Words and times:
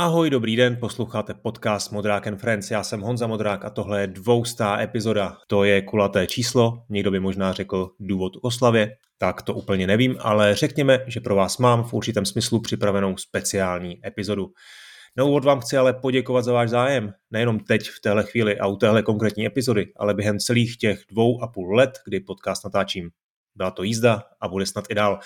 Ahoj, 0.00 0.30
dobrý 0.30 0.56
den, 0.56 0.76
posloucháte 0.80 1.34
podcast 1.34 1.92
Modrák 1.92 2.26
and 2.26 2.36
Friends. 2.36 2.70
Já 2.70 2.82
jsem 2.82 3.00
Honza 3.00 3.26
Modrák 3.26 3.64
a 3.64 3.70
tohle 3.70 4.00
je 4.00 4.06
dvoustá 4.06 4.80
epizoda. 4.80 5.36
To 5.46 5.64
je 5.64 5.82
kulaté 5.82 6.26
číslo, 6.26 6.84
někdo 6.88 7.10
by 7.10 7.20
možná 7.20 7.52
řekl 7.52 7.90
důvod 7.98 8.36
k 8.36 8.44
oslavě, 8.44 8.96
tak 9.18 9.42
to 9.42 9.54
úplně 9.54 9.86
nevím, 9.86 10.16
ale 10.20 10.54
řekněme, 10.54 10.98
že 11.06 11.20
pro 11.20 11.34
vás 11.34 11.58
mám 11.58 11.84
v 11.84 11.92
určitém 11.92 12.26
smyslu 12.26 12.60
připravenou 12.60 13.16
speciální 13.16 14.06
epizodu. 14.06 14.46
Na 15.16 15.24
úvod 15.24 15.44
vám 15.44 15.60
chci 15.60 15.76
ale 15.76 15.92
poděkovat 15.92 16.44
za 16.44 16.52
váš 16.52 16.70
zájem, 16.70 17.12
nejenom 17.30 17.60
teď 17.60 17.88
v 17.88 18.00
téhle 18.00 18.22
chvíli 18.22 18.58
a 18.58 18.66
u 18.66 18.76
téhle 18.76 19.02
konkrétní 19.02 19.46
epizody, 19.46 19.92
ale 19.96 20.14
během 20.14 20.38
celých 20.38 20.76
těch 20.76 21.02
dvou 21.10 21.42
a 21.42 21.48
půl 21.48 21.74
let, 21.74 21.90
kdy 22.06 22.20
podcast 22.20 22.64
natáčím. 22.64 23.10
Byla 23.54 23.70
to 23.70 23.82
jízda 23.82 24.22
a 24.40 24.48
bude 24.48 24.66
snad 24.66 24.84
i 24.90 24.94
dál. 24.94 25.18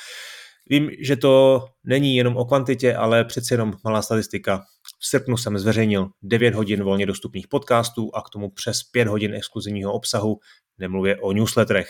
Vím, 0.71 0.91
že 1.01 1.17
to 1.17 1.65
není 1.85 2.17
jenom 2.17 2.37
o 2.37 2.45
kvantitě, 2.45 2.95
ale 2.95 3.25
přeci 3.25 3.55
jenom 3.55 3.73
malá 3.85 4.03
statistika. 4.03 4.65
V 5.05 5.07
srpnu 5.07 5.37
jsem 5.37 5.59
zveřejnil 5.59 6.09
9 6.23 6.55
hodin 6.55 6.83
volně 6.83 7.07
dostupných 7.07 7.49
podcastů 7.49 8.11
a 8.15 8.23
k 8.23 8.31
tomu 8.31 8.51
přes 8.51 8.83
5 8.83 9.09
hodin 9.09 9.35
exkluzivního 9.35 9.93
obsahu, 9.93 10.39
nemluvě 10.79 11.17
o 11.21 11.33
newsletterech. 11.33 11.89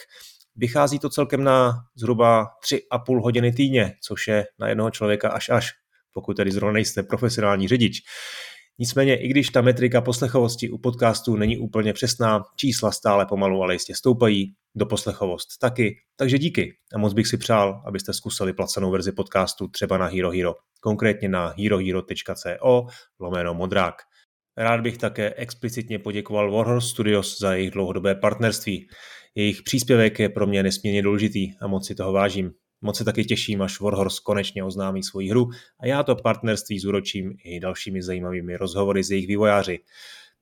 Vychází 0.56 0.98
to 0.98 1.10
celkem 1.10 1.44
na 1.44 1.74
zhruba 1.96 2.46
3,5 2.64 3.22
hodiny 3.22 3.52
týdně, 3.52 3.92
což 4.02 4.28
je 4.28 4.44
na 4.58 4.68
jednoho 4.68 4.90
člověka 4.90 5.28
až 5.28 5.48
až, 5.48 5.70
pokud 6.12 6.36
tedy 6.36 6.50
zrovna 6.50 6.72
nejste 6.72 7.02
profesionální 7.02 7.68
řidič. 7.68 8.02
Nicméně, 8.78 9.16
i 9.16 9.28
když 9.28 9.48
ta 9.48 9.60
metrika 9.60 10.00
poslechovosti 10.00 10.70
u 10.70 10.78
podcastů 10.78 11.36
není 11.36 11.58
úplně 11.58 11.92
přesná, 11.92 12.42
čísla 12.56 12.92
stále 12.92 13.26
pomalu, 13.26 13.62
ale 13.62 13.74
jistě 13.74 13.94
stoupají, 13.94 14.54
do 14.74 14.86
poslechovost 14.86 15.48
taky, 15.60 15.96
takže 16.16 16.38
díky. 16.38 16.76
A 16.94 16.98
moc 16.98 17.12
bych 17.12 17.26
si 17.26 17.36
přál, 17.36 17.82
abyste 17.86 18.12
zkusili 18.12 18.52
placenou 18.52 18.90
verzi 18.90 19.12
podcastu 19.12 19.68
třeba 19.68 19.98
na 19.98 20.06
Hero 20.06 20.30
Hero, 20.30 20.54
konkrétně 20.80 21.28
na 21.28 21.54
herohero.co 21.58 22.86
lomeno 23.20 23.54
modrák. 23.54 23.94
Rád 24.56 24.80
bych 24.80 24.98
také 24.98 25.34
explicitně 25.34 25.98
poděkoval 25.98 26.52
Warhorse 26.52 26.88
Studios 26.88 27.38
za 27.38 27.54
jejich 27.54 27.70
dlouhodobé 27.70 28.14
partnerství. 28.14 28.88
Jejich 29.34 29.62
příspěvek 29.62 30.18
je 30.18 30.28
pro 30.28 30.46
mě 30.46 30.62
nesmírně 30.62 31.02
důležitý 31.02 31.52
a 31.60 31.66
moc 31.66 31.86
si 31.86 31.94
toho 31.94 32.12
vážím. 32.12 32.50
Moc 32.80 32.98
se 32.98 33.04
taky 33.04 33.24
těším, 33.24 33.62
až 33.62 33.80
Warhorse 33.80 34.20
konečně 34.24 34.64
oznámí 34.64 35.02
svoji 35.02 35.30
hru 35.30 35.48
a 35.80 35.86
já 35.86 36.02
to 36.02 36.16
partnerství 36.16 36.78
zúročím 36.78 37.36
i 37.44 37.60
dalšími 37.60 38.02
zajímavými 38.02 38.56
rozhovory 38.56 39.04
s 39.04 39.10
jejich 39.10 39.26
vývojáři. 39.26 39.80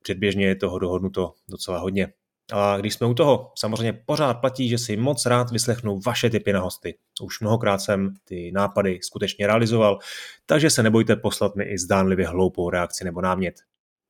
Předběžně 0.02 0.46
je 0.46 0.56
toho 0.56 0.78
dohodnuto 0.78 1.32
docela 1.48 1.78
hodně. 1.78 2.12
A 2.52 2.76
když 2.76 2.94
jsme 2.94 3.06
u 3.06 3.14
toho, 3.14 3.52
samozřejmě 3.58 3.92
pořád 3.92 4.34
platí, 4.34 4.68
že 4.68 4.78
si 4.78 4.96
moc 4.96 5.26
rád 5.26 5.50
vyslechnu 5.50 6.00
vaše 6.06 6.30
tipy 6.30 6.52
na 6.52 6.60
hosty. 6.60 6.98
Už 7.22 7.40
mnohokrát 7.40 7.78
jsem 7.78 8.14
ty 8.24 8.52
nápady 8.54 8.98
skutečně 9.02 9.46
realizoval, 9.46 9.98
takže 10.46 10.70
se 10.70 10.82
nebojte 10.82 11.16
poslat 11.16 11.56
mi 11.56 11.64
i 11.64 11.78
zdánlivě 11.78 12.26
hloupou 12.26 12.70
reakci 12.70 13.04
nebo 13.04 13.20
námět. 13.20 13.54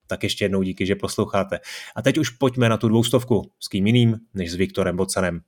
Tak 0.07 0.23
ještě 0.23 0.45
jednou 0.45 0.62
díky, 0.62 0.86
že 0.86 0.95
posloucháte. 0.95 1.61
A 1.97 2.03
teď 2.03 2.19
už 2.19 2.31
pojďme 2.31 2.69
na 2.69 2.77
tu 2.77 2.89
dvoustovku 2.89 3.53
s 3.61 3.69
kým 3.69 3.86
jiným 3.86 4.17
než 4.34 4.53
s 4.53 4.55
Viktorem 4.55 4.97
Bocanem. 4.97 5.41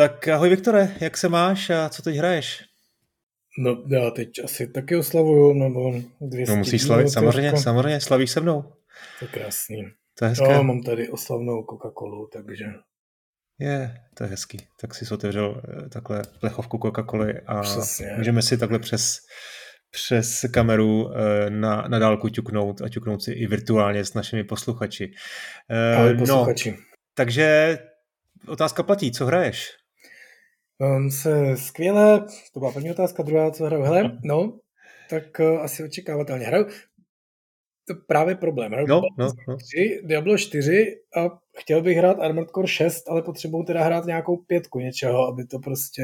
Tak 0.00 0.28
ahoj 0.28 0.48
Viktore, 0.48 0.88
jak 1.00 1.16
se 1.16 1.28
máš 1.28 1.70
a 1.70 1.88
co 1.88 2.02
teď 2.02 2.16
hraješ? 2.16 2.64
No 3.58 3.84
já 3.86 4.10
teď 4.10 4.30
asi 4.44 4.66
taky 4.66 4.96
oslavuju, 4.96 5.52
nebo 5.52 5.92
200 6.20 6.52
No 6.52 6.58
musíš 6.58 6.82
slavit, 6.82 7.10
samozřejmě, 7.10 7.56
samozřejmě, 7.56 8.00
slavíš 8.00 8.30
se 8.30 8.40
mnou. 8.40 8.62
To 9.18 9.24
je 9.24 9.28
krásný. 9.28 9.90
To 10.18 10.24
je 10.24 10.28
hezké. 10.28 10.52
No, 10.52 10.64
mám 10.64 10.82
tady 10.82 11.08
oslavnou 11.08 11.62
Coca-Colu, 11.62 12.28
takže... 12.32 12.64
Je, 13.58 13.94
to 14.14 14.24
je 14.24 14.30
hezký. 14.30 14.58
Tak 14.80 14.94
si 14.94 15.14
otevřel 15.14 15.62
eh, 15.68 15.88
takhle 15.88 16.22
plechovku 16.40 16.76
Coca-Coly 16.76 17.40
a 17.46 17.60
Přesně. 17.60 18.06
můžeme 18.16 18.42
si 18.42 18.58
takhle 18.58 18.78
přes, 18.78 19.18
přes 19.90 20.44
kameru 20.52 21.10
eh, 21.10 21.50
na, 21.50 21.84
na 21.88 21.98
dálku 21.98 22.28
ťuknout 22.28 22.82
a 22.82 22.88
ťuknout 22.88 23.22
si 23.22 23.32
i 23.32 23.46
virtuálně 23.46 24.04
s 24.04 24.14
našimi 24.14 24.44
posluchači. 24.44 25.12
Ale 25.96 26.14
no, 26.14 26.18
posluchači. 26.18 26.70
No, 26.70 26.76
takže 27.14 27.78
otázka 28.48 28.82
platí, 28.82 29.12
co 29.12 29.26
hraješ? 29.26 29.79
Um, 30.80 31.10
se 31.10 31.56
skvěle, 31.56 32.20
to 32.54 32.60
byla 32.60 32.72
první 32.72 32.90
otázka, 32.90 33.22
druhá, 33.22 33.50
co 33.50 33.64
hraju. 33.64 33.82
Hele, 33.82 34.18
no, 34.24 34.58
tak 35.10 35.24
uh, 35.40 35.60
asi 35.60 35.84
očekávatelně. 35.84 36.46
Hraju 36.46 36.66
to 37.88 37.94
právě 38.06 38.34
problém. 38.34 38.72
Hraju 38.72 38.86
no, 38.88 39.00
no, 39.18 39.28
no. 39.48 39.56
3, 39.56 40.00
Diablo 40.04 40.38
4 40.38 40.96
a 41.16 41.38
chtěl 41.58 41.82
bych 41.82 41.96
hrát 41.96 42.20
Armored 42.20 42.50
Core 42.50 42.68
6, 42.68 43.08
ale 43.08 43.22
potřebuji 43.22 43.62
teda 43.62 43.84
hrát 43.84 44.06
nějakou 44.06 44.36
pětku 44.36 44.80
něčeho, 44.80 45.26
aby 45.26 45.46
to 45.46 45.58
prostě 45.58 46.02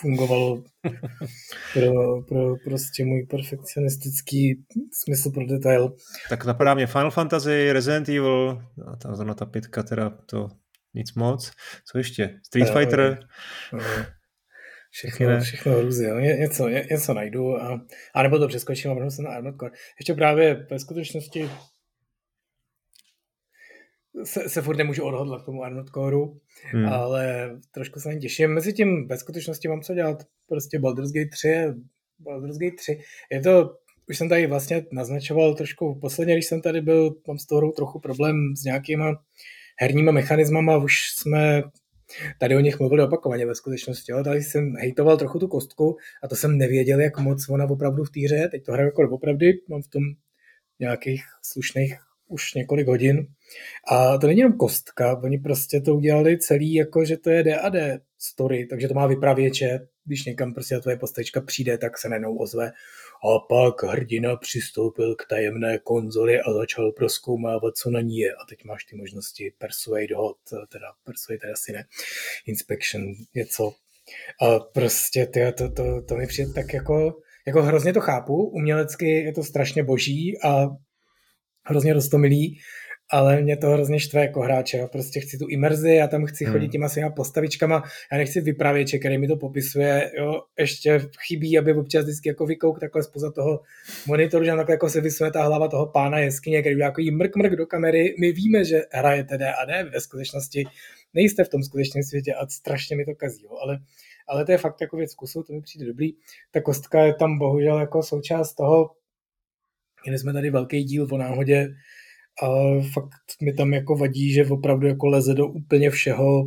fungovalo 0.00 0.62
pro, 1.72 2.22
pro 2.22 2.54
prostě 2.64 3.04
můj 3.04 3.26
perfekcionistický 3.30 4.64
smysl 4.92 5.30
pro 5.30 5.46
detail. 5.46 5.96
Tak 6.28 6.44
napadá 6.44 6.74
mě 6.74 6.86
Final 6.86 7.10
Fantasy, 7.10 7.72
Resident 7.72 8.08
Evil, 8.08 8.62
a 8.86 8.96
ta, 8.96 9.34
ta 9.34 9.46
pětka 9.46 9.82
teda 9.82 10.10
to 10.26 10.48
nic 10.96 11.14
moc. 11.14 11.52
Co 11.84 11.98
ještě? 11.98 12.40
Street 12.42 12.70
Fighter? 12.70 13.18
Všechno, 14.90 15.40
všechno 15.40 15.72
hrůzy, 15.72 16.04
jo. 16.04 16.18
Ně, 16.18 16.32
něco, 16.32 16.68
ně, 16.68 16.86
něco 16.90 17.14
najdu 17.14 17.56
a, 17.62 17.80
a 18.14 18.22
nebo 18.22 18.38
to 18.38 18.48
přeskočím 18.48 18.90
a 18.90 18.94
vrhnu 18.94 19.10
se 19.10 19.22
na 19.22 19.30
Armored 19.30 19.56
Core. 19.60 19.72
Ještě 19.98 20.14
právě 20.14 20.66
ve 20.70 20.78
skutečnosti 20.78 21.50
se, 24.24 24.48
se 24.48 24.62
furt 24.62 24.76
nemůžu 24.76 25.04
odhodlat 25.04 25.42
k 25.42 25.44
tomu 25.44 25.62
Armored 25.62 25.88
Coreu, 25.88 26.40
hmm. 26.64 26.86
ale 26.86 27.50
trošku 27.70 28.00
se 28.00 28.08
na 28.08 28.20
těším. 28.20 28.54
Mezi 28.54 28.72
tím 28.72 29.08
ve 29.08 29.18
skutečnosti 29.18 29.68
mám 29.68 29.80
co 29.80 29.94
dělat. 29.94 30.22
Prostě 30.48 30.78
Baldur's 30.78 31.12
Gate 31.12 31.30
3 31.32 31.48
Baldur's 32.18 32.58
Gate 32.58 32.76
3. 32.76 32.98
Je 33.30 33.40
to, 33.40 33.76
už 34.08 34.18
jsem 34.18 34.28
tady 34.28 34.46
vlastně 34.46 34.86
naznačoval 34.92 35.54
trošku 35.54 35.98
posledně, 36.00 36.34
když 36.34 36.46
jsem 36.46 36.60
tady 36.60 36.80
byl, 36.80 37.14
mám 37.28 37.38
s 37.38 37.46
tou 37.46 37.72
trochu 37.72 38.00
problém 38.00 38.56
s 38.56 38.64
nějakýma 38.64 39.12
herníma 39.78 40.12
mechanismama, 40.12 40.76
už 40.76 41.10
jsme 41.10 41.62
tady 42.38 42.56
o 42.56 42.60
nich 42.60 42.78
mluvili 42.78 43.02
opakovaně 43.02 43.46
ve 43.46 43.54
skutečnosti, 43.54 44.12
ale 44.12 44.24
tady 44.24 44.42
jsem 44.42 44.72
hejtoval 44.76 45.16
trochu 45.16 45.38
tu 45.38 45.48
kostku 45.48 45.96
a 46.22 46.28
to 46.28 46.36
jsem 46.36 46.58
nevěděl, 46.58 47.00
jak 47.00 47.18
moc 47.18 47.48
ona 47.48 47.64
opravdu 47.64 48.04
v 48.04 48.10
té 48.10 48.20
hře, 48.20 48.48
teď 48.50 48.64
to 48.64 48.72
hraju 48.72 48.88
jako 48.88 49.14
opravdu, 49.14 49.46
mám 49.68 49.82
v 49.82 49.88
tom 49.88 50.02
nějakých 50.80 51.22
slušných 51.42 51.96
už 52.28 52.54
několik 52.54 52.86
hodin. 52.86 53.26
A 53.90 54.18
to 54.18 54.26
není 54.26 54.40
jenom 54.40 54.58
kostka, 54.58 55.20
oni 55.22 55.38
prostě 55.38 55.80
to 55.80 55.94
udělali 55.94 56.38
celý, 56.38 56.74
jako 56.74 57.04
že 57.04 57.16
to 57.16 57.30
je 57.30 57.42
D&D 57.42 58.00
story, 58.18 58.66
takže 58.66 58.88
to 58.88 58.94
má 58.94 59.06
vypravěče, 59.06 59.86
když 60.04 60.24
někam 60.24 60.54
prostě 60.54 60.74
ta 60.74 60.80
tvoje 60.80 60.96
postavička 60.96 61.40
přijde, 61.40 61.78
tak 61.78 61.98
se 61.98 62.08
nenou 62.08 62.36
ozve 62.36 62.72
a 63.24 63.38
pak 63.48 63.82
hrdina 63.82 64.36
přistoupil 64.36 65.14
k 65.14 65.26
tajemné 65.28 65.78
konzoli 65.78 66.40
a 66.40 66.52
začal 66.52 66.92
proskoumávat, 66.92 67.76
co 67.76 67.90
na 67.90 68.00
ní 68.00 68.18
je. 68.18 68.32
A 68.32 68.44
teď 68.48 68.64
máš 68.64 68.84
ty 68.84 68.96
možnosti 68.96 69.52
persuade 69.58 70.14
hot, 70.16 70.38
teda 70.68 70.86
persuade 71.04 71.52
asi 71.52 71.72
ne, 71.72 71.84
inspection, 72.46 73.02
něco. 73.34 73.72
A 74.42 74.58
prostě 74.58 75.26
ty, 75.26 75.52
to, 75.52 75.70
to, 75.70 76.02
to 76.02 76.16
mi 76.16 76.26
přijde 76.26 76.52
tak 76.52 76.74
jako, 76.74 77.20
jako 77.46 77.62
hrozně 77.62 77.92
to 77.92 78.00
chápu, 78.00 78.48
umělecky 78.48 79.08
je 79.08 79.32
to 79.32 79.44
strašně 79.44 79.84
boží 79.84 80.38
a 80.44 80.66
hrozně 81.64 81.92
rostomilý, 81.92 82.60
ale 83.10 83.42
mě 83.42 83.56
to 83.56 83.70
hrozně 83.70 84.00
štve 84.00 84.20
jako 84.20 84.40
hráče. 84.40 84.76
Já 84.76 84.86
prostě 84.86 85.20
chci 85.20 85.38
tu 85.38 85.46
imerzi, 85.48 85.90
já 85.90 86.08
tam 86.08 86.26
chci 86.26 86.44
hmm. 86.44 86.52
chodit 86.52 86.68
těma 86.68 86.88
svýma 86.88 87.10
postavičkama, 87.10 87.82
já 88.12 88.18
nechci 88.18 88.40
vypravěče, 88.40 88.98
který 88.98 89.18
mi 89.18 89.28
to 89.28 89.36
popisuje, 89.36 90.10
jo, 90.18 90.42
ještě 90.58 91.00
chybí, 91.26 91.58
aby 91.58 91.72
občas 91.72 92.04
vždycky 92.04 92.28
jako 92.28 92.46
vykouk 92.46 92.80
takhle 92.80 93.02
spoza 93.02 93.30
toho 93.30 93.60
monitoru, 94.06 94.44
že 94.44 94.50
takhle 94.50 94.74
jako 94.74 94.90
se 94.90 95.00
vysune 95.00 95.30
ta 95.30 95.42
hlava 95.42 95.68
toho 95.68 95.86
pána 95.86 96.18
jeskyně, 96.18 96.60
který 96.60 96.78
jako 96.78 97.00
jí 97.00 97.10
mrk 97.10 97.36
mrk 97.36 97.52
do 97.52 97.66
kamery. 97.66 98.14
My 98.20 98.32
víme, 98.32 98.64
že 98.64 98.82
hrajete 98.92 99.38
D 99.38 99.52
a 99.52 99.64
D, 99.64 99.84
ve 99.84 100.00
skutečnosti 100.00 100.64
nejste 101.14 101.44
v 101.44 101.48
tom 101.48 101.62
skutečném 101.62 102.02
světě 102.02 102.34
a 102.34 102.46
strašně 102.46 102.96
mi 102.96 103.04
to 103.04 103.14
kazí, 103.14 103.44
jo, 103.44 103.56
ale 103.62 103.78
ale 104.28 104.44
to 104.44 104.52
je 104.52 104.58
fakt 104.58 104.80
jako 104.80 104.96
věc 104.96 105.10
zkusu, 105.10 105.42
to 105.42 105.52
mi 105.52 105.60
přijde 105.60 105.86
dobrý. 105.86 106.12
Ta 106.50 106.60
kostka 106.60 107.04
je 107.04 107.14
tam 107.14 107.38
bohužel 107.38 107.80
jako 107.80 108.02
součást 108.02 108.54
toho, 108.54 108.90
měli 110.04 110.18
jsme 110.18 110.32
tady 110.32 110.50
velký 110.50 110.84
díl 110.84 111.08
o 111.10 111.18
náhodě, 111.18 111.68
a 112.42 112.48
fakt 112.92 113.42
mi 113.42 113.52
tam 113.52 113.72
jako 113.72 113.96
vadí, 113.96 114.32
že 114.32 114.46
opravdu 114.46 114.86
jako 114.86 115.06
leze 115.06 115.34
do 115.34 115.46
úplně 115.46 115.90
všeho 115.90 116.44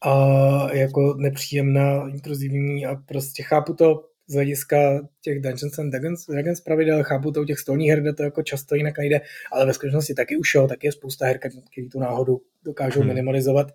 a 0.00 0.72
jako 0.72 1.14
nepříjemná, 1.14 2.08
intruzivní 2.08 2.86
a 2.86 2.94
prostě 2.94 3.42
chápu 3.42 3.74
to 3.74 4.04
z 4.28 4.34
hlediska 4.34 5.08
těch 5.20 5.40
Dungeons 5.40 5.78
and 5.78 5.90
Dragons, 5.90 6.26
Dragons 6.26 6.60
pravidel, 6.60 7.04
chápu 7.04 7.32
to 7.32 7.42
u 7.42 7.44
těch 7.44 7.58
stolních 7.58 7.90
her, 7.90 8.00
kde 8.00 8.12
to 8.12 8.22
jako 8.22 8.42
často 8.42 8.74
jinak 8.74 8.98
nejde, 8.98 9.20
ale 9.52 9.66
ve 9.66 9.74
skutečnosti 9.74 10.14
taky 10.14 10.36
už 10.36 10.54
jo, 10.54 10.66
taky 10.66 10.86
je 10.86 10.92
spousta 10.92 11.26
her, 11.26 11.38
který 11.38 11.88
tu 11.88 12.00
náhodu 12.00 12.42
dokážou 12.64 13.00
hmm. 13.00 13.08
minimalizovat, 13.08 13.66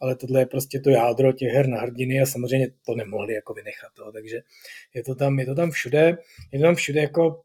ale 0.00 0.16
tohle 0.16 0.40
je 0.40 0.46
prostě 0.46 0.80
to 0.80 0.90
jádro 0.90 1.32
těch 1.32 1.52
her 1.52 1.68
na 1.68 1.80
hrdiny 1.80 2.20
a 2.20 2.26
samozřejmě 2.26 2.68
to 2.86 2.94
nemohli 2.94 3.34
jako 3.34 3.54
vynechat, 3.54 3.92
to, 3.94 4.12
takže 4.12 4.40
je 4.94 5.02
to 5.02 5.14
tam, 5.14 5.38
je 5.38 5.46
to 5.46 5.54
tam 5.54 5.70
všude, 5.70 6.18
je 6.52 6.58
to 6.58 6.64
tam 6.64 6.74
všude 6.74 7.00
jako 7.00 7.42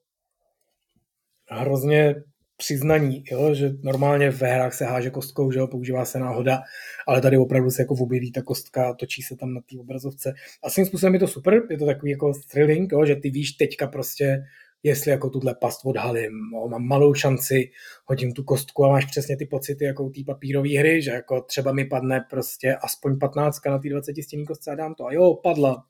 hrozně 1.50 2.16
přiznaní, 2.62 3.24
jo, 3.32 3.54
že 3.54 3.72
normálně 3.84 4.30
ve 4.30 4.48
hrách 4.48 4.74
se 4.74 4.86
háže 4.86 5.10
kostkou, 5.10 5.52
že 5.52 5.60
jo, 5.60 5.68
používá 5.68 6.06
se 6.06 6.20
náhoda, 6.20 6.62
ale 7.08 7.22
tady 7.22 7.38
opravdu 7.38 7.70
se 7.72 7.82
jako 7.82 7.94
objeví 7.94 8.32
ta 8.32 8.42
kostka, 8.42 8.94
točí 8.94 9.22
se 9.22 9.36
tam 9.36 9.54
na 9.54 9.62
té 9.62 9.80
obrazovce. 9.80 10.34
A 10.64 10.70
svým 10.70 10.86
způsobem 10.86 11.14
je 11.14 11.20
to 11.20 11.28
super, 11.28 11.62
je 11.70 11.78
to 11.78 11.86
takový 11.86 12.12
jako 12.12 12.34
thrilling, 12.52 12.92
jo, 12.92 13.06
že 13.06 13.16
ty 13.16 13.30
víš 13.30 13.52
teďka 13.52 13.88
prostě, 13.88 14.44
jestli 14.84 15.12
jako 15.12 15.30
tuhle 15.30 15.56
past 15.62 15.86
odhalím, 15.86 16.32
jo, 16.54 16.68
mám 16.68 16.84
malou 16.84 17.14
šanci, 17.14 17.70
hodím 18.06 18.34
tu 18.34 18.44
kostku 18.44 18.86
a 18.86 18.90
máš 18.90 19.06
přesně 19.06 19.38
ty 19.38 19.46
pocity 19.46 19.86
jako 19.86 20.10
té 20.10 20.22
papírové 20.26 20.80
hry, 20.80 21.02
že 21.02 21.12
jako 21.12 21.42
třeba 21.42 21.72
mi 21.72 21.86
padne 21.86 22.26
prostě 22.30 22.76
aspoň 22.76 23.20
15 23.20 23.66
na 23.66 23.80
té 23.80 23.90
20 23.90 24.16
stění 24.24 24.46
kostce 24.46 24.72
a 24.72 24.76
dám 24.76 24.94
to 24.96 25.06
a 25.06 25.14
jo, 25.14 25.34
padla. 25.34 25.84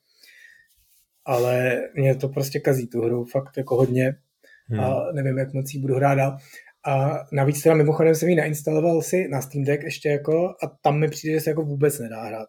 Ale 1.24 1.80
mě 1.94 2.14
to 2.14 2.28
prostě 2.28 2.60
kazí 2.60 2.88
tu 2.88 3.02
hru, 3.02 3.24
fakt 3.24 3.56
jako 3.56 3.76
hodně 3.76 4.14
hmm. 4.66 4.80
a 4.80 5.12
nevím, 5.12 5.38
jak 5.38 5.52
moc 5.52 5.74
jí 5.74 5.80
budu 5.80 5.94
hrát 5.94 6.14
dál. 6.14 6.36
A 6.86 7.24
navíc 7.32 7.62
teda 7.62 7.74
mimochodem 7.74 8.14
jsem 8.14 8.28
ji 8.28 8.34
nainstaloval 8.34 9.02
si 9.02 9.28
na 9.28 9.40
Steam 9.40 9.64
Deck 9.64 9.82
ještě 9.82 10.08
jako 10.08 10.48
a 10.48 10.66
tam 10.82 10.98
mi 10.98 11.08
přijde, 11.08 11.34
že 11.34 11.40
se 11.40 11.50
jako 11.50 11.62
vůbec 11.62 11.98
nedá 11.98 12.24
hrát 12.24 12.48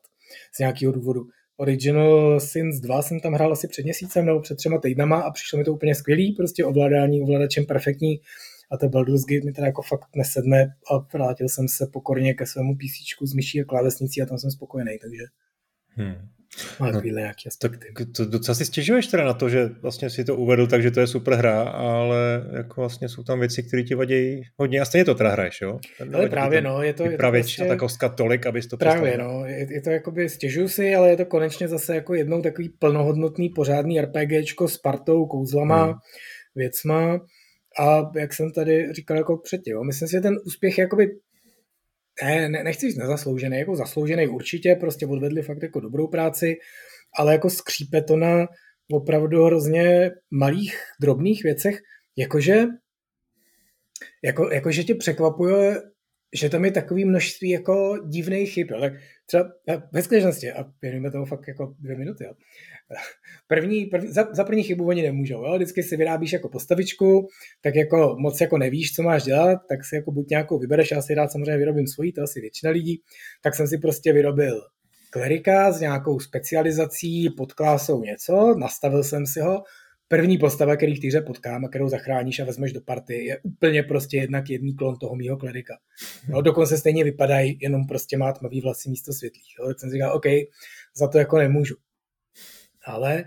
z 0.55 0.59
nějakého 0.59 0.93
důvodu. 0.93 1.27
Original 1.57 2.39
Sins 2.39 2.79
2 2.79 3.01
jsem 3.01 3.19
tam 3.19 3.33
hrál 3.33 3.51
asi 3.51 3.67
před 3.67 3.83
měsícem 3.83 4.25
nebo 4.25 4.39
před 4.41 4.55
třema 4.55 4.77
týdnama 4.79 5.21
a 5.21 5.31
přišlo 5.31 5.57
mi 5.57 5.65
to 5.65 5.73
úplně 5.73 5.95
skvělý, 5.95 6.35
prostě 6.35 6.65
ovládání 6.65 7.21
ovladačem 7.21 7.65
perfektní 7.65 8.19
a 8.71 8.77
to 8.77 8.89
Baldur's 8.89 9.25
Gate 9.25 9.45
mi 9.45 9.53
teda 9.53 9.67
jako 9.67 9.81
fakt 9.81 10.15
nesedne 10.15 10.75
a 10.91 10.97
vrátil 11.13 11.49
jsem 11.49 11.67
se 11.67 11.87
pokorně 11.93 12.33
ke 12.33 12.45
svému 12.45 12.75
PC 12.75 13.29
s 13.29 13.33
myší 13.33 13.61
a 13.61 13.65
klávesnicí 13.65 14.21
a 14.21 14.25
tam 14.25 14.37
jsem 14.37 14.51
spokojený, 14.51 14.99
takže 15.01 15.23
hmm. 15.89 16.29
Má 16.79 16.91
nějaký 16.91 17.47
aspekty. 17.47 17.93
Tak 17.97 18.07
to 18.17 18.25
docela 18.25 18.55
si 18.55 18.65
stěžuješ 18.65 19.07
teda 19.07 19.23
na 19.23 19.33
to, 19.33 19.49
že 19.49 19.69
vlastně 19.81 20.09
si 20.09 20.25
to 20.25 20.35
uvedl, 20.35 20.67
takže 20.67 20.91
to 20.91 20.99
je 20.99 21.07
super 21.07 21.33
hra, 21.33 21.61
ale 21.61 22.45
jako 22.57 22.81
vlastně 22.81 23.09
jsou 23.09 23.23
tam 23.23 23.39
věci, 23.39 23.63
které 23.63 23.83
ti 23.83 23.95
vadí 23.95 24.41
hodně 24.57 24.81
a 24.81 24.85
stejně 24.85 25.05
to 25.05 25.15
teda 25.15 25.31
hraješ, 25.31 25.61
jo? 25.61 25.79
Ale 26.13 26.29
právě 26.29 26.61
no, 26.61 26.81
je 26.81 26.93
to... 26.93 27.03
Je 27.03 27.11
to 27.11 27.17
prostě... 27.17 27.65
ta 27.65 27.75
kostka 27.75 28.09
tolik, 28.09 28.45
abys 28.45 28.67
to 28.67 28.77
Právě 28.77 29.17
no, 29.17 29.45
je, 29.45 29.67
je, 29.73 29.81
to 29.81 29.89
jakoby 29.89 30.29
stěžuju 30.29 30.67
si, 30.67 30.95
ale 30.95 31.09
je 31.09 31.17
to 31.17 31.25
konečně 31.25 31.67
zase 31.67 31.95
jako 31.95 32.13
jednou 32.13 32.41
takový 32.41 32.69
plnohodnotný 32.69 33.49
pořádný 33.49 34.01
RPGčko 34.01 34.67
s 34.67 34.77
partou, 34.77 35.25
kouzlama, 35.25 35.85
hmm. 35.85 35.93
věcma 36.55 37.19
a 37.79 38.11
jak 38.15 38.33
jsem 38.33 38.51
tady 38.51 38.93
říkal 38.93 39.17
jako 39.17 39.37
předtím, 39.37 39.85
myslím 39.85 40.07
si, 40.07 40.11
že 40.11 40.21
ten 40.21 40.35
úspěch 40.45 40.77
jakoby 40.77 41.07
ne, 42.23 42.49
ne, 42.49 42.63
nechci 42.63 42.87
říct 42.87 42.97
nezasloužený, 42.97 43.57
jako 43.57 43.75
zasloužený 43.75 44.27
určitě, 44.27 44.75
prostě 44.79 45.07
odvedli 45.07 45.41
fakt 45.41 45.63
jako 45.63 45.79
dobrou 45.79 46.07
práci, 46.07 46.55
ale 47.17 47.33
jako 47.33 47.49
skřípe 47.49 48.01
to 48.01 48.17
na 48.17 48.47
opravdu 48.91 49.43
hrozně 49.43 50.11
malých, 50.31 50.77
drobných 51.01 51.43
věcech, 51.43 51.79
jakože 52.17 52.65
jako, 54.23 54.51
jakože 54.51 54.83
tě 54.83 54.95
překvapuje, 54.95 55.81
že 56.35 56.49
tam 56.49 56.65
je 56.65 56.71
takový 56.71 57.05
množství 57.05 57.49
jako 57.49 57.97
divných 58.07 58.53
chyb. 58.53 58.67
Jo. 58.71 58.79
Tak 58.79 58.93
třeba 59.25 59.53
ve 59.91 60.01
skutečnosti, 60.01 60.51
a 60.51 60.65
věnujeme 60.81 61.11
toho 61.11 61.25
fakt 61.25 61.47
jako 61.47 61.75
dvě 61.79 61.97
minuty, 61.97 62.23
jo. 62.23 62.33
První, 63.47 63.85
první, 63.85 64.07
za, 64.11 64.27
za 64.33 64.43
první 64.43 64.63
chybu 64.63 64.87
oni 64.87 65.01
nemůžou. 65.01 65.45
Jo? 65.45 65.55
Vždycky 65.55 65.83
si 65.83 65.97
vyrábíš 65.97 66.33
jako 66.33 66.49
postavičku, 66.49 67.27
tak 67.61 67.75
jako 67.75 68.15
moc 68.19 68.41
jako 68.41 68.57
nevíš, 68.57 68.93
co 68.93 69.03
máš 69.03 69.23
dělat, 69.23 69.59
tak 69.69 69.85
si 69.85 69.95
jako 69.95 70.11
buď 70.11 70.29
nějakou 70.29 70.59
vybereš, 70.59 70.91
já 70.91 71.01
si 71.01 71.13
rád 71.13 71.31
samozřejmě 71.31 71.57
vyrobím 71.57 71.87
svojí, 71.87 72.13
to 72.13 72.21
asi 72.21 72.41
většina 72.41 72.71
lidí, 72.71 73.01
tak 73.41 73.55
jsem 73.55 73.67
si 73.67 73.77
prostě 73.77 74.13
vyrobil 74.13 74.61
klerika 75.09 75.71
s 75.71 75.79
nějakou 75.79 76.19
specializací 76.19 77.29
pod 77.37 77.53
klásou 77.53 78.03
něco, 78.03 78.55
nastavil 78.57 79.03
jsem 79.03 79.25
si 79.25 79.39
ho, 79.39 79.63
první 80.07 80.37
postava, 80.37 80.75
který 80.75 80.95
v 80.95 80.99
týře 80.99 81.21
potkám 81.21 81.65
a 81.65 81.69
kterou 81.69 81.89
zachráníš 81.89 82.39
a 82.39 82.45
vezmeš 82.45 82.73
do 82.73 82.81
party, 82.81 83.25
je 83.25 83.39
úplně 83.43 83.83
prostě 83.83 84.17
jednak 84.17 84.49
jedný 84.49 84.75
klon 84.75 84.95
toho 84.97 85.15
mýho 85.15 85.37
klerika. 85.37 85.77
No, 86.29 86.41
dokonce 86.41 86.77
stejně 86.77 87.03
vypadají, 87.03 87.57
jenom 87.61 87.87
prostě 87.87 88.17
má 88.17 88.33
tmavý 88.33 88.61
vlasy 88.61 88.89
místo 88.89 89.13
světlých. 89.13 89.55
Jo? 89.59 89.67
Tak 89.67 89.79
jsem 89.79 89.89
si 89.89 89.93
říkal, 89.93 90.15
OK, 90.15 90.25
za 90.97 91.07
to 91.07 91.17
jako 91.17 91.37
nemůžu. 91.37 91.75
Ale 92.85 93.23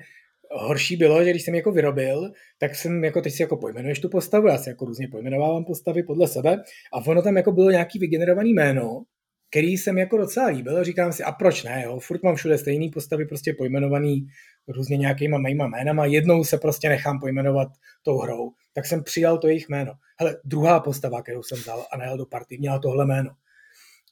horší 0.50 0.96
bylo, 0.96 1.24
že 1.24 1.30
když 1.30 1.42
jsem 1.42 1.54
jako 1.54 1.72
vyrobil, 1.72 2.32
tak 2.58 2.74
jsem 2.74 3.04
jako 3.04 3.20
teď 3.20 3.32
si 3.32 3.42
jako 3.42 3.56
pojmenuješ 3.56 4.00
tu 4.00 4.08
postavu, 4.08 4.48
já 4.48 4.58
si 4.58 4.68
jako 4.68 4.84
různě 4.84 5.08
pojmenovávám 5.08 5.64
postavy 5.64 6.02
podle 6.02 6.28
sebe 6.28 6.62
a 6.92 6.96
ono 7.06 7.22
tam 7.22 7.36
jako 7.36 7.52
bylo 7.52 7.70
nějaký 7.70 7.98
vygenerovaný 7.98 8.52
jméno, 8.52 9.02
který 9.50 9.72
jsem 9.72 9.98
jako 9.98 10.16
docela 10.16 10.46
líbil, 10.46 10.84
říkám 10.84 11.12
si, 11.12 11.22
a 11.22 11.32
proč 11.32 11.62
ne, 11.62 11.82
jo, 11.84 11.98
furt 12.00 12.22
mám 12.22 12.36
všude 12.36 12.58
stejný 12.58 12.88
postavy, 12.88 13.26
prostě 13.26 13.54
pojmenovaný 13.58 14.26
různě 14.68 14.96
nějakýma 14.96 15.38
mýma 15.38 15.66
jménama, 15.66 16.06
jednou 16.06 16.44
se 16.44 16.58
prostě 16.58 16.88
nechám 16.88 17.20
pojmenovat 17.20 17.68
tou 18.02 18.18
hrou, 18.18 18.52
tak 18.74 18.86
jsem 18.86 19.02
přijal 19.04 19.38
to 19.38 19.48
jejich 19.48 19.68
jméno. 19.68 19.92
Hele, 20.18 20.36
druhá 20.44 20.80
postava, 20.80 21.22
kterou 21.22 21.42
jsem 21.42 21.58
dal 21.66 21.86
a 21.92 21.96
najel 21.96 22.16
do 22.16 22.26
party, 22.26 22.58
měla 22.58 22.78
tohle 22.78 23.04
jméno. 23.04 23.30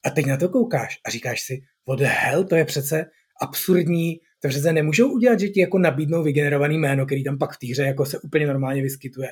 A 0.05 0.11
teď 0.11 0.27
na 0.27 0.37
to 0.37 0.49
koukáš 0.49 1.01
a 1.07 1.11
říkáš 1.11 1.41
si, 1.41 1.63
what 1.89 1.99
the 1.99 2.05
hell, 2.05 2.45
to 2.45 2.57
je 2.57 2.65
přece 2.65 3.07
absurdní, 3.41 4.21
to 4.45 4.49
přece 4.49 4.73
nemůžou 4.73 5.13
udělat, 5.13 5.41
že 5.41 5.49
ti 5.49 5.61
jako 5.61 5.79
nabídnou 5.79 6.23
vygenerovaný 6.23 6.79
jméno, 6.79 7.07
který 7.07 7.25
tam 7.25 7.39
pak 7.39 7.53
v 7.53 7.59
týře 7.59 7.83
jako 7.83 8.07
se 8.07 8.19
úplně 8.19 8.47
normálně 8.47 8.83
vyskytuje. 8.83 9.29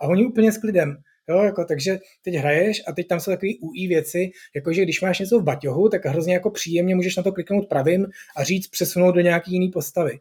A 0.00 0.06
oni 0.06 0.26
úplně 0.26 0.52
s 0.52 0.58
klidem. 0.58 0.96
Jo, 1.28 1.42
jako, 1.42 1.64
takže 1.64 1.98
teď 2.22 2.34
hraješ 2.34 2.82
a 2.86 2.92
teď 2.92 3.08
tam 3.08 3.20
jsou 3.20 3.30
takové 3.30 3.52
UI 3.60 3.86
věci, 3.86 4.30
jako 4.54 4.72
že 4.72 4.82
když 4.82 5.00
máš 5.00 5.18
něco 5.18 5.40
v 5.40 5.42
baťohu, 5.42 5.88
tak 5.88 6.06
hrozně 6.06 6.34
jako 6.34 6.50
příjemně 6.50 6.94
můžeš 6.94 7.16
na 7.16 7.22
to 7.22 7.32
kliknout 7.32 7.68
pravým 7.68 8.06
a 8.36 8.44
říct 8.44 8.68
přesunout 8.68 9.12
do 9.12 9.20
nějaký 9.20 9.52
jiný 9.52 9.68
postavy. 9.68 10.20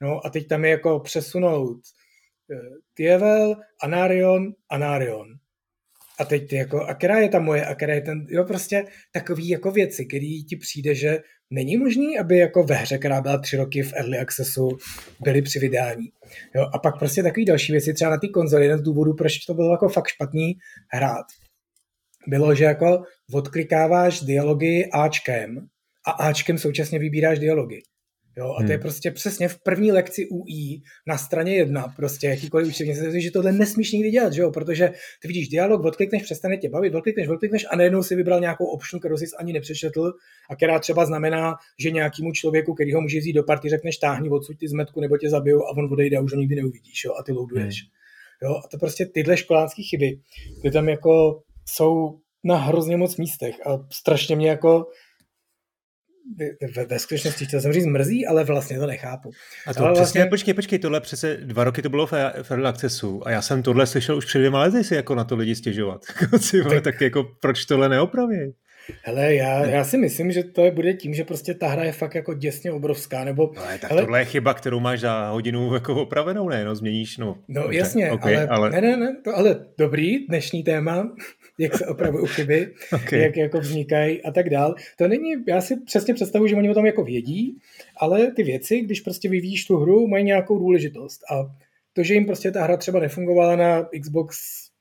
No 0.00 0.26
a 0.26 0.30
teď 0.30 0.48
tam 0.48 0.64
je 0.64 0.70
jako 0.70 1.00
přesunout 1.00 1.76
uh, 1.76 2.58
Tievel, 2.94 3.56
Anarion, 3.82 4.52
Anarion. 4.68 5.28
A 6.18 6.24
teď 6.24 6.48
ty 6.48 6.56
jako, 6.56 6.80
a 6.80 6.94
která 6.94 7.18
je 7.18 7.28
ta 7.28 7.38
moje, 7.38 7.66
a 7.66 7.74
která 7.74 7.94
je 7.94 8.00
ten, 8.00 8.26
jo, 8.28 8.44
prostě 8.44 8.84
takový 9.12 9.48
jako 9.48 9.70
věci, 9.70 10.06
který 10.06 10.44
ti 10.44 10.56
přijde, 10.56 10.94
že 10.94 11.18
není 11.54 11.76
možný, 11.76 12.18
aby 12.18 12.38
jako 12.38 12.62
ve 12.62 12.74
hře, 12.74 12.98
která 12.98 13.20
byla 13.20 13.38
tři 13.38 13.56
roky 13.56 13.82
v 13.82 13.92
Early 13.92 14.18
Accessu, 14.18 14.68
byly 15.20 15.42
při 15.42 15.58
vydání. 15.58 16.06
Jo, 16.54 16.66
a 16.74 16.78
pak 16.78 16.98
prostě 16.98 17.22
takový 17.22 17.44
další 17.44 17.72
věci, 17.72 17.94
třeba 17.94 18.10
na 18.10 18.18
té 18.18 18.28
konzoli, 18.28 18.64
jeden 18.64 18.78
z 18.78 18.82
důvodů, 18.82 19.14
proč 19.14 19.38
to 19.38 19.54
bylo 19.54 19.70
jako 19.70 19.88
fakt 19.88 20.08
špatný 20.08 20.52
hrát, 20.92 21.26
bylo, 22.26 22.54
že 22.54 22.64
jako 22.64 23.02
odklikáváš 23.32 24.20
dialogy 24.20 24.88
Ačkem 24.92 25.66
a 26.06 26.10
Ačkem 26.10 26.58
současně 26.58 26.98
vybíráš 26.98 27.38
dialogy. 27.38 27.82
Jo, 28.36 28.54
a 28.58 28.62
to 28.62 28.72
je 28.72 28.76
hmm. 28.76 28.82
prostě 28.82 29.10
přesně 29.10 29.48
v 29.48 29.62
první 29.62 29.92
lekci 29.92 30.28
UI 30.28 30.80
na 31.06 31.18
straně 31.18 31.56
jedna, 31.56 31.92
prostě 31.96 32.26
jakýkoliv 32.26 32.68
učení 32.68 33.20
že 33.20 33.30
tohle 33.30 33.52
nesmíš 33.52 33.92
nikdy 33.92 34.10
dělat, 34.10 34.32
že 34.32 34.42
jo? 34.42 34.50
protože 34.50 34.92
ty 35.22 35.28
vidíš 35.28 35.48
dialog, 35.48 35.84
odklikneš, 35.84 36.22
přestane 36.22 36.56
tě 36.56 36.68
bavit, 36.68 36.94
odklikneš, 36.94 37.28
odklikneš 37.28 37.66
a 37.70 37.76
najednou 37.76 38.02
si 38.02 38.16
vybral 38.16 38.40
nějakou 38.40 38.64
option, 38.64 39.00
kterou 39.00 39.16
jsi 39.16 39.26
ani 39.38 39.52
nepřečetl 39.52 40.12
a 40.50 40.56
která 40.56 40.78
třeba 40.78 41.06
znamená, 41.06 41.54
že 41.80 41.90
nějakému 41.90 42.32
člověku, 42.32 42.74
který 42.74 42.92
ho 42.92 43.00
může 43.00 43.18
vzít 43.18 43.32
do 43.32 43.42
party, 43.42 43.68
řekneš 43.68 43.96
táhni 43.96 44.30
odsud 44.30 44.58
ty 44.58 44.68
zmetku 44.68 45.00
nebo 45.00 45.18
tě 45.18 45.30
zabijou 45.30 45.64
a 45.64 45.76
on 45.76 45.92
odejde 45.92 46.16
a 46.16 46.20
už 46.20 46.32
ho 46.32 46.40
nikdy 46.40 46.56
neuvidíš 46.56 47.04
jo? 47.04 47.14
a 47.20 47.22
ty 47.22 47.32
loaduješ. 47.32 47.82
Hmm. 47.82 48.50
Jo? 48.50 48.60
A 48.64 48.68
to 48.68 48.78
prostě 48.78 49.06
tyhle 49.06 49.36
školácké 49.36 49.82
chyby, 49.82 50.20
ty 50.62 50.70
tam 50.70 50.88
jako 50.88 51.42
jsou 51.66 52.18
na 52.44 52.56
hrozně 52.56 52.96
moc 52.96 53.16
místech 53.16 53.66
a 53.66 53.86
strašně 53.92 54.36
mě 54.36 54.48
jako 54.48 54.86
ve, 56.76 56.84
ve 56.86 56.98
skutečnosti 56.98 57.46
chtěl 57.46 57.60
jsem 57.60 57.72
říct 57.72 57.86
mrzí, 57.86 58.26
ale 58.26 58.44
vlastně 58.44 58.78
to 58.78 58.86
nechápu. 58.86 59.30
A 59.66 59.74
to 59.74 59.84
ale 59.84 59.92
přesně, 59.92 60.02
vlastně... 60.02 60.26
počkej, 60.26 60.54
počkej, 60.54 60.78
tohle 60.78 61.00
přece 61.00 61.36
dva 61.36 61.64
roky 61.64 61.82
to 61.82 61.88
bylo 61.88 62.06
v 62.06 62.12
Early 62.50 62.66
Accessu 62.66 63.26
a 63.26 63.30
já 63.30 63.42
jsem 63.42 63.62
tohle 63.62 63.86
slyšel 63.86 64.16
už 64.16 64.24
před 64.24 64.38
dvěma 64.38 64.60
lety 64.60 64.84
si 64.84 64.94
jako 64.94 65.14
na 65.14 65.24
to 65.24 65.36
lidi 65.36 65.54
stěžovat. 65.54 66.00
tak, 66.70 66.82
tak 66.82 67.00
jako 67.00 67.24
proč 67.40 67.64
tohle 67.64 67.88
neopraví? 67.88 68.54
Hele, 69.02 69.34
já, 69.34 69.66
já 69.66 69.84
si 69.84 69.98
myslím, 69.98 70.32
že 70.32 70.42
to 70.42 70.64
je, 70.64 70.70
bude 70.70 70.94
tím, 70.94 71.14
že 71.14 71.24
prostě 71.24 71.54
ta 71.54 71.68
hra 71.68 71.84
je 71.84 71.92
fakt 71.92 72.14
jako 72.14 72.34
děsně 72.34 72.72
obrovská, 72.72 73.24
nebo... 73.24 73.50
No, 73.56 73.62
tak 73.80 73.90
hele, 73.90 74.02
tohle 74.02 74.18
je 74.18 74.24
chyba, 74.24 74.54
kterou 74.54 74.80
máš 74.80 75.00
za 75.00 75.28
hodinu 75.28 75.74
jako 75.74 76.02
opravenou, 76.02 76.48
ne, 76.48 76.64
no 76.64 76.74
změníš, 76.74 77.18
no. 77.18 77.38
No 77.48 77.70
jasně, 77.70 78.12
okay, 78.12 78.36
ale, 78.36 78.46
ale... 78.48 78.70
Ne, 78.70 78.80
ne, 78.80 78.96
ne, 78.96 79.16
to, 79.24 79.36
ale 79.36 79.66
dobrý, 79.78 80.26
dnešní 80.26 80.62
téma, 80.62 81.08
jak 81.58 81.78
se 81.78 81.86
opravují 81.86 82.26
chyby, 82.26 82.74
okay. 82.92 83.20
jak 83.20 83.36
jako 83.36 83.60
vznikají 83.60 84.22
a 84.22 84.30
tak 84.30 84.50
dál. 84.50 84.74
To 84.96 85.08
není, 85.08 85.32
já 85.48 85.60
si 85.60 85.80
přesně 85.80 86.14
představuji, 86.14 86.48
že 86.48 86.56
oni 86.56 86.70
o 86.70 86.74
tom 86.74 86.86
jako 86.86 87.04
vědí, 87.04 87.58
ale 87.96 88.30
ty 88.30 88.42
věci, 88.42 88.80
když 88.80 89.00
prostě 89.00 89.28
vyvíjíš 89.28 89.66
tu 89.66 89.76
hru, 89.76 90.06
mají 90.06 90.24
nějakou 90.24 90.58
důležitost 90.58 91.20
a 91.32 91.56
to, 91.92 92.02
že 92.02 92.14
jim 92.14 92.26
prostě 92.26 92.50
ta 92.50 92.64
hra 92.64 92.76
třeba 92.76 93.00
nefungovala 93.00 93.56
na 93.56 93.88
Xbox 94.00 94.38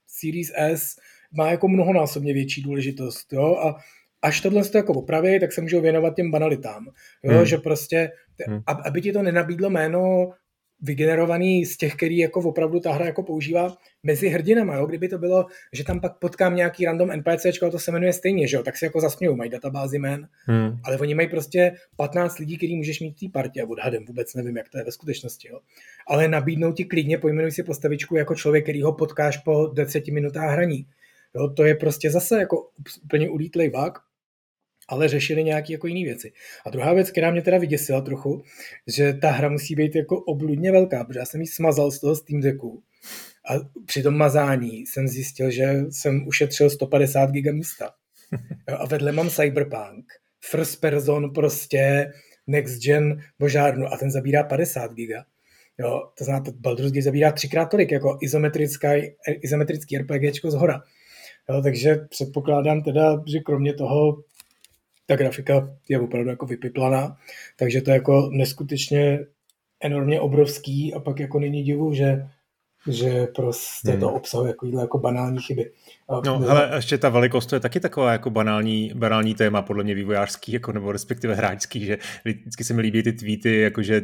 Series 0.07 0.51
S, 0.55 0.95
má 1.37 1.51
jako 1.51 1.67
mnohonásobně 1.67 2.33
větší 2.33 2.61
důležitost, 2.61 3.33
jo, 3.33 3.55
a 3.55 3.75
až 4.21 4.41
tohle 4.41 4.63
to 4.63 4.77
jako 4.77 4.93
opraví, 4.93 5.39
tak 5.39 5.53
se 5.53 5.61
můžou 5.61 5.81
věnovat 5.81 6.15
těm 6.15 6.31
banalitám, 6.31 6.85
jo, 7.23 7.37
hmm. 7.37 7.45
že 7.45 7.57
prostě, 7.57 8.11
hmm. 8.47 8.61
aby 8.67 9.01
ti 9.01 9.11
to 9.11 9.23
nenabídlo 9.23 9.69
jméno 9.69 10.31
vygenerovaný 10.83 11.65
z 11.65 11.77
těch, 11.77 11.95
který 11.95 12.17
jako 12.17 12.39
opravdu 12.39 12.79
ta 12.79 12.93
hra 12.93 13.05
jako 13.05 13.23
používá 13.23 13.77
mezi 14.03 14.27
hrdinama, 14.27 14.75
jo? 14.75 14.85
kdyby 14.85 15.07
to 15.07 15.17
bylo, 15.17 15.45
že 15.73 15.83
tam 15.83 15.99
pak 15.99 16.17
potkám 16.19 16.55
nějaký 16.55 16.85
random 16.85 17.11
NPC, 17.11 17.45
a 17.45 17.69
to 17.71 17.79
se 17.79 17.91
jmenuje 17.91 18.13
stejně, 18.13 18.47
že 18.47 18.57
jo? 18.57 18.63
tak 18.63 18.77
si 18.77 18.85
jako 18.85 19.01
zasmějou, 19.01 19.35
mají 19.35 19.49
databázi 19.49 19.99
men, 19.99 20.27
hmm. 20.45 20.77
ale 20.83 20.97
oni 20.97 21.15
mají 21.15 21.27
prostě 21.27 21.71
15 21.95 22.39
lidí, 22.39 22.57
který 22.57 22.75
můžeš 22.75 22.99
mít 22.99 23.17
v 23.17 23.19
té 23.19 23.31
partě 23.33 23.61
a 23.61 23.65
odhadem, 23.65 24.05
vůbec 24.05 24.35
nevím, 24.35 24.57
jak 24.57 24.69
to 24.69 24.77
je 24.77 24.83
ve 24.83 24.91
skutečnosti, 24.91 25.47
jo? 25.47 25.59
ale 26.07 26.27
nabídnou 26.27 26.71
ti 26.71 26.85
klidně, 26.85 27.17
pojmenuj 27.17 27.51
si 27.51 27.63
postavičku 27.63 28.15
jako 28.15 28.35
člověk, 28.35 28.63
který 28.63 28.81
ho 28.81 28.93
potkáš 28.93 29.37
po 29.37 29.67
10 29.67 30.07
minutách 30.07 30.51
hraní. 30.51 30.85
Jo, 31.35 31.49
to 31.49 31.63
je 31.63 31.75
prostě 31.75 32.11
zase 32.11 32.39
jako 32.39 32.69
úplně 33.03 33.29
ulítlej 33.29 33.69
vák, 33.69 33.99
ale 34.87 35.07
řešili 35.07 35.43
nějaké 35.43 35.73
jako 35.73 35.87
jiné 35.87 36.03
věci. 36.03 36.31
A 36.65 36.69
druhá 36.69 36.93
věc, 36.93 37.11
která 37.11 37.31
mě 37.31 37.41
teda 37.41 37.57
vyděsila 37.57 38.01
trochu, 38.01 38.43
že 38.87 39.13
ta 39.13 39.31
hra 39.31 39.49
musí 39.49 39.75
být 39.75 39.95
jako 39.95 40.19
obludně 40.19 40.71
velká, 40.71 41.03
protože 41.03 41.19
já 41.19 41.25
jsem 41.25 41.41
ji 41.41 41.47
smazal 41.47 41.91
z 41.91 41.99
toho 41.99 42.15
Steam 42.15 42.41
Decku 42.41 42.83
a 43.49 43.53
při 43.85 44.03
tom 44.03 44.17
mazání 44.17 44.77
jsem 44.77 45.07
zjistil, 45.07 45.51
že 45.51 45.83
jsem 45.89 46.27
ušetřil 46.27 46.69
150 46.69 47.31
giga 47.31 47.51
místa. 47.51 47.89
A 48.79 48.85
vedle 48.85 49.11
mám 49.11 49.29
Cyberpunk, 49.29 50.05
first 50.45 50.81
person 50.81 51.33
prostě 51.33 52.11
next 52.47 52.83
gen 52.83 53.21
božárnu 53.39 53.87
a 53.93 53.97
ten 53.97 54.11
zabírá 54.11 54.43
50 54.43 54.93
giga. 54.93 55.25
Jo, 55.77 56.01
to 56.17 56.23
znamená, 56.23 56.45
Baldur's 56.59 56.91
Gate 56.91 57.01
zabírá 57.01 57.31
třikrát 57.31 57.65
tolik, 57.65 57.91
jako 57.91 58.17
izometrická, 58.21 58.89
izometrický 59.41 59.97
RPGčko 59.97 60.51
z 60.51 60.53
hora. 60.53 60.81
Jo, 61.49 61.61
takže 61.61 61.95
předpokládám 62.09 62.81
teda, 62.81 63.23
že 63.27 63.39
kromě 63.39 63.73
toho 63.73 64.23
ta 65.05 65.15
grafika 65.15 65.69
je 65.89 65.99
opravdu 65.99 66.29
jako 66.29 66.45
vypiplaná, 66.45 67.17
takže 67.59 67.81
to 67.81 67.89
je 67.91 67.93
jako 67.93 68.29
neskutečně 68.31 69.19
enormně 69.83 70.21
obrovský 70.21 70.93
a 70.93 70.99
pak 70.99 71.19
jako 71.19 71.39
není 71.39 71.63
divu, 71.63 71.93
že 71.93 72.27
že 72.87 73.27
prostě 73.35 73.91
hmm. 73.91 73.99
to 73.99 74.13
obsahuje 74.13 74.49
jako, 74.49 74.67
jako 74.79 74.99
banální 74.99 75.41
chyby. 75.41 75.71
No, 76.25 76.49
ale 76.49 76.71
ještě 76.75 76.97
ta 76.97 77.09
velikost 77.09 77.45
to 77.45 77.55
je 77.55 77.59
taky 77.59 77.79
taková 77.79 78.11
jako 78.11 78.29
banální, 78.29 78.91
banální 78.95 79.35
téma, 79.35 79.61
podle 79.61 79.83
mě 79.83 79.95
vývojářský, 79.95 80.51
jako, 80.51 80.71
nebo 80.71 80.91
respektive 80.91 81.35
hráčský, 81.35 81.85
že 81.85 81.97
vždycky 82.25 82.63
se 82.63 82.73
mi 82.73 82.81
líbí 82.81 83.03
ty 83.03 83.13
tweety, 83.13 83.59
jakože 83.59 84.01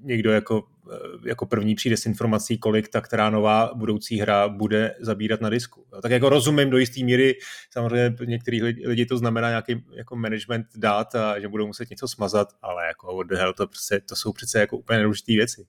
někdo 0.00 0.32
jako, 0.32 0.64
eh, 0.92 1.28
jako 1.28 1.46
první 1.46 1.74
přijde 1.74 1.96
s 1.96 2.06
informací, 2.06 2.58
kolik 2.58 2.88
ta 2.88 3.00
která 3.00 3.30
nová 3.30 3.70
budoucí 3.74 4.20
hra 4.20 4.48
bude 4.48 4.94
zabírat 5.00 5.40
na 5.40 5.50
disku. 5.50 5.84
Tak 6.02 6.12
jako 6.12 6.28
rozumím 6.28 6.70
do 6.70 6.78
jisté 6.78 7.04
míry, 7.04 7.34
samozřejmě 7.70 8.16
některých 8.24 8.62
lidí 8.62 9.06
to 9.06 9.18
znamená 9.18 9.48
nějaký 9.48 9.84
jako 9.96 10.16
management 10.16 10.66
dát 10.76 11.14
a 11.14 11.40
že 11.40 11.48
budou 11.48 11.66
muset 11.66 11.90
něco 11.90 12.08
smazat, 12.08 12.48
ale 12.62 12.86
jako 12.86 13.16
what 13.16 13.26
the 13.26 13.36
hell, 13.36 13.52
to, 13.52 13.66
prostě, 13.66 14.00
to 14.00 14.16
jsou 14.16 14.32
přece 14.32 14.60
jako 14.60 14.76
úplně 14.76 14.96
nedůležité 14.96 15.32
věci. 15.32 15.66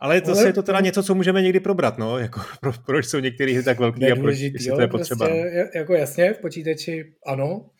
Ale 0.00 0.20
to 0.20 0.30
ale... 0.30 0.46
je 0.46 0.52
to 0.52 0.62
teda 0.62 0.80
něco, 0.80 1.02
co 1.02 1.14
můžeme 1.14 1.42
někdy 1.42 1.60
probrat, 1.60 1.98
no, 1.98 2.18
jako 2.18 2.40
pro, 2.60 2.72
proč 2.86 3.06
jsou 3.06 3.18
některé 3.18 3.62
tak 3.62 3.78
velký 3.78 4.12
a 4.12 4.16
proč 4.16 4.38
jestli 4.38 4.70
to 4.70 4.80
je 4.80 4.88
potřeba. 4.88 5.26
Prostě, 5.26 5.70
jako 5.74 5.94
jasně, 5.94 6.32
v 6.32 6.38
počítači 6.38 7.14
ano, 7.26 7.70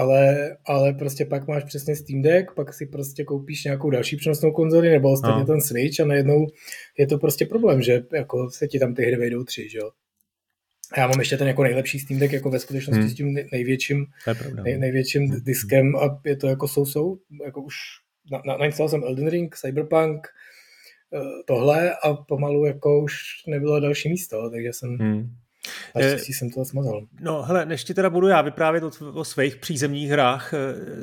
ale, 0.00 0.56
ale 0.64 0.92
prostě 0.92 1.24
pak 1.24 1.48
máš 1.48 1.64
přesně 1.64 1.96
Steam 1.96 2.22
Deck, 2.22 2.54
pak 2.54 2.74
si 2.74 2.86
prostě 2.86 3.24
koupíš 3.24 3.64
nějakou 3.64 3.90
další 3.90 4.16
přenosnou 4.16 4.52
konzoli 4.52 4.90
nebo 4.90 5.12
ostatně 5.12 5.40
no. 5.40 5.46
ten 5.46 5.60
Switch 5.60 6.00
a 6.00 6.04
najednou 6.04 6.46
je 6.98 7.06
to 7.06 7.18
prostě 7.18 7.46
problém, 7.46 7.82
že 7.82 8.02
jako 8.12 8.50
se 8.50 8.68
ti 8.68 8.78
tam 8.78 8.94
ty 8.94 9.02
hry 9.02 9.16
vejdou 9.16 9.44
tři, 9.44 9.68
že 9.68 9.78
jo. 9.78 9.90
Já 10.96 11.06
mám 11.06 11.18
ještě 11.18 11.36
ten 11.36 11.48
jako 11.48 11.62
nejlepší 11.62 11.98
Steam 11.98 12.20
Deck 12.20 12.32
jako 12.32 12.50
ve 12.50 12.58
skutečnosti 12.58 13.00
hmm. 13.00 13.10
s 13.10 13.14
tím 13.14 13.34
největším, 13.52 14.06
nej, 14.62 14.78
největším 14.78 15.22
hmm. 15.22 15.40
diskem 15.44 15.96
a 15.96 16.20
je 16.24 16.36
to 16.36 16.48
jako 16.48 16.68
sousou, 16.68 17.18
jako 17.44 17.62
už 17.62 17.74
na, 18.32 18.42
na, 18.46 18.56
nainstaloval 18.56 18.88
jsem 18.88 19.04
Elden 19.04 19.28
Ring, 19.28 19.56
Cyberpunk, 19.56 20.26
eh, 21.14 21.42
tohle 21.46 21.94
a 22.04 22.14
pomalu 22.14 22.64
jako 22.64 23.02
už 23.02 23.12
nebylo 23.46 23.80
další 23.80 24.08
místo, 24.08 24.50
takže 24.50 24.68
jsem 24.72 24.96
hmm. 24.96 25.30
Naštěstí 25.94 26.32
jsem 26.32 26.50
to 26.50 26.64
smazal. 26.64 27.06
No 27.20 27.42
hele, 27.42 27.66
než 27.66 27.84
ti 27.84 27.94
teda 27.94 28.10
budu 28.10 28.28
já 28.28 28.42
vyprávět 28.42 28.84
o, 28.84 28.90
o 29.14 29.24
svých 29.24 29.56
přízemních 29.56 30.10
hrách, 30.10 30.54
eh, 30.54 30.58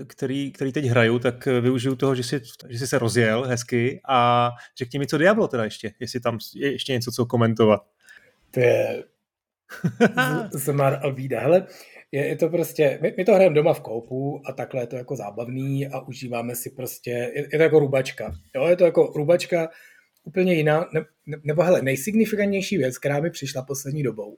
který, 0.06 0.52
který 0.52 0.72
teď 0.72 0.86
hraju, 0.86 1.20
tak 1.20 1.48
eh, 1.48 1.62
využiju 1.62 1.96
toho, 1.96 2.16
že 2.16 2.24
jsi, 2.24 2.42
že 2.70 2.80
jsi 2.80 2.88
se 2.88 3.00
rozjel 3.00 3.44
hezky 3.44 4.02
a 4.08 4.52
řekni 4.78 5.00
mi, 5.00 5.08
co 5.08 5.18
Diablo 5.18 5.48
teda 5.48 5.64
ještě, 5.64 5.94
jestli 6.00 6.20
tam 6.20 6.38
je 6.56 6.72
ještě 6.72 6.94
něco, 6.94 7.12
co 7.12 7.26
komentovat. 7.26 7.82
To 8.52 8.60
je 8.60 9.04
Zemar 10.52 11.00
Alvída. 11.04 11.40
Hele, 11.40 11.68
je, 12.12 12.28
je 12.28 12.36
to 12.36 12.50
prostě, 12.50 13.00
my, 13.02 13.14
my 13.18 13.26
to 13.26 13.34
hrajeme 13.34 13.56
doma 13.56 13.74
v 13.74 13.82
koupu 13.82 14.42
a 14.46 14.54
takhle 14.54 14.82
je 14.82 14.88
to 14.88 14.96
jako 14.96 15.16
zábavný 15.16 15.88
a 15.88 16.00
užíváme 16.00 16.56
si 16.56 16.70
prostě, 16.70 17.12
je, 17.12 17.48
je 17.52 17.58
to 17.58 17.64
jako 17.64 17.80
rubačka. 17.80 18.32
Jo, 18.56 18.68
je 18.68 18.76
to 18.76 18.86
jako 18.86 19.14
rubačka, 19.16 19.70
úplně 20.28 20.54
jiná, 20.54 20.90
ne, 20.94 21.06
ne, 21.26 21.38
nebo 21.44 21.64
hele, 21.64 21.82
nejsignifikantnější 21.82 22.78
věc, 22.78 22.98
která 22.98 23.20
mi 23.20 23.30
přišla 23.30 23.62
poslední 23.62 24.04
dobou, 24.04 24.38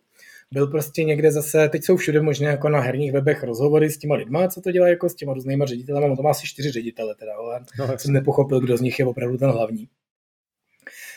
byl 0.51 0.67
prostě 0.67 1.03
někde 1.03 1.31
zase, 1.31 1.69
teď 1.69 1.83
jsou 1.83 1.97
všude 1.97 2.21
možné 2.21 2.49
jako 2.49 2.69
na 2.69 2.79
herních 2.79 3.11
webech 3.11 3.43
rozhovory 3.43 3.89
s 3.89 3.97
těma 3.97 4.15
lidma, 4.15 4.47
co 4.47 4.61
to 4.61 4.71
dělá 4.71 4.87
jako 4.87 5.09
s 5.09 5.15
těma 5.15 5.33
různýma 5.33 5.65
ředitelema, 5.65 6.07
no 6.07 6.15
to 6.15 6.21
má 6.21 6.29
asi 6.29 6.47
čtyři 6.47 6.71
ředitele 6.71 7.15
teda, 7.15 7.31
ale 7.35 7.59
no, 7.79 7.97
jsem 7.97 8.13
nepochopil, 8.13 8.59
kdo 8.59 8.77
z 8.77 8.81
nich 8.81 8.99
je 8.99 9.05
opravdu 9.05 9.37
ten 9.37 9.49
hlavní. 9.49 9.87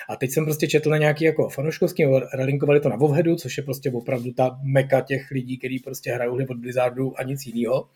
A 0.09 0.17
teď 0.17 0.31
jsem 0.31 0.45
prostě 0.45 0.69
četl 0.69 0.91
na 0.91 0.97
nějaký 0.97 1.25
jako 1.25 1.49
fanouškovský, 1.49 2.05
relinkovali 2.35 2.81
to 2.81 2.89
na 2.89 2.97
Vovhedu, 2.97 3.37
což 3.37 3.57
je 3.57 3.63
prostě 3.63 3.91
opravdu 3.91 4.33
ta 4.33 4.59
meka 4.63 5.01
těch 5.01 5.31
lidí, 5.31 5.59
kteří 5.59 5.79
prostě 5.79 6.13
hrajou 6.13 6.39
od 6.51 6.57
Blizzardu 6.57 7.21
a 7.21 7.23
nic 7.23 7.47
jiného. 7.47 7.89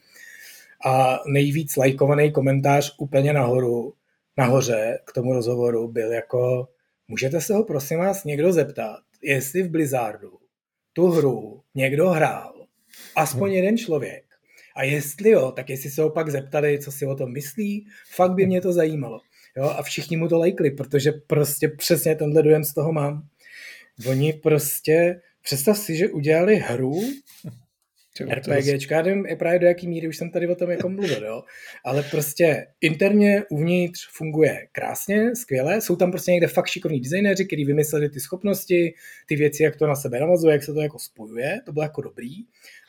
A 0.87 1.21
nejvíc 1.27 1.77
lajkovaný 1.77 2.33
komentář 2.33 2.95
úplně 2.99 3.33
nahoru, 3.33 3.95
nahoře 4.37 4.99
k 5.05 5.13
tomu 5.13 5.33
rozhovoru 5.33 5.89
byl 5.89 6.13
jako, 6.13 6.69
můžete 7.09 7.41
se 7.41 7.55
ho 7.55 7.65
prosím 7.65 7.99
vás 7.99 8.25
někdo 8.25 8.53
zeptat, 8.53 9.01
jestli 9.23 9.63
v 9.63 9.71
Blizzardu 9.71 10.31
tu 10.93 11.07
hru 11.07 11.63
někdo 11.75 12.09
hrál, 12.09 12.67
aspoň 13.17 13.53
jeden 13.53 13.79
člověk. 13.79 14.25
A 14.77 14.83
jestli 14.83 15.31
jo, 15.31 15.53
tak 15.53 15.71
jestli 15.71 15.91
se 15.91 16.03
ho 16.03 16.11
pak 16.11 16.31
zeptali, 16.31 16.79
co 16.79 16.93
si 16.93 17.07
o 17.07 17.15
tom 17.15 17.33
myslí, 17.33 17.87
fakt 18.15 18.33
by 18.33 18.47
mě 18.47 18.61
to 18.61 18.73
zajímalo. 18.73 19.21
Jo, 19.57 19.65
a 19.65 19.83
všichni 19.83 20.17
mu 20.17 20.29
to 20.29 20.39
lajkli, 20.39 20.71
protože 20.71 21.13
prostě 21.13 21.69
přesně 21.69 22.15
tenhle 22.15 22.43
dojem 22.43 22.65
z 22.65 22.75
toho 22.75 22.93
mám. 22.93 23.29
Oni 24.09 24.33
prostě, 24.33 25.21
představ 25.43 25.79
si, 25.79 25.97
že 25.97 26.09
udělali 26.09 26.57
hru, 26.57 27.01
RPGčka, 28.25 29.03
nevím 29.03 29.27
právě 29.39 29.59
do 29.59 29.67
jaký 29.67 29.89
míry 29.89 30.09
už 30.09 30.17
jsem 30.17 30.31
tady 30.31 30.49
o 30.49 30.55
tom 30.55 30.71
jako 30.71 30.89
mluvil, 30.89 31.25
jo? 31.25 31.43
ale 31.85 32.03
prostě 32.03 32.67
interně 32.81 33.43
uvnitř 33.51 34.09
funguje 34.13 34.67
krásně, 34.73 35.37
skvěle, 35.37 35.81
jsou 35.81 35.97
tam 35.97 36.11
prostě 36.11 36.33
někde 36.33 36.47
fakt 36.47 36.67
šikovní 36.67 37.01
designéři, 37.01 37.47
kteří 37.47 37.65
vymysleli 37.65 38.09
ty 38.09 38.21
schopnosti, 38.21 38.95
ty 39.27 39.37
věci, 39.37 39.63
jak 39.63 39.77
to 39.77 39.87
na 39.87 39.95
sebe 39.95 40.21
navazuje, 40.21 40.53
jak 40.53 40.63
se 40.63 40.75
to 40.75 40.81
jako 40.81 40.99
spojuje, 40.99 41.61
to 41.67 41.73
bylo 41.73 41.83
jako 41.83 42.03
dobrý. 42.03 42.35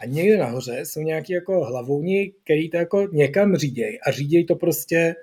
A 0.02 0.06
někde 0.06 0.38
nahoře 0.38 0.80
jsou 0.84 1.02
nějaký 1.02 1.34
jako 1.34 1.66
hlavouni, 1.66 2.34
který 2.44 2.70
to 2.70 2.78
jako 2.78 3.08
někam 3.12 3.56
řídějí 3.56 4.02
a 4.02 4.12
řídějí 4.12 4.46
to 4.46 4.56
prostě 4.56 5.16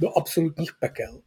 do 0.00 0.18
absolutních 0.18 0.70
pekel. 0.80 1.20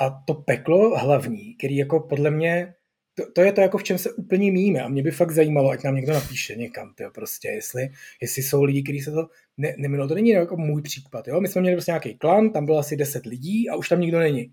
A 0.00 0.22
to 0.26 0.34
peklo 0.34 0.98
hlavní, 0.98 1.54
který 1.54 1.76
jako 1.76 2.00
podle 2.00 2.30
mě 2.30 2.74
to, 3.14 3.32
to 3.32 3.40
je 3.42 3.52
to, 3.52 3.60
jako 3.60 3.78
v 3.78 3.82
čem 3.82 3.98
se 3.98 4.12
úplně 4.12 4.52
míme 4.52 4.80
a 4.80 4.88
mě 4.88 5.02
by 5.02 5.10
fakt 5.10 5.30
zajímalo, 5.30 5.70
ať 5.70 5.84
nám 5.84 5.94
někdo 5.94 6.12
napíše 6.12 6.56
někam, 6.56 6.94
tyjo, 6.94 7.10
prostě, 7.10 7.48
jestli, 7.48 7.88
jestli 8.22 8.42
jsou 8.42 8.62
lidi, 8.62 8.82
kteří 8.82 9.00
se 9.00 9.10
to 9.10 9.28
ne, 9.56 9.74
neminou. 9.78 10.08
To 10.08 10.14
není 10.14 10.30
jako 10.30 10.56
můj 10.56 10.82
případ, 10.82 11.28
jo? 11.28 11.40
My 11.40 11.48
jsme 11.48 11.60
měli 11.60 11.76
prostě 11.76 11.90
nějaký 11.90 12.14
klan, 12.14 12.50
tam 12.50 12.66
bylo 12.66 12.78
asi 12.78 12.96
10 12.96 13.26
lidí 13.26 13.68
a 13.68 13.76
už 13.76 13.88
tam 13.88 14.00
nikdo 14.00 14.18
není. 14.18 14.52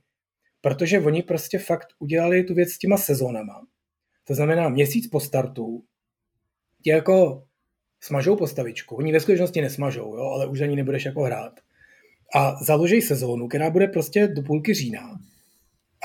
Protože 0.61 0.99
oni 0.99 1.23
prostě 1.23 1.59
fakt 1.59 1.87
udělali 1.99 2.43
tu 2.43 2.53
věc 2.53 2.69
s 2.69 2.77
těma 2.77 2.97
sezónama. 2.97 3.61
To 4.23 4.35
znamená, 4.35 4.69
měsíc 4.69 5.07
po 5.07 5.19
startu 5.19 5.83
ti 6.83 6.89
jako 6.89 7.43
smažou 8.01 8.35
postavičku. 8.35 8.95
Oni 8.95 9.11
ve 9.11 9.19
skutečnosti 9.19 9.61
nesmažou, 9.61 10.15
jo? 10.15 10.23
ale 10.23 10.47
už 10.47 10.61
ani 10.61 10.75
nebudeš 10.75 11.05
jako 11.05 11.21
hrát. 11.21 11.59
A 12.35 12.63
založí 12.63 13.01
sezónu, 13.01 13.47
která 13.47 13.69
bude 13.69 13.87
prostě 13.87 14.27
do 14.27 14.41
půlky 14.41 14.73
října 14.73 15.19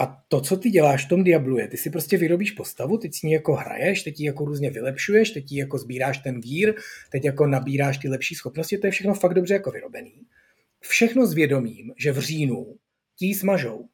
a 0.01 0.23
to, 0.29 0.41
co 0.41 0.57
ty 0.57 0.71
děláš 0.71 1.07
v 1.07 1.09
tom 1.09 1.25
Diablu 1.25 1.59
je, 1.59 1.69
ty 1.69 1.77
si 1.77 1.91
prostě 1.91 2.17
vyrobíš 2.17 2.51
postavu, 2.51 2.99
teď 2.99 3.15
si 3.15 3.27
ní 3.27 3.33
jako 3.33 3.55
hraješ, 3.55 4.03
teď 4.03 4.21
ji 4.21 4.27
jako 4.27 4.45
různě 4.45 4.71
vylepšuješ, 4.71 5.31
teď 5.31 5.53
ji 5.53 5.59
jako 5.59 5.79
sbíráš 5.79 6.19
ten 6.19 6.41
gír, 6.41 6.75
teď 7.13 7.25
jako 7.25 7.47
nabíráš 7.47 7.99
ty 7.99 8.09
lepší 8.09 8.35
schopnosti, 8.35 8.79
to 8.79 8.87
je 8.87 8.91
všechno 8.91 9.15
fakt 9.15 9.35
dobře 9.35 9.55
jako 9.55 9.71
vyrobený. 9.71 10.15
Všechno 10.81 11.27
s 11.27 11.35
vědomím, 11.35 11.93
že 11.99 12.13
v 12.13 12.19
říjnu 12.19 12.77
ti 13.19 13.35
smažou. 13.35 13.89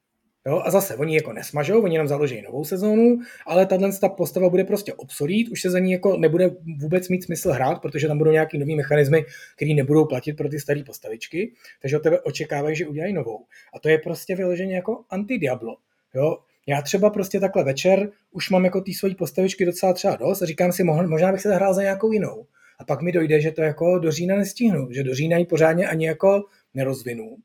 Jo? 0.46 0.62
A 0.64 0.70
zase, 0.70 0.96
oni 0.96 1.14
jako 1.14 1.32
nesmažou, 1.32 1.82
oni 1.82 1.98
nám 1.98 2.08
založí 2.08 2.42
novou 2.42 2.64
sezónu, 2.64 3.18
ale 3.46 3.66
tahle 3.66 3.98
ta 4.00 4.08
postava 4.08 4.48
bude 4.48 4.64
prostě 4.64 4.94
obsolít, 4.94 5.48
už 5.48 5.62
se 5.62 5.70
za 5.70 5.78
ní 5.78 5.92
jako 5.92 6.16
nebude 6.16 6.50
vůbec 6.80 7.08
mít 7.08 7.24
smysl 7.24 7.50
hrát, 7.50 7.82
protože 7.82 8.08
tam 8.08 8.18
budou 8.18 8.30
nějaký 8.30 8.58
nový 8.58 8.76
mechanismy, 8.76 9.24
které 9.56 9.74
nebudou 9.74 10.04
platit 10.04 10.32
pro 10.32 10.48
ty 10.48 10.60
staré 10.60 10.84
postavičky, 10.84 11.52
takže 11.82 11.96
od 11.96 12.02
tebe 12.02 12.20
očekávají, 12.20 12.76
že 12.76 12.86
udělají 12.86 13.12
novou. 13.12 13.46
A 13.74 13.78
to 13.78 13.88
je 13.88 13.98
prostě 13.98 14.36
vyloženě 14.36 14.74
jako 14.74 15.04
anti-Diablo. 15.10 15.76
Jo? 16.14 16.38
Já 16.66 16.82
třeba 16.82 17.10
prostě 17.10 17.40
takhle 17.40 17.64
večer 17.64 18.10
už 18.30 18.50
mám 18.50 18.64
jako 18.64 18.80
ty 18.80 18.94
svojí 18.94 19.14
postavičky 19.14 19.64
docela 19.64 19.92
třeba 19.92 20.16
dost 20.16 20.42
a 20.42 20.46
říkám 20.46 20.72
si, 20.72 20.84
možná 20.84 21.32
bych 21.32 21.40
se 21.40 21.48
zahrál 21.48 21.74
za 21.74 21.82
nějakou 21.82 22.12
jinou. 22.12 22.46
A 22.78 22.84
pak 22.84 23.02
mi 23.02 23.12
dojde, 23.12 23.40
že 23.40 23.52
to 23.52 23.62
jako 23.62 23.98
do 23.98 24.12
října 24.12 24.36
nestihnu, 24.36 24.92
že 24.92 25.02
do 25.02 25.14
října 25.14 25.36
ji 25.36 25.46
pořádně 25.46 25.88
ani 25.88 26.06
jako 26.06 26.44
nerozvinu. 26.74 27.36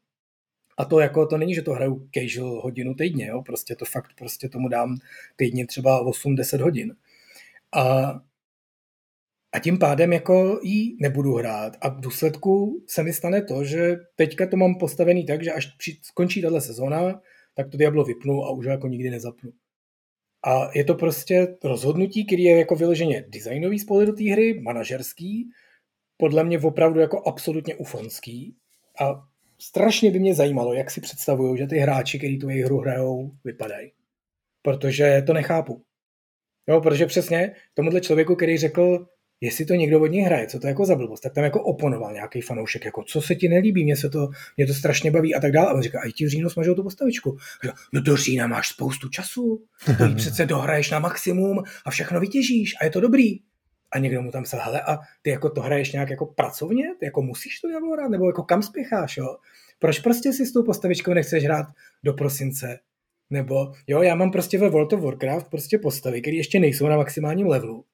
A 0.78 0.86
to 0.86 1.00
jako, 1.00 1.26
to 1.26 1.38
není, 1.38 1.56
že 1.56 1.62
to 1.62 1.72
hraju 1.72 2.08
casual 2.14 2.62
hodinu 2.62 2.94
týdně, 2.94 3.28
jo? 3.28 3.42
prostě 3.42 3.76
to 3.76 3.86
fakt, 3.86 4.12
prostě 4.18 4.50
tomu 4.50 4.68
dám 4.68 4.98
týdně 5.36 5.68
třeba 5.68 6.06
8-10 6.06 6.62
hodin. 6.62 6.96
A, 7.72 8.14
a 9.52 9.60
tím 9.60 9.80
pádem 9.80 10.14
jako 10.14 10.60
jí 10.64 10.98
nebudu 11.02 11.34
hrát. 11.34 11.78
A 11.82 11.90
v 11.90 12.00
důsledku 12.00 12.84
se 12.88 13.04
mi 13.04 13.14
stane 13.14 13.42
to, 13.42 13.64
že 13.64 13.98
teďka 14.16 14.48
to 14.48 14.58
mám 14.58 14.76
postavený 14.76 15.26
tak, 15.26 15.44
že 15.44 15.52
až 15.52 15.66
při, 15.78 15.98
skončí 16.02 16.42
tahle 16.42 16.62
sezóna, 16.62 17.22
tak 17.54 17.70
to 17.70 17.78
Diablo 17.78 18.04
vypnu 18.04 18.44
a 18.46 18.52
už 18.52 18.66
ho 18.66 18.72
jako 18.72 18.88
nikdy 18.88 19.10
nezapnu. 19.10 19.52
A 20.46 20.70
je 20.76 20.84
to 20.84 20.96
prostě 20.96 21.58
rozhodnutí, 21.64 22.26
který 22.26 22.44
je 22.44 22.58
jako 22.58 22.76
vyloženě 22.76 23.26
designový 23.30 23.80
z 23.80 23.86
pohledu 23.86 24.12
té 24.14 24.32
hry, 24.32 24.62
manažerský, 24.62 25.50
podle 26.18 26.44
mě 26.44 26.60
opravdu 26.60 27.00
jako 27.00 27.22
absolutně 27.28 27.76
ufonský. 27.76 28.56
A 29.02 29.28
strašně 29.60 30.12
by 30.12 30.20
mě 30.20 30.36
zajímalo, 30.36 30.74
jak 30.74 30.92
si 30.92 31.02
představují, 31.02 31.58
že 31.58 31.68
ty 31.68 31.78
hráči, 31.78 32.18
kteří 32.18 32.40
tu 32.40 32.48
hru 32.48 32.78
hrajou, 32.78 33.32
vypadají. 33.44 33.92
Protože 34.62 35.24
to 35.28 35.34
nechápu. 35.34 35.84
Jo, 36.68 36.82
protože 36.82 37.06
přesně 37.06 37.56
tomuhle 37.74 38.02
člověku, 38.02 38.36
který 38.36 38.58
řekl, 38.58 39.08
jestli 39.44 39.66
to 39.66 39.74
někdo 39.74 40.02
od 40.02 40.08
něj 40.08 40.22
hraje, 40.22 40.48
co 40.48 40.60
to 40.60 40.68
jako 40.68 40.86
za 40.86 40.96
blbost, 40.96 41.20
tak 41.20 41.34
tam 41.34 41.44
jako 41.44 41.64
oponoval 41.64 42.14
nějaký 42.14 42.42
fanoušek, 42.42 42.86
jako 42.86 43.04
co 43.04 43.22
se 43.22 43.36
ti 43.36 43.50
nelíbí, 43.50 43.84
mě 43.84 43.96
se 43.96 44.10
to, 44.10 44.30
mě 44.58 44.68
to 44.68 44.74
strašně 44.74 45.12
baví 45.12 45.36
a 45.36 45.40
tak 45.40 45.52
dále. 45.52 45.70
A 45.70 45.74
on 45.74 45.82
říká, 45.82 46.00
a 46.00 46.12
ti 46.16 46.26
v 46.26 46.30
říjnu 46.30 46.50
smažou 46.50 46.76
tu 46.76 46.84
postavičku. 46.84 47.38
Říká, 47.64 47.76
no 47.94 48.02
do 48.02 48.18
října 48.18 48.48
máš 48.48 48.70
spoustu 48.70 49.10
času, 49.10 49.64
to 49.98 50.16
přece 50.16 50.46
dohraješ 50.46 50.92
na 50.92 51.00
maximum 51.00 51.64
a 51.86 51.92
všechno 51.92 52.20
vytěžíš 52.20 52.76
a 52.82 52.86
je 52.86 52.90
to 52.90 53.02
dobrý. 53.02 53.40
A 53.92 54.00
někdo 54.00 54.22
mu 54.22 54.32
tam 54.32 54.44
psal, 54.44 54.60
hele, 54.64 54.82
a 54.82 54.98
ty 55.22 55.30
jako 55.30 55.50
to 55.50 55.62
hraješ 55.62 55.92
nějak 55.92 56.10
jako 56.10 56.26
pracovně, 56.26 56.86
ty 57.00 57.06
jako 57.06 57.22
musíš 57.22 57.60
to 57.60 57.68
dělat 57.68 57.84
hrát, 57.94 58.10
nebo 58.10 58.28
jako 58.28 58.44
kam 58.44 58.62
spěcháš, 58.62 59.18
jo? 59.18 59.38
Proč 59.80 60.00
prostě 60.00 60.34
si 60.34 60.46
s 60.46 60.54
tou 60.54 60.64
postavičkou 60.64 61.14
nechceš 61.14 61.44
hrát 61.44 61.66
do 62.04 62.14
prosince? 62.14 62.80
Nebo 63.30 63.72
jo, 63.88 64.02
já 64.02 64.16
mám 64.16 64.32
prostě 64.32 64.60
ve 64.60 64.70
World 64.70 64.94
of 64.94 65.02
Warcraft 65.02 65.50
prostě 65.50 65.78
postavy, 65.78 66.22
které 66.22 66.38
ještě 66.38 66.60
nejsou 66.60 66.88
na 66.88 66.98
maximálním 66.98 67.48
levelu 67.48 67.86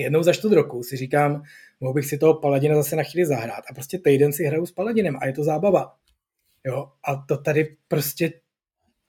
jednou 0.00 0.22
za 0.22 0.32
čtvrt 0.32 0.52
roku 0.52 0.82
si 0.82 0.96
říkám, 0.96 1.42
mohl 1.80 1.94
bych 1.94 2.06
si 2.06 2.18
toho 2.18 2.34
Paladina 2.34 2.74
zase 2.74 2.96
na 2.96 3.02
chvíli 3.02 3.26
zahrát 3.26 3.64
a 3.70 3.74
prostě 3.74 3.98
týden 3.98 4.32
si 4.32 4.44
hraju 4.44 4.66
s 4.66 4.72
Paladinem 4.72 5.16
a 5.20 5.26
je 5.26 5.32
to 5.32 5.44
zábava. 5.44 5.94
Jo, 6.66 6.88
a 7.04 7.16
to 7.16 7.36
tady 7.36 7.76
prostě 7.88 8.32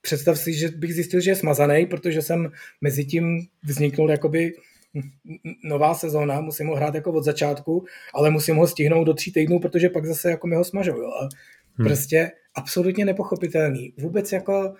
představ 0.00 0.38
si, 0.38 0.54
že 0.54 0.68
bych 0.68 0.94
zjistil, 0.94 1.20
že 1.20 1.30
je 1.30 1.36
smazaný, 1.36 1.86
protože 1.86 2.22
jsem 2.22 2.52
mezi 2.80 3.04
tím 3.04 3.46
vzniknul 3.62 4.10
jakoby 4.10 4.52
nová 5.64 5.94
sezóna, 5.94 6.40
musím 6.40 6.66
ho 6.66 6.76
hrát 6.76 6.94
jako 6.94 7.12
od 7.12 7.24
začátku, 7.24 7.84
ale 8.14 8.30
musím 8.30 8.56
ho 8.56 8.66
stihnout 8.66 9.04
do 9.04 9.14
tří 9.14 9.32
týdnů, 9.32 9.60
protože 9.60 9.88
pak 9.88 10.06
zase 10.06 10.30
jako 10.30 10.46
mi 10.46 10.56
ho 10.56 10.64
smažou. 10.64 10.96
Jo. 10.96 11.10
A 11.10 11.28
hmm. 11.78 11.86
prostě 11.86 12.30
absolutně 12.54 13.04
nepochopitelný. 13.04 13.94
Vůbec 13.98 14.32
jako 14.32 14.74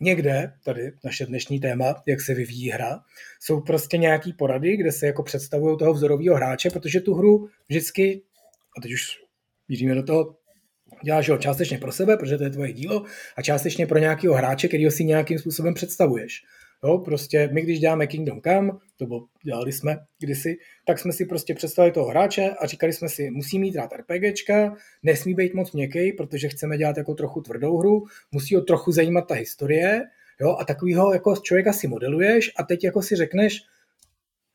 někde, 0.00 0.52
tady 0.64 0.92
naše 1.04 1.26
dnešní 1.26 1.60
téma, 1.60 2.02
jak 2.06 2.20
se 2.20 2.34
vyvíjí 2.34 2.70
hra, 2.70 3.00
jsou 3.40 3.60
prostě 3.60 3.98
nějaký 3.98 4.32
porady, 4.32 4.76
kde 4.76 4.92
se 4.92 5.06
jako 5.06 5.22
představují 5.22 5.78
toho 5.78 5.94
vzorového 5.94 6.36
hráče, 6.36 6.70
protože 6.70 7.00
tu 7.00 7.14
hru 7.14 7.48
vždycky, 7.68 8.22
a 8.78 8.80
teď 8.80 8.92
už 8.92 9.02
míříme 9.68 9.94
do 9.94 10.02
toho, 10.02 10.36
děláš 11.04 11.28
ho 11.28 11.38
částečně 11.38 11.78
pro 11.78 11.92
sebe, 11.92 12.16
protože 12.16 12.38
to 12.38 12.44
je 12.44 12.50
tvoje 12.50 12.72
dílo, 12.72 13.04
a 13.36 13.42
částečně 13.42 13.86
pro 13.86 13.98
nějakého 13.98 14.34
hráče, 14.34 14.68
který 14.68 14.90
si 14.90 15.04
nějakým 15.04 15.38
způsobem 15.38 15.74
představuješ. 15.74 16.42
Jo, 16.84 16.98
prostě 16.98 17.48
my, 17.52 17.62
když 17.62 17.80
děláme 17.80 18.06
Kingdom 18.06 18.40
Come, 18.40 18.72
to 18.96 19.06
bylo, 19.06 19.26
dělali 19.44 19.72
jsme 19.72 19.98
kdysi, 20.18 20.56
tak 20.86 20.98
jsme 20.98 21.12
si 21.12 21.24
prostě 21.24 21.54
představili 21.54 21.92
toho 21.92 22.06
hráče 22.06 22.50
a 22.50 22.66
říkali 22.66 22.92
jsme 22.92 23.08
si, 23.08 23.30
musí 23.30 23.58
mít 23.58 23.76
rád 23.76 23.90
RPGčka, 23.92 24.74
nesmí 25.02 25.34
být 25.34 25.54
moc 25.54 25.72
měkký, 25.72 26.12
protože 26.12 26.48
chceme 26.48 26.78
dělat 26.78 26.96
jako 26.96 27.14
trochu 27.14 27.40
tvrdou 27.40 27.78
hru, 27.78 28.04
musí 28.32 28.54
ho 28.54 28.60
trochu 28.60 28.92
zajímat 28.92 29.22
ta 29.22 29.34
historie, 29.34 30.02
jo, 30.40 30.56
a 30.60 30.64
takovýho 30.64 31.12
jako 31.12 31.36
člověka 31.36 31.72
si 31.72 31.88
modeluješ 31.88 32.50
a 32.56 32.62
teď 32.62 32.84
jako 32.84 33.02
si 33.02 33.16
řekneš, 33.16 33.58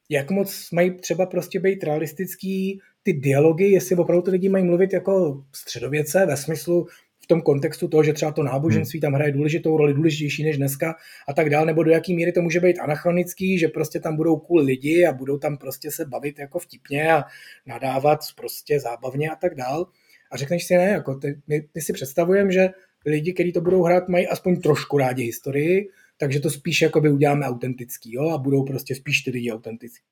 jak 0.10 0.32
moc 0.32 0.72
mají 0.72 0.98
třeba 0.98 1.26
prostě 1.26 1.60
být 1.60 1.84
realistický 1.84 2.80
ty 3.04 3.14
dialogy, 3.14 3.72
jestli 3.72 3.96
opravdu 3.96 4.22
ty 4.22 4.32
lidi 4.32 4.50
mají 4.50 4.64
mluvit 4.64 4.94
jako 4.94 5.44
středověce 5.56 6.26
ve 6.26 6.38
smyslu, 6.38 6.88
v 7.26 7.28
tom 7.28 7.42
kontextu 7.42 7.88
toho, 7.88 8.04
že 8.04 8.14
třeba 8.14 8.32
to 8.32 8.44
náboženství 8.44 9.00
tam 9.00 9.14
hraje 9.14 9.32
důležitou 9.32 9.78
roli, 9.78 9.94
důležitější 9.94 10.44
než 10.44 10.58
dneska 10.58 10.96
a 11.28 11.34
tak 11.34 11.50
dál, 11.50 11.66
nebo 11.66 11.84
do 11.84 11.92
jaký 11.92 12.16
míry 12.16 12.32
to 12.32 12.42
může 12.42 12.60
být 12.60 12.80
anachronický, 12.80 13.60
že 13.60 13.68
prostě 13.68 14.00
tam 14.00 14.16
budou 14.16 14.38
cool 14.38 14.62
lidi 14.62 15.06
a 15.06 15.14
budou 15.14 15.38
tam 15.38 15.58
prostě 15.58 15.92
se 15.92 16.06
bavit 16.06 16.40
jako 16.40 16.60
vtipně 16.60 17.12
a 17.12 17.24
nadávat 17.66 18.20
prostě 18.36 18.80
zábavně 18.80 19.30
a 19.30 19.36
tak 19.36 19.56
dál. 19.56 19.88
A 20.32 20.38
řekneš 20.38 20.66
si, 20.66 20.78
ne, 20.78 20.90
jako 20.90 21.16
ty, 21.16 21.42
my, 21.48 21.68
my 21.76 21.82
si 21.82 21.94
představujeme, 21.94 22.52
že 22.52 22.70
lidi, 23.06 23.34
kteří 23.34 23.52
to 23.52 23.62
budou 23.62 23.84
hrát, 23.84 24.10
mají 24.10 24.28
aspoň 24.28 24.62
trošku 24.62 24.98
rádi 24.98 25.24
historii, 25.24 25.90
takže 26.18 26.40
to 26.40 26.50
spíš 26.50 26.86
by 27.00 27.10
uděláme 27.10 27.46
autentický, 27.46 28.14
jo, 28.14 28.30
a 28.30 28.38
budou 28.38 28.64
prostě 28.64 28.96
spíš 28.96 29.22
ty 29.22 29.32
lidi 29.32 29.52
autentický. 29.52 30.06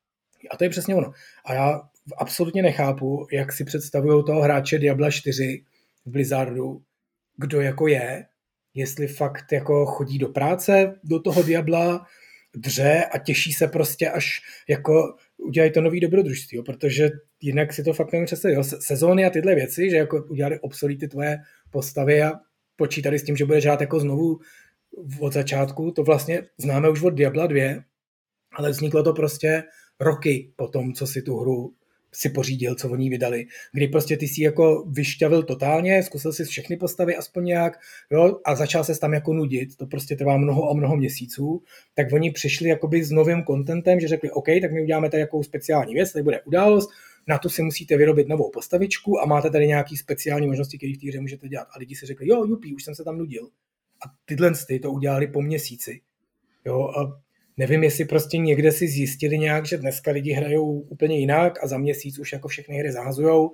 A 0.52 0.58
to 0.58 0.64
je 0.64 0.70
přesně 0.70 0.96
ono. 0.96 1.12
A 1.46 1.54
já 1.54 1.82
absolutně 2.18 2.62
nechápu, 2.62 3.28
jak 3.32 3.54
si 3.54 3.64
představují 3.64 4.24
toho 4.26 4.42
hráče 4.42 4.80
Diabla 4.80 5.12
4 5.12 5.64
v 6.06 6.12
Blizzardu, 6.12 6.82
kdo 7.38 7.62
jako 7.62 7.88
je, 7.88 8.26
jestli 8.74 9.08
fakt 9.08 9.52
jako 9.52 9.86
chodí 9.86 10.19
do 10.19 10.30
práce, 10.30 11.00
do 11.04 11.19
toho 11.19 11.43
Diabla, 11.43 12.06
dře 12.56 13.06
a 13.12 13.17
těší 13.17 13.54
se 13.54 13.67
prostě, 13.67 14.10
až 14.10 14.41
jako 14.69 15.15
udělají 15.38 15.72
to 15.72 15.82
nový 15.82 16.00
dobrodružství, 16.00 16.58
jo, 16.58 16.63
protože 16.63 17.10
jinak 17.41 17.74
si 17.74 17.84
to 17.84 17.93
fakt 17.93 18.12
nevím 18.12 18.26
představit. 18.26 18.56
Jo. 18.56 18.63
Sezóny 18.63 19.26
a 19.26 19.30
tyhle 19.30 19.56
věci, 19.56 19.89
že 19.89 19.98
jako 19.98 20.24
udělali 20.30 20.60
obsolity 20.60 21.08
tvoje 21.08 21.38
postavy 21.72 22.24
a 22.24 22.34
počítali 22.76 23.19
s 23.19 23.24
tím, 23.24 23.36
že 23.36 23.46
budeš 23.46 23.65
hrát 23.65 23.82
jako 23.82 24.00
znovu 24.00 24.39
od 25.19 25.34
začátku, 25.34 25.91
to 25.91 26.04
vlastně 26.04 26.43
známe 26.58 26.89
už 26.89 27.02
od 27.02 27.10
Diabla 27.10 27.48
2, 27.48 27.84
ale 28.56 28.69
vzniklo 28.69 29.04
to 29.04 29.13
prostě 29.13 29.63
roky 30.00 30.54
po 30.56 30.67
tom, 30.67 30.93
co 30.93 31.08
si 31.08 31.22
tu 31.22 31.39
hru 31.39 31.74
si 32.15 32.30
pořídil, 32.30 32.76
co 32.76 32.89
oni 32.89 33.10
vydali, 33.10 33.45
kdy 33.73 33.88
prostě 33.88 34.17
ty 34.17 34.28
si 34.28 34.41
jako 34.41 34.86
vyšťavil 34.89 35.43
totálně, 35.43 36.04
zkusil 36.04 36.34
si 36.34 36.43
všechny 36.43 36.78
postavy 36.78 37.15
aspoň 37.15 37.45
nějak, 37.45 37.80
jo, 38.12 38.39
a 38.45 38.56
začal 38.56 38.84
se 38.84 38.99
tam 38.99 39.13
jako 39.13 39.34
nudit, 39.34 39.78
to 39.78 39.86
prostě 39.86 40.15
trvá 40.15 40.38
mnoho 40.38 40.69
a 40.69 40.73
mnoho 40.73 40.95
měsíců, 40.95 41.63
tak 41.95 42.08
oni 42.13 42.32
přišli 42.32 42.69
jakoby 42.69 43.04
s 43.04 43.12
novým 43.12 43.43
kontentem, 43.43 43.99
že 43.99 44.08
řekli, 44.08 44.32
OK, 44.32 44.47
tak 44.62 44.71
my 44.71 44.82
uděláme 44.82 45.10
tady 45.10 45.21
jakou 45.21 45.43
speciální 45.43 45.93
věc, 45.93 46.12
tady 46.12 46.23
bude 46.23 46.41
událost, 46.41 46.89
na 47.28 47.38
to 47.38 47.49
si 47.49 47.62
musíte 47.62 47.97
vyrobit 47.97 48.28
novou 48.28 48.52
postavičku 48.52 49.21
a 49.21 49.26
máte 49.26 49.49
tady 49.49 49.67
nějaký 49.67 49.97
speciální 49.97 50.47
možnosti, 50.47 50.78
které 50.78 50.93
v 50.93 50.97
té 50.97 51.08
hře 51.08 51.19
můžete 51.19 51.47
dělat. 51.47 51.67
A 51.76 51.80
lidi 51.80 51.95
si 51.95 52.06
řekli, 52.06 52.28
jo, 52.28 52.45
jupí, 52.45 52.76
už 52.76 52.84
jsem 52.84 52.95
se 52.95 53.04
tam 53.04 53.17
nudil. 53.17 53.49
A 54.06 54.12
tyhle 54.26 54.52
ty 54.67 54.80
to 54.80 54.91
udělali 54.91 55.28
po 55.28 55.41
měsíci. 55.41 56.02
Jo, 56.65 56.89
a 56.89 57.21
nevím, 57.58 57.84
jestli 57.84 58.06
prostě 58.06 58.38
někde 58.38 58.72
si 58.72 58.88
zjistili 58.88 59.38
nějak, 59.38 59.66
že 59.66 59.78
dneska 59.78 60.12
lidi 60.12 60.32
hrajou 60.32 60.80
úplně 60.80 61.20
jinak 61.20 61.63
a 61.63 61.68
za 61.68 61.78
měsíc 61.78 62.20
už 62.20 62.34
jako 62.34 62.48
všechny 62.48 62.78
hry 62.78 62.92
zahazujou 62.92 63.52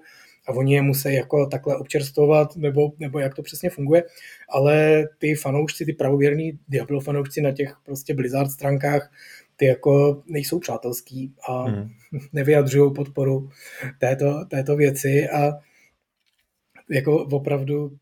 a 0.48 0.52
oni 0.52 0.76
je 0.76 0.82
musí 0.82 1.14
jako 1.14 1.46
takhle 1.46 1.78
občerstvovat, 1.78 2.56
nebo, 2.56 2.92
nebo 3.00 3.20
jak 3.20 3.36
to 3.36 3.44
přesně 3.44 3.70
funguje, 3.70 4.04
ale 4.50 5.08
ty 5.18 5.36
fanoušci, 5.36 5.86
ty 5.86 5.94
pravověrní 5.94 6.60
Diablo 6.68 7.00
fanoušci 7.00 7.42
na 7.42 7.52
těch 7.52 7.76
prostě 7.86 8.14
Blizzard 8.14 8.52
stránkách, 8.52 9.12
ty 9.56 9.66
jako 9.66 10.24
nejsou 10.28 10.60
přátelský 10.60 11.34
a 11.50 11.68
mm. 11.68 11.90
nevyjadřují 12.34 12.94
podporu 12.94 13.50
této, 14.00 14.46
této 14.46 14.76
věci 14.76 15.30
a 15.30 15.52
jako 16.90 17.26
opravdu 17.26 17.98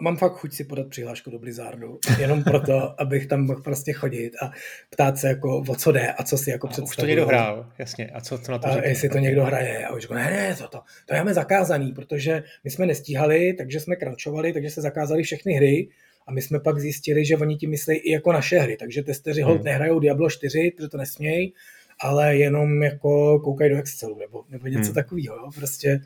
mám 0.00 0.16
fakt 0.16 0.32
chuť 0.32 0.52
si 0.52 0.64
podat 0.64 0.86
přihlášku 0.88 1.30
do 1.30 1.38
Blizzardu, 1.38 1.98
jenom 2.18 2.44
proto, 2.44 2.94
abych 3.00 3.26
tam 3.26 3.46
mohl 3.46 3.62
prostě 3.62 3.92
chodit 3.92 4.32
a 4.42 4.50
ptát 4.90 5.18
se 5.18 5.28
jako 5.28 5.58
o 5.68 5.74
co 5.74 5.92
jde 5.92 6.12
a 6.12 6.22
co 6.22 6.38
si 6.38 6.50
jako 6.50 6.68
představuje. 6.68 6.90
Už 6.90 6.96
to 6.96 7.06
někdo 7.06 7.26
hrál, 7.26 7.72
jasně, 7.78 8.10
a 8.10 8.20
co, 8.20 8.38
co 8.38 8.52
na 8.52 8.58
to 8.58 8.68
a 8.68 8.86
jestli 8.86 9.08
to 9.08 9.18
někdo 9.18 9.44
hraje 9.44 9.86
a 9.86 9.94
už 9.94 10.02
říkám, 10.02 10.16
ne, 10.16 10.30
ne, 10.30 10.56
to, 10.56 10.68
to, 10.68 10.80
to 11.06 11.14
máme 11.14 11.34
zakázaný, 11.34 11.92
protože 11.92 12.42
my 12.64 12.70
jsme 12.70 12.86
nestíhali, 12.86 13.52
takže 13.52 13.80
jsme 13.80 13.96
krančovali, 13.96 14.52
takže 14.52 14.70
se 14.70 14.80
zakázali 14.80 15.22
všechny 15.22 15.52
hry 15.52 15.88
a 16.26 16.32
my 16.32 16.42
jsme 16.42 16.60
pak 16.60 16.78
zjistili, 16.78 17.24
že 17.24 17.36
oni 17.36 17.56
ti 17.56 17.66
myslí 17.66 17.96
i 17.96 18.12
jako 18.12 18.32
naše 18.32 18.58
hry, 18.58 18.76
takže 18.76 19.02
testeři 19.02 19.40
hmm. 19.40 19.48
hold 19.50 19.64
nehrajou 19.64 20.00
Diablo 20.00 20.30
4, 20.30 20.72
protože 20.76 20.88
to 20.88 20.98
nesmějí, 20.98 21.54
ale 22.00 22.36
jenom 22.36 22.82
jako 22.82 23.40
koukají 23.40 23.70
do 23.70 23.78
Excelu 23.78 24.18
nebo, 24.18 24.44
nebo 24.48 24.66
něco 24.66 24.84
hmm. 24.84 24.94
takového, 24.94 25.50
prostě 25.54 26.00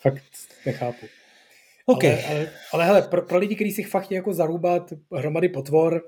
fakt 0.00 0.22
nechápu. 0.66 1.06
Okay. 1.86 2.10
Ale, 2.10 2.24
ale, 2.28 2.50
ale 2.72 2.84
hele, 2.84 3.02
pro, 3.02 3.22
pro 3.22 3.38
lidi, 3.38 3.54
kteří 3.54 3.72
si 3.72 3.82
fakt 3.82 4.04
chtějí 4.04 4.16
jako 4.16 4.34
zarůbat 4.34 4.92
hromady 5.12 5.48
potvor 5.48 6.02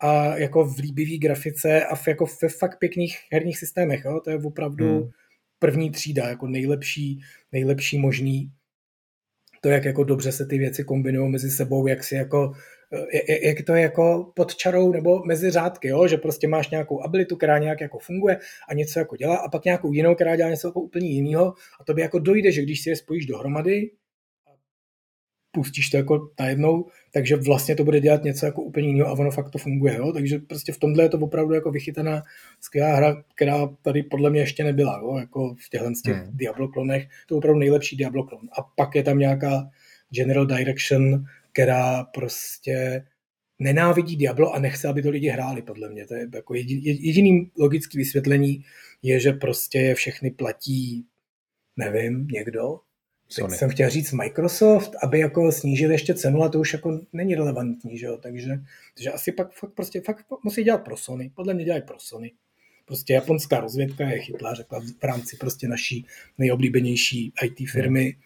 a 0.00 0.36
jako 0.36 0.64
v 0.64 0.78
líbivý 0.78 1.18
grafice 1.18 1.84
a 1.84 1.94
v, 1.94 2.08
jako 2.08 2.26
ve 2.42 2.48
fakt 2.48 2.78
pěkných 2.78 3.18
herních 3.32 3.58
systémech, 3.58 4.04
jo? 4.04 4.20
to 4.24 4.30
je 4.30 4.38
opravdu 4.44 4.86
hmm. 4.86 5.10
první 5.58 5.90
třída, 5.90 6.28
jako 6.28 6.46
nejlepší, 6.46 7.20
nejlepší 7.52 7.98
možný 7.98 8.52
to, 9.60 9.68
jak 9.68 9.84
jako 9.84 10.04
dobře 10.04 10.32
se 10.32 10.46
ty 10.46 10.58
věci 10.58 10.84
kombinují 10.84 11.30
mezi 11.30 11.50
sebou, 11.50 11.86
jak 11.86 12.04
si 12.04 12.14
jako 12.14 12.52
jak 13.42 13.62
to 13.66 13.74
je 13.74 13.82
jako 13.82 14.32
pod 14.36 14.54
čarou 14.54 14.92
nebo 14.92 15.24
mezi 15.24 15.50
řádky, 15.50 15.88
jo? 15.88 16.08
že 16.08 16.16
prostě 16.16 16.48
máš 16.48 16.70
nějakou 16.70 17.02
abilitu, 17.02 17.36
která 17.36 17.58
nějak 17.58 17.80
jako 17.80 17.98
funguje 17.98 18.38
a 18.68 18.74
něco 18.74 18.98
jako 18.98 19.16
dělá 19.16 19.36
a 19.36 19.48
pak 19.48 19.64
nějakou 19.64 19.92
jinou, 19.92 20.14
která 20.14 20.36
dělá 20.36 20.50
něco 20.50 20.68
jako 20.68 20.80
úplně 20.80 21.08
jiného 21.08 21.54
a 21.80 21.84
to 21.84 21.94
by 21.94 22.02
jako 22.02 22.18
dojde, 22.18 22.52
že 22.52 22.62
když 22.62 22.82
si 22.82 22.90
je 22.90 22.96
spojíš 22.96 23.26
dohromady, 23.26 23.90
pustíš 25.50 25.90
to 25.90 25.96
jako 25.96 26.30
najednou, 26.40 26.86
takže 27.12 27.36
vlastně 27.36 27.76
to 27.76 27.84
bude 27.84 28.00
dělat 28.00 28.24
něco 28.24 28.46
jako 28.46 28.62
úplně 28.62 28.88
jiného 28.88 29.08
a 29.08 29.12
ono 29.12 29.30
fakt 29.30 29.50
to 29.50 29.58
funguje. 29.58 29.96
Jo? 29.96 30.12
Takže 30.12 30.38
prostě 30.38 30.72
v 30.72 30.78
tomhle 30.78 31.04
je 31.04 31.08
to 31.08 31.18
opravdu 31.18 31.54
jako 31.54 31.70
vychytaná 31.70 32.22
skvělá 32.60 32.96
hra, 32.96 33.22
která 33.34 33.68
tady 33.82 34.02
podle 34.02 34.30
mě 34.30 34.40
ještě 34.40 34.64
nebyla, 34.64 34.98
jo? 35.02 35.16
jako 35.18 35.54
v 35.54 35.68
těchto 35.70 35.90
těch 36.04 36.16
hmm. 36.16 36.36
Diablo 36.36 36.68
klonech. 36.68 37.08
To 37.26 37.34
je 37.34 37.38
opravdu 37.38 37.58
nejlepší 37.58 37.96
Diablo 37.96 38.24
klon. 38.24 38.48
A 38.58 38.62
pak 38.62 38.94
je 38.94 39.02
tam 39.02 39.18
nějaká 39.18 39.70
general 40.10 40.46
direction, 40.46 41.24
která 41.52 42.04
prostě 42.04 43.04
nenávidí 43.58 44.16
Diablo 44.16 44.52
a 44.52 44.58
nechce, 44.58 44.88
aby 44.88 45.02
to 45.02 45.10
lidi 45.10 45.28
hráli, 45.28 45.62
podle 45.62 45.88
mě. 45.88 46.06
To 46.06 46.14
je 46.14 46.28
jako 46.34 46.54
jediný 46.54 47.50
logický 47.58 47.98
vysvětlení 47.98 48.64
je, 49.02 49.20
že 49.20 49.32
prostě 49.32 49.94
všechny 49.94 50.30
platí, 50.30 51.06
nevím, 51.76 52.26
někdo. 52.26 52.80
Sony. 53.28 53.48
Teď 53.48 53.58
jsem 53.58 53.70
chtěl 53.70 53.90
říct 53.90 54.12
Microsoft, 54.12 54.90
aby 55.02 55.18
jako 55.18 55.52
snížil 55.52 55.90
ještě 55.90 56.14
cenu 56.14 56.42
a 56.42 56.48
to 56.48 56.60
už 56.60 56.72
jako 56.72 57.00
není 57.12 57.34
relevantní, 57.34 57.98
že 57.98 58.06
jo? 58.06 58.16
Takže, 58.16 58.60
takže 58.94 59.10
asi 59.10 59.32
pak 59.32 59.52
fakt 59.52 59.72
prostě 59.74 60.00
fakt 60.00 60.26
musí 60.44 60.64
dělat 60.64 60.78
pro 60.84 60.96
Sony. 60.96 61.30
Podle 61.34 61.54
mě 61.54 61.64
dělají 61.64 61.82
pro 61.82 61.96
Sony. 61.98 62.32
Prostě 62.84 63.12
japonská 63.12 63.60
rozvědka 63.60 64.08
je 64.08 64.20
chytlá, 64.20 64.54
řekla 64.54 64.80
v 64.80 65.04
rámci 65.04 65.36
prostě 65.36 65.68
naší 65.68 66.06
nejoblíbenější 66.38 67.32
IT 67.42 67.70
firmy. 67.70 68.16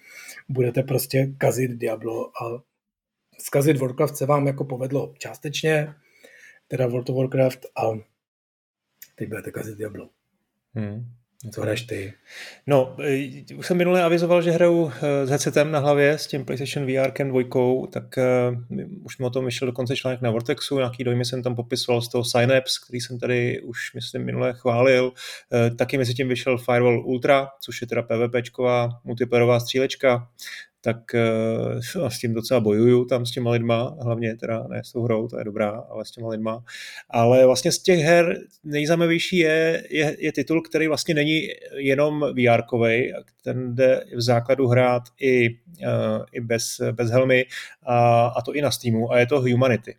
Budete 0.49 0.83
prostě 0.83 1.33
kazit 1.39 1.71
Diablo 1.71 2.43
a 2.43 2.63
zkazit 3.39 3.77
Warcraft 3.77 4.17
se 4.17 4.27
vám 4.27 4.47
jako 4.47 4.65
povedlo 4.65 5.15
částečně, 5.19 5.95
teda 6.69 6.87
World 6.87 7.11
of 7.11 7.17
Warcraft 7.17 7.67
a 7.77 7.83
teď 9.15 9.29
budete 9.29 9.51
kazit 9.51 9.79
Diablo. 9.79 10.11
Hmm. 10.75 11.22
Co 11.51 11.63
hraješ 11.63 11.83
ty? 11.83 12.15
No, 12.67 12.97
eh, 13.05 13.55
už 13.57 13.67
jsem 13.67 13.77
minule 13.77 14.03
avizoval, 14.03 14.43
že 14.43 14.51
hraju 14.51 14.93
eh, 15.03 15.27
s 15.27 15.31
headsetem 15.31 15.71
na 15.71 15.79
hlavě 15.79 16.19
s 16.19 16.27
tím 16.27 16.45
PlayStation 16.45 16.87
VR 16.87 17.25
2, 17.25 17.87
tak 17.87 18.05
uh, 18.17 19.05
už 19.05 19.19
mi 19.19 19.25
o 19.25 19.31
tom 19.31 19.45
vyšel 19.45 19.67
dokonce 19.67 19.97
článek 19.97 20.21
na 20.21 20.31
Vortexu, 20.31 20.77
nějaký 20.77 21.05
dojmy 21.05 21.25
jsem 21.25 21.43
tam 21.43 21.55
popisoval 21.55 22.03
z 22.03 22.09
toho 22.09 22.25
Synapse, 22.25 22.81
který 22.85 23.01
jsem 23.01 23.19
tady 23.19 23.63
už, 23.63 23.95
myslím, 23.95 24.25
minule 24.25 24.53
chválil. 24.53 25.05
Uh, 25.05 25.77
taky 25.77 25.99
mezi 25.99 26.15
tím 26.15 26.29
vyšel 26.29 26.59
Firewall 26.59 27.07
Ultra, 27.07 27.49
což 27.61 27.81
je 27.81 27.87
teda 27.87 28.03
PvPčková 28.03 29.01
multiplayerová 29.05 29.61
střílečka 29.61 30.29
tak 30.85 30.99
uh, 31.97 32.09
s 32.09 32.19
tím 32.19 32.35
docela 32.35 32.61
bojuju 32.61 33.05
tam 33.05 33.27
s 33.27 33.31
těma 33.31 33.51
lidma, 33.51 33.97
hlavně 34.01 34.37
teda 34.37 34.67
ne 34.69 34.83
s 34.85 34.93
tou 34.93 35.03
hrou, 35.03 35.29
to 35.29 35.39
je 35.39 35.45
dobrá, 35.45 35.71
ale 35.71 36.05
s 36.05 36.11
těma 36.11 36.29
lidma. 36.29 36.65
Ale 37.11 37.47
vlastně 37.47 37.73
z 37.73 37.79
těch 37.79 38.01
her 38.01 38.39
nejzajímavější 38.65 39.37
je, 39.37 39.85
je, 39.91 40.17
je 40.19 40.33
titul, 40.33 40.63
který 40.63 40.89
vlastně 40.89 41.15
není 41.15 41.41
jenom 41.77 42.21
vr 42.21 42.63
ten 43.45 43.75
jde 43.75 44.05
v 44.17 44.21
základu 44.21 44.67
hrát 44.67 45.03
i, 45.21 45.51
uh, 45.51 46.25
i 46.33 46.41
bez, 46.41 46.81
bez 46.93 47.11
helmy 47.11 47.45
a, 47.83 48.27
a 48.27 48.43
to 48.43 48.55
i 48.55 48.63
na 48.63 48.71
Steamu 48.71 49.13
a 49.13 49.19
je 49.19 49.27
to 49.27 49.41
Humanity. 49.41 49.97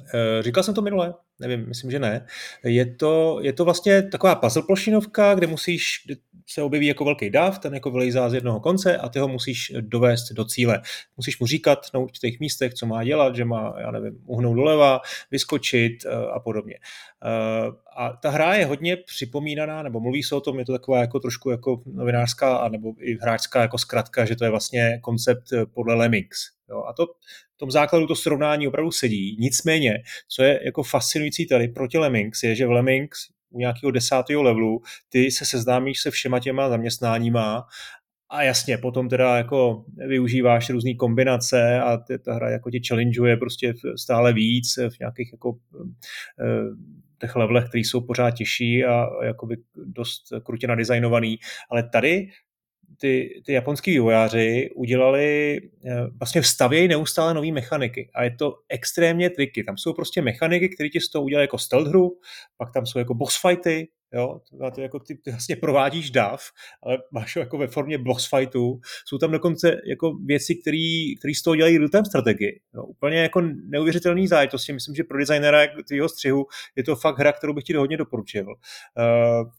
Uh, 0.00 0.42
říkal 0.42 0.62
jsem 0.62 0.74
to 0.74 0.82
minule? 0.82 1.14
Nevím, 1.40 1.68
myslím, 1.68 1.90
že 1.90 1.98
ne. 1.98 2.26
Je 2.64 2.86
to, 2.86 3.38
je 3.42 3.52
to 3.52 3.64
vlastně 3.64 4.02
taková 4.02 4.34
puzzle 4.34 4.62
plošinovka, 4.62 5.34
kde 5.34 5.46
musíš, 5.46 6.06
se 6.46 6.62
objeví 6.62 6.86
jako 6.86 7.04
velký 7.04 7.30
dav, 7.30 7.58
ten 7.58 7.74
jako 7.74 7.90
vylejzá 7.90 8.30
z 8.30 8.34
jednoho 8.34 8.60
konce 8.60 8.96
a 8.96 9.08
ty 9.08 9.18
ho 9.18 9.28
musíš 9.28 9.72
dovést 9.80 10.32
do 10.32 10.44
cíle. 10.44 10.82
Musíš 11.16 11.40
mu 11.40 11.46
říkat 11.46 11.78
na 11.94 12.00
určitých 12.00 12.40
místech, 12.40 12.74
co 12.74 12.86
má 12.86 13.04
dělat, 13.04 13.36
že 13.36 13.44
má, 13.44 13.74
já 13.78 13.90
nevím, 13.90 14.18
uhnout 14.26 14.56
doleva, 14.56 15.00
vyskočit 15.30 16.04
eh, 16.06 16.10
a 16.34 16.40
podobně. 16.40 16.74
Eh, 17.24 17.70
a 17.96 18.12
ta 18.16 18.30
hra 18.30 18.54
je 18.54 18.66
hodně 18.66 18.96
připomínaná, 18.96 19.82
nebo 19.82 20.00
mluví 20.00 20.22
se 20.22 20.34
o 20.34 20.40
tom, 20.40 20.58
je 20.58 20.64
to 20.64 20.72
taková 20.72 20.98
jako 20.98 21.20
trošku 21.20 21.50
jako 21.50 21.82
novinářská, 21.86 22.68
nebo 22.68 22.92
i 23.00 23.18
hráčská 23.20 23.62
jako 23.62 23.78
zkratka, 23.78 24.24
že 24.24 24.36
to 24.36 24.44
je 24.44 24.50
vlastně 24.50 24.98
koncept 25.02 25.52
eh, 25.52 25.66
podle 25.66 25.94
Lemmings. 25.94 26.38
Jo? 26.68 26.84
A 26.88 26.92
to 26.92 27.06
tom 27.58 27.70
základu 27.70 28.06
to 28.06 28.14
srovnání 28.14 28.68
opravdu 28.68 28.90
sedí. 28.90 29.36
Nicméně, 29.40 29.94
co 30.28 30.42
je 30.42 30.60
jako 30.64 30.82
fascinující 30.82 31.46
tady 31.46 31.68
proti 31.68 31.98
Lemmings, 31.98 32.42
je, 32.42 32.54
že 32.54 32.66
v 32.66 32.70
Lemmings 32.70 33.18
u 33.50 33.58
nějakého 33.58 33.90
desátého 33.90 34.42
levelu 34.42 34.82
ty 35.08 35.30
se 35.30 35.44
seznámíš 35.44 36.00
se 36.00 36.10
všema 36.10 36.40
těma 36.40 36.68
zaměstnáníma 36.68 37.66
a 38.30 38.42
jasně, 38.42 38.78
potom 38.78 39.08
teda 39.08 39.36
jako 39.36 39.84
využíváš 40.08 40.70
různé 40.70 40.94
kombinace 40.94 41.80
a 41.80 41.98
ta 42.24 42.34
hra 42.34 42.50
jako 42.50 42.70
tě 42.70 42.80
challengeuje 42.88 43.36
prostě 43.36 43.74
stále 43.96 44.32
víc 44.32 44.76
v 44.76 44.98
nějakých 45.00 45.32
jako 45.32 45.58
eh, 46.40 46.98
těch 47.20 47.36
levelech, 47.36 47.68
které 47.68 47.80
jsou 47.80 48.00
pořád 48.00 48.30
těžší 48.30 48.84
a 48.84 49.06
jakoby 49.24 49.56
dost 49.84 50.22
krutě 50.44 50.66
nadizajnovaný. 50.66 51.38
Ale 51.70 51.82
tady 51.82 52.28
ty, 53.00 53.42
ty 53.46 53.52
japonský 53.52 53.90
vývojáři 53.90 54.70
udělali, 54.74 55.56
eh, 55.86 56.06
vlastně 56.18 56.40
vstavějí 56.40 56.88
neustále 56.88 57.34
nové 57.34 57.52
mechaniky 57.52 58.10
a 58.14 58.24
je 58.24 58.30
to 58.30 58.54
extrémně 58.68 59.30
triky. 59.30 59.64
Tam 59.64 59.78
jsou 59.78 59.92
prostě 59.92 60.22
mechaniky, 60.22 60.68
které 60.68 60.88
ti 60.88 61.00
z 61.00 61.10
toho 61.10 61.24
udělají 61.24 61.44
jako 61.44 61.58
stealth 61.58 61.88
hru, 61.88 62.18
pak 62.56 62.72
tam 62.72 62.86
jsou 62.86 62.98
jako 62.98 63.14
boss 63.14 63.40
fighty, 63.40 63.88
jo, 64.12 64.40
to, 64.50 64.70
to 64.70 64.80
jako 64.80 64.98
ty, 64.98 65.14
ty 65.14 65.30
vlastně 65.30 65.56
provádíš 65.56 66.10
dav, 66.10 66.40
ale 66.82 66.98
máš 67.10 67.36
ho 67.36 67.40
jako 67.40 67.58
ve 67.58 67.66
formě 67.66 67.98
boss 67.98 68.28
fightu. 68.28 68.80
Jsou 69.06 69.18
tam 69.18 69.30
dokonce 69.30 69.76
jako 69.86 70.14
věci, 70.24 70.54
které 70.54 71.34
z 71.36 71.42
toho 71.42 71.56
dělají 71.56 71.78
real-time 71.78 72.04
strategii. 72.04 72.60
Jo, 72.74 72.82
úplně 72.82 73.18
jako 73.18 73.40
neuvěřitelný 73.68 74.26
záležitosti. 74.26 74.72
Myslím, 74.72 74.94
že 74.94 75.04
pro 75.04 75.18
designera 75.18 75.66
tvýho 75.88 76.08
střihu 76.08 76.46
je 76.76 76.84
to 76.84 76.96
fakt 76.96 77.18
hra, 77.18 77.32
kterou 77.32 77.52
bych 77.52 77.64
ti 77.64 77.74
hodně 77.74 77.96
doporučil. 77.96 78.46
Uh, 78.46 79.50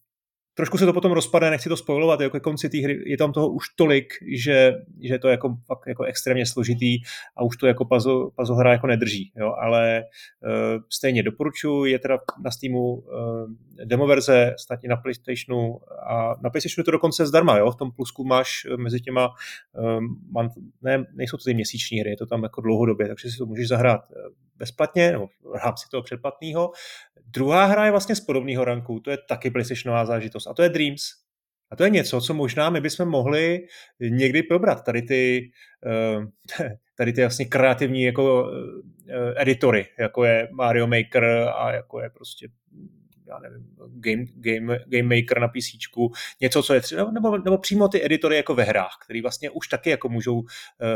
trošku 0.59 0.77
se 0.77 0.85
to 0.85 0.93
potom 0.93 1.11
rozpadne, 1.11 1.49
nechci 1.49 1.69
to 1.69 1.77
spojovat, 1.77 2.21
jako 2.21 2.37
ke 2.37 2.39
konci 2.39 2.69
té 2.69 2.77
hry 2.77 3.03
je 3.05 3.17
tam 3.17 3.31
toho 3.33 3.49
už 3.49 3.69
tolik, 3.75 4.13
že, 4.27 4.73
že 5.01 5.13
je 5.13 5.19
to 5.19 5.27
jako, 5.27 5.57
fakt 5.65 5.87
jako 5.87 6.03
extrémně 6.03 6.45
složitý 6.45 6.99
a 7.37 7.43
už 7.43 7.57
to 7.57 7.67
jako 7.67 7.85
puzzle, 7.85 8.29
puzzle 8.35 8.57
hra 8.57 8.71
jako 8.71 8.87
nedrží, 8.87 9.31
jo, 9.35 9.53
ale 9.61 10.03
uh, 10.43 10.81
stejně 10.89 11.23
doporučuji, 11.23 11.85
je 11.85 11.99
teda 11.99 12.17
na 12.43 12.51
Steamu 12.51 12.93
uh, 12.93 13.03
demo 13.85 14.07
verze, 14.07 14.53
snad 14.57 14.79
na 14.83 14.95
PlayStationu 14.95 15.79
a 16.09 16.35
na 16.43 16.49
PlayStationu 16.49 16.81
je 16.81 16.85
to 16.85 16.91
dokonce 16.91 17.25
zdarma, 17.25 17.57
jo, 17.57 17.71
v 17.71 17.75
tom 17.75 17.91
plusku 17.91 18.23
máš 18.23 18.67
mezi 18.77 18.99
těma, 18.99 19.29
um, 19.97 20.19
ne, 20.81 21.05
nejsou 21.13 21.37
to 21.37 21.43
ty 21.43 21.53
měsíční 21.53 21.99
hry, 21.99 22.09
je 22.09 22.17
to 22.17 22.25
tam 22.25 22.43
jako 22.43 22.61
dlouhodobě, 22.61 23.07
takže 23.07 23.31
si 23.31 23.37
to 23.37 23.45
můžeš 23.45 23.67
zahrát 23.67 24.01
bezplatně, 24.59 25.11
nebo 25.11 25.27
v 25.27 25.55
rámci 25.65 25.89
toho 25.91 26.03
předplatného. 26.03 26.71
Druhá 27.25 27.65
hra 27.65 27.85
je 27.85 27.91
vlastně 27.91 28.15
z 28.15 28.21
podobného 28.21 28.65
ranku, 28.65 28.99
to 28.99 29.11
je 29.11 29.17
taky 29.29 29.51
PlayStationová 29.51 30.05
zážitost 30.05 30.47
a 30.47 30.53
to 30.53 30.63
je 30.63 30.69
Dreams. 30.69 31.01
A 31.71 31.75
to 31.75 31.83
je 31.83 31.89
něco, 31.89 32.21
co 32.21 32.33
možná 32.33 32.69
my 32.69 32.81
bychom 32.81 33.09
mohli 33.09 33.67
někdy 33.99 34.43
probrat. 34.43 34.83
Tady 34.83 35.01
ty, 35.01 35.51
eh, 35.85 36.69
tady 36.97 37.13
ty 37.13 37.21
vlastně 37.21 37.45
kreativní 37.45 38.03
jako 38.03 38.51
eh, 39.09 39.41
editory, 39.41 39.85
jako 39.99 40.23
je 40.23 40.47
Mario 40.51 40.87
Maker 40.87 41.23
a 41.55 41.71
jako 41.71 42.01
je 42.01 42.09
prostě 42.09 42.47
já 43.29 43.39
nevím, 43.39 43.67
game, 43.77 44.25
game, 44.35 44.79
game 44.87 45.15
maker 45.15 45.39
na 45.39 45.47
PC, 45.47 45.91
něco, 46.41 46.63
co 46.63 46.73
je 46.73 46.81
třeba, 46.81 47.11
nebo, 47.11 47.37
nebo 47.37 47.57
přímo 47.57 47.87
ty 47.87 48.05
editory 48.05 48.35
jako 48.35 48.55
ve 48.55 48.63
hrách, 48.63 48.97
který 49.03 49.21
vlastně 49.21 49.49
už 49.49 49.67
taky 49.67 49.89
jako 49.89 50.09
můžou 50.09 50.39
uh, 50.39 50.47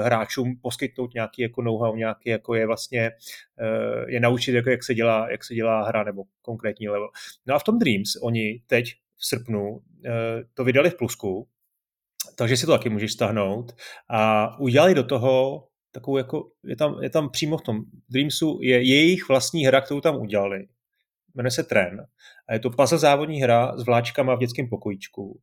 hráčům 0.03 0.55
poskytnout 0.61 1.13
nějaký 1.13 1.41
jako 1.41 1.61
know-how, 1.61 1.95
nějaký 1.95 2.29
jako 2.29 2.55
je 2.55 2.67
vlastně 2.67 3.11
uh, 3.11 4.09
je 4.09 4.19
naučit, 4.19 4.55
jako 4.55 4.69
jak 4.69 4.83
se 4.83 4.93
dělá, 4.93 5.31
jak 5.31 5.43
se 5.43 5.55
dělá 5.55 5.83
hra 5.87 6.03
nebo 6.03 6.23
konkrétní 6.41 6.89
level. 6.89 7.09
No 7.45 7.55
a 7.55 7.59
v 7.59 7.63
tom 7.63 7.79
Dreams 7.79 8.15
oni 8.21 8.61
teď 8.67 8.93
v 9.15 9.25
srpnu 9.25 9.69
uh, 9.69 9.81
to 10.53 10.63
vydali 10.63 10.89
v 10.89 10.97
plusku, 10.97 11.47
takže 12.35 12.57
si 12.57 12.65
to 12.65 12.71
taky 12.71 12.89
můžeš 12.89 13.11
stáhnout 13.11 13.75
a 14.09 14.59
udělali 14.59 14.95
do 14.95 15.03
toho 15.03 15.67
takovou 15.91 16.17
jako, 16.17 16.49
je 16.63 16.75
tam, 16.75 17.03
je 17.03 17.09
tam 17.09 17.29
přímo 17.29 17.57
v 17.57 17.61
tom 17.61 17.83
Dreamsu, 18.09 18.59
je 18.61 18.83
jejich 18.83 19.27
vlastní 19.27 19.65
hra, 19.65 19.81
kterou 19.81 20.01
tam 20.01 20.15
udělali 20.15 20.67
jmenuje 21.35 21.51
se 21.51 21.63
Tren 21.63 22.05
a 22.49 22.53
je 22.53 22.59
to 22.59 22.69
puzzle 22.69 22.97
závodní 22.97 23.41
hra 23.41 23.77
s 23.77 23.85
vláčkama 23.85 24.35
v 24.35 24.39
dětském 24.39 24.69
pokojíčku. 24.69 25.39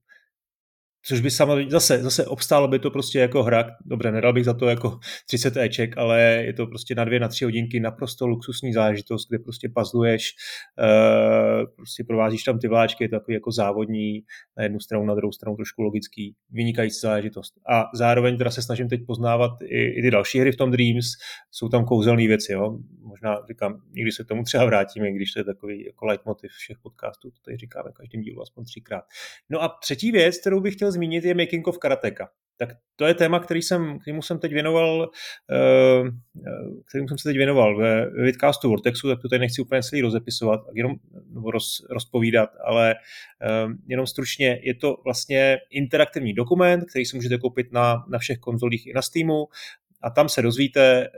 Což 1.03 1.21
by 1.21 1.31
samozřejmě, 1.31 1.71
zase, 1.71 2.03
zase 2.03 2.27
obstálo 2.27 2.69
by 2.69 2.79
to 2.79 2.91
prostě 2.91 3.19
jako 3.19 3.43
hra, 3.43 3.71
dobře, 3.85 4.13
nedal 4.13 4.33
bych 4.33 4.45
za 4.45 4.55
to 4.55 4.69
jako 4.69 4.99
30 5.27 5.57
Eček, 5.57 5.99
ale 5.99 6.21
je 6.23 6.53
to 6.53 6.67
prostě 6.67 6.95
na 6.95 7.05
dvě, 7.05 7.21
na 7.21 7.29
tři 7.29 7.45
hodinky 7.45 7.81
naprosto 7.81 8.27
luxusní 8.27 8.73
záležitost, 8.73 9.29
kde 9.29 9.39
prostě 9.39 9.69
puzzluješ, 9.75 10.35
uh, 10.79 11.75
prostě 11.77 12.05
provázíš 12.05 12.43
tam 12.43 12.59
ty 12.59 12.69
vláčky, 12.69 13.05
je 13.05 13.09
to 13.09 13.17
takový 13.17 13.35
jako 13.35 13.53
závodní, 13.53 14.23
na 14.57 14.63
jednu 14.63 14.81
stranu, 14.81 15.07
na 15.07 15.15
druhou 15.15 15.33
stranu 15.33 15.57
trošku 15.57 15.83
logický, 15.83 16.35
vynikající 16.51 17.01
záležitost. 17.01 17.55
A 17.69 17.85
zároveň 17.95 18.39
teda 18.39 18.51
se 18.51 18.63
snažím 18.63 18.89
teď 18.89 19.01
poznávat 19.07 19.51
i, 19.63 19.83
i 19.85 20.03
ty 20.03 20.11
další 20.11 20.39
hry 20.39 20.53
v 20.53 20.57
tom 20.57 20.71
Dreams, 20.71 21.07
jsou 21.51 21.69
tam 21.69 21.85
kouzelné 21.85 22.27
věci, 22.27 22.53
jo. 22.53 22.79
Možná 23.11 23.39
říkám, 23.49 23.83
někdy 23.91 24.13
se 24.13 24.25
k 24.25 24.27
tomu 24.27 24.43
třeba 24.43 24.65
vrátíme, 24.65 25.13
když 25.13 25.33
to 25.33 25.41
je 25.41 25.45
takový 25.45 25.87
jako 25.87 26.07
leitmotiv 26.07 26.51
všech 26.51 26.79
podcastů, 26.83 27.31
to 27.31 27.37
tady 27.45 27.57
říkáme 27.57 27.91
každým 27.93 28.21
dílu 28.21 28.43
aspoň 28.43 28.65
třikrát. 28.65 29.05
No 29.51 29.63
a 29.63 29.69
třetí 29.69 30.13
věc, 30.13 30.41
kterou 30.41 30.61
bych 30.61 30.75
chtěl 30.75 30.93
zmínit, 30.93 31.25
je 31.25 31.35
Making 31.35 31.67
of 31.67 31.79
Karateka. 31.79 32.31
Tak 32.57 32.69
to 32.97 33.07
je 33.07 33.15
téma, 33.15 33.41
který 33.41 33.63
jsem, 33.63 33.99
kterému 33.99 34.23
jsem 34.23 34.39
teď 34.39 34.53
věnoval, 34.53 35.11
uh, 36.01 36.09
kterému 36.89 37.09
jsem 37.09 37.19
se 37.19 37.29
teď 37.29 37.37
věnoval 37.37 37.77
ve 37.77 38.11
vidcastu 38.11 38.69
Vortexu, 38.69 39.09
tak 39.09 39.23
to 39.23 39.29
tady 39.29 39.41
nechci 39.41 39.63
úplně 39.63 39.83
celý 39.83 40.01
rozepisovat, 40.03 40.61
jenom 40.75 40.93
nebo 41.31 41.51
roz, 41.51 41.87
rozpovídat, 41.91 42.51
ale 42.65 42.95
uh, 42.95 43.73
jenom 43.87 44.07
stručně, 44.07 44.61
je 44.63 44.75
to 44.75 44.97
vlastně 45.05 45.59
interaktivní 45.71 46.33
dokument, 46.33 46.85
který 46.91 47.05
si 47.05 47.17
můžete 47.17 47.39
koupit 47.39 47.73
na, 47.73 48.05
na 48.09 48.19
všech 48.19 48.39
konzolích 48.39 48.87
i 48.87 48.93
na 48.93 49.03
Steamu 49.03 49.47
a 50.03 50.11
tam 50.11 50.29
se 50.29 50.43
dozvíte 50.43 51.09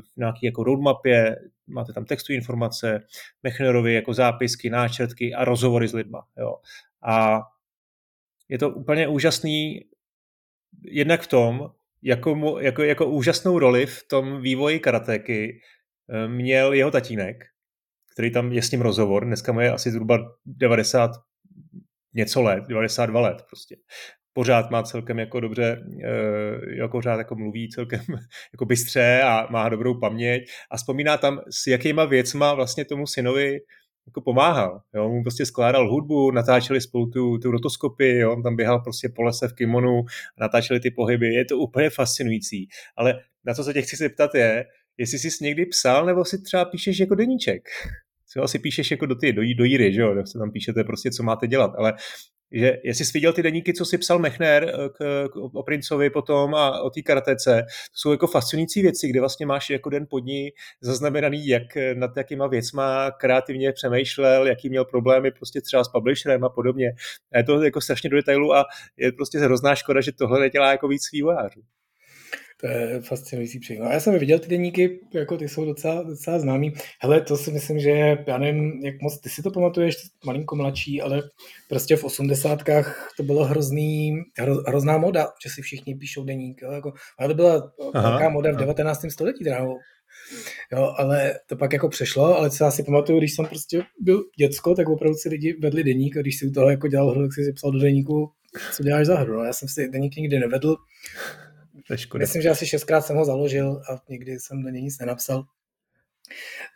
v 0.00 0.16
nějaké 0.16 0.38
jako 0.42 0.64
roadmapě, 0.64 1.36
máte 1.66 1.92
tam 1.92 2.04
textové 2.04 2.34
informace, 2.36 3.06
Mechnerovi 3.42 3.94
jako 3.94 4.14
zápisky, 4.14 4.70
náčrtky 4.70 5.34
a 5.34 5.44
rozhovory 5.44 5.88
s 5.88 5.92
lidma. 5.92 6.26
Jo. 6.36 6.56
A 7.06 7.40
je 8.48 8.58
to 8.58 8.70
úplně 8.70 9.08
úžasný 9.08 9.80
jednak 10.82 11.22
v 11.22 11.26
tom, 11.26 11.70
jako, 12.02 12.34
mu, 12.34 12.58
jako, 12.58 12.82
jako 12.82 13.06
úžasnou 13.06 13.58
roli 13.58 13.86
v 13.86 14.02
tom 14.08 14.40
vývoji 14.40 14.80
karateky 14.80 15.60
eh, 16.10 16.28
měl 16.28 16.72
jeho 16.72 16.90
tatínek, 16.90 17.44
který 18.12 18.30
tam 18.32 18.52
je 18.52 18.62
s 18.62 18.70
ním 18.70 18.80
rozhovor, 18.80 19.24
dneska 19.24 19.52
mu 19.52 19.60
je 19.60 19.72
asi 19.72 19.90
zhruba 19.90 20.18
90 20.46 21.10
něco 22.14 22.42
let, 22.42 22.64
92 22.68 23.20
let 23.20 23.42
prostě. 23.48 23.76
Pořád 24.36 24.70
má 24.70 24.82
celkem 24.82 25.18
jako 25.18 25.40
dobře, 25.40 25.84
jako 26.76 26.98
pořád 26.98 27.18
jako 27.18 27.34
mluví 27.34 27.68
celkem 27.68 28.00
jako 28.52 28.64
bystře 28.64 29.22
a 29.22 29.46
má 29.50 29.68
dobrou 29.68 30.00
paměť 30.00 30.42
a 30.70 30.76
vzpomíná 30.76 31.16
tam, 31.16 31.40
s 31.50 31.66
jakýma 31.66 32.04
věcma 32.04 32.54
vlastně 32.54 32.84
tomu 32.84 33.06
synovi 33.06 33.58
jako 34.06 34.20
pomáhal. 34.20 34.80
Jo? 34.94 35.08
Mu 35.08 35.22
prostě 35.22 35.46
skládal 35.46 35.90
hudbu, 35.90 36.30
natáčeli 36.30 36.80
spolu 36.80 37.10
tu, 37.10 37.38
tu 37.38 37.50
rotoskopy, 37.50 38.18
jo? 38.18 38.32
on 38.32 38.42
tam 38.42 38.56
běhal 38.56 38.80
prostě 38.80 39.08
po 39.08 39.22
lese 39.22 39.48
v 39.48 39.52
kimonu, 39.52 40.02
natáčeli 40.40 40.80
ty 40.80 40.90
pohyby, 40.90 41.34
je 41.34 41.44
to 41.44 41.58
úplně 41.58 41.90
fascinující. 41.90 42.68
Ale 42.96 43.20
na 43.44 43.54
co 43.54 43.64
se 43.64 43.72
tě 43.72 43.82
chci 43.82 43.96
zeptat 43.96 44.34
je, 44.34 44.64
jestli 44.98 45.18
jsi 45.18 45.44
někdy 45.44 45.66
psal, 45.66 46.06
nebo 46.06 46.24
si 46.24 46.42
třeba 46.42 46.64
píšeš 46.64 46.98
jako 46.98 47.14
deníček. 47.14 47.62
Co 48.28 48.42
asi 48.42 48.58
píšeš 48.58 48.90
jako 48.90 49.06
do, 49.06 49.14
ty, 49.14 49.32
do, 49.32 49.42
do 49.56 49.64
jíry, 49.64 49.92
že 49.92 50.00
jo, 50.00 50.26
se 50.26 50.38
tam 50.38 50.50
píšete 50.50 50.84
prostě, 50.84 51.10
co 51.10 51.22
máte 51.22 51.46
dělat, 51.46 51.70
ale 51.78 51.92
že 52.54 52.76
jestli 52.84 53.04
jsi 53.04 53.10
viděl 53.14 53.32
ty 53.32 53.42
deníky, 53.42 53.74
co 53.74 53.84
si 53.84 53.98
psal 53.98 54.18
Mechner 54.18 54.64
eh, 54.68 54.88
k, 54.88 55.28
k, 55.32 55.36
o 55.36 55.62
Princovi 55.62 56.10
potom 56.10 56.54
a 56.54 56.80
o 56.80 56.90
té 56.90 57.02
karatece, 57.02 57.62
to 57.62 57.98
jsou 57.98 58.10
jako 58.10 58.26
fascinující 58.26 58.82
věci, 58.82 59.08
kde 59.08 59.20
vlastně 59.20 59.46
máš 59.46 59.70
jako 59.70 59.90
den 59.90 60.06
pod 60.10 60.24
ní 60.24 60.50
zaznamenaný, 60.80 61.46
jak 61.46 61.76
eh, 61.76 61.94
nad 61.94 62.16
jakýma 62.16 62.46
věcma 62.46 63.10
kreativně 63.10 63.72
přemýšlel, 63.72 64.46
jaký 64.46 64.68
měl 64.68 64.84
problémy 64.84 65.30
prostě 65.30 65.60
třeba 65.60 65.84
s 65.84 65.88
publisherem 65.88 66.44
a 66.44 66.48
podobně. 66.48 66.92
A 67.32 67.38
je 67.38 67.44
to 67.44 67.62
jako 67.62 67.80
strašně 67.80 68.10
do 68.10 68.16
detailu 68.16 68.54
a 68.54 68.64
je 68.96 69.12
prostě 69.12 69.38
hrozná 69.38 69.74
škoda, 69.74 70.00
že 70.00 70.12
tohle 70.12 70.40
nedělá 70.40 70.70
jako 70.70 70.88
víc 70.88 71.02
vývojářů. 71.12 71.60
To 72.64 72.70
je 72.70 73.00
fascinující 73.00 73.60
příklad. 73.60 73.92
Já 73.92 74.00
jsem 74.00 74.18
viděl 74.18 74.38
ty 74.38 74.48
deníky, 74.48 75.00
jako 75.14 75.36
ty 75.36 75.48
jsou 75.48 75.64
docela, 75.64 76.02
docela 76.02 76.38
známý. 76.38 76.72
Hele, 77.00 77.20
to 77.20 77.36
si 77.36 77.50
myslím, 77.50 77.78
že 77.78 77.90
já 78.26 78.38
nevím, 78.38 78.80
jak 78.84 79.02
moc 79.02 79.20
ty 79.20 79.28
si 79.28 79.42
to 79.42 79.50
pamatuješ, 79.50 79.96
malinko 80.26 80.56
mladší, 80.56 81.02
ale 81.02 81.22
prostě 81.68 81.96
v 81.96 82.04
osmdesátkách 82.04 83.12
to 83.16 83.22
bylo 83.22 83.44
hrozný, 83.44 84.12
hro, 84.38 84.54
hrozná 84.54 84.98
moda, 84.98 85.26
že 85.44 85.50
si 85.50 85.62
všichni 85.62 85.94
píšou 85.94 86.24
deník. 86.24 86.62
Jo, 86.62 86.72
jako, 86.72 86.92
ale 87.18 87.28
to 87.28 87.34
byla 87.34 87.72
Aha, 87.94 88.10
velká 88.10 88.28
moda 88.28 88.52
v 88.52 88.56
19. 88.56 89.00
století, 89.08 89.44
dráho. 89.44 89.74
Jo, 90.72 90.94
ale 90.96 91.34
to 91.46 91.56
pak 91.56 91.72
jako 91.72 91.88
přešlo, 91.88 92.38
ale 92.38 92.50
co 92.50 92.64
já 92.64 92.70
si 92.70 92.82
pamatuju, 92.82 93.18
když 93.18 93.34
jsem 93.34 93.46
prostě 93.46 93.82
byl 94.00 94.24
děcko, 94.38 94.74
tak 94.74 94.88
opravdu 94.88 95.16
si 95.16 95.28
lidi 95.28 95.56
vedli 95.62 95.84
deník 95.84 96.16
a 96.16 96.20
když 96.20 96.38
si 96.38 96.46
u 96.46 96.50
toho 96.50 96.70
jako 96.70 96.88
dělal 96.88 97.10
hru, 97.10 97.22
tak 97.22 97.32
si 97.32 97.52
psal 97.52 97.70
do 97.72 97.78
deníku, 97.78 98.30
co 98.76 98.82
děláš 98.82 99.06
za 99.06 99.18
hru. 99.18 99.36
No, 99.36 99.44
já 99.44 99.52
jsem 99.52 99.68
si 99.68 99.88
deník 99.88 100.16
nikdy 100.16 100.38
nevedl, 100.38 100.76
to 101.86 101.94
je 101.94 101.98
škoda. 101.98 102.22
Myslím, 102.22 102.42
že 102.42 102.50
asi 102.50 102.66
šestkrát 102.66 103.00
jsem 103.00 103.16
ho 103.16 103.24
založil 103.24 103.82
a 103.90 104.02
nikdy 104.08 104.40
jsem 104.40 104.62
do 104.62 104.68
něj 104.68 104.82
nic 104.82 104.98
nenapsal. 104.98 105.44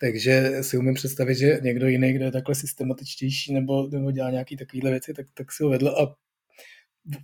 Takže 0.01 0.63
si 0.63 0.79
umím 0.79 0.95
představit, 0.95 1.35
že 1.35 1.59
někdo 1.63 1.87
jiný, 1.87 2.13
kdo 2.13 2.25
je 2.25 2.33
takhle 2.33 2.55
systematičtější 2.55 3.55
nebo, 3.55 3.89
nebo 3.89 4.11
dělá 4.11 4.31
nějaké 4.31 4.57
takovéhle 4.57 4.91
věci, 4.91 5.15
tak, 5.15 5.27
tak 5.35 5.53
si 5.53 5.63
ho 5.63 5.69
vedl 5.69 5.89
a 5.89 6.17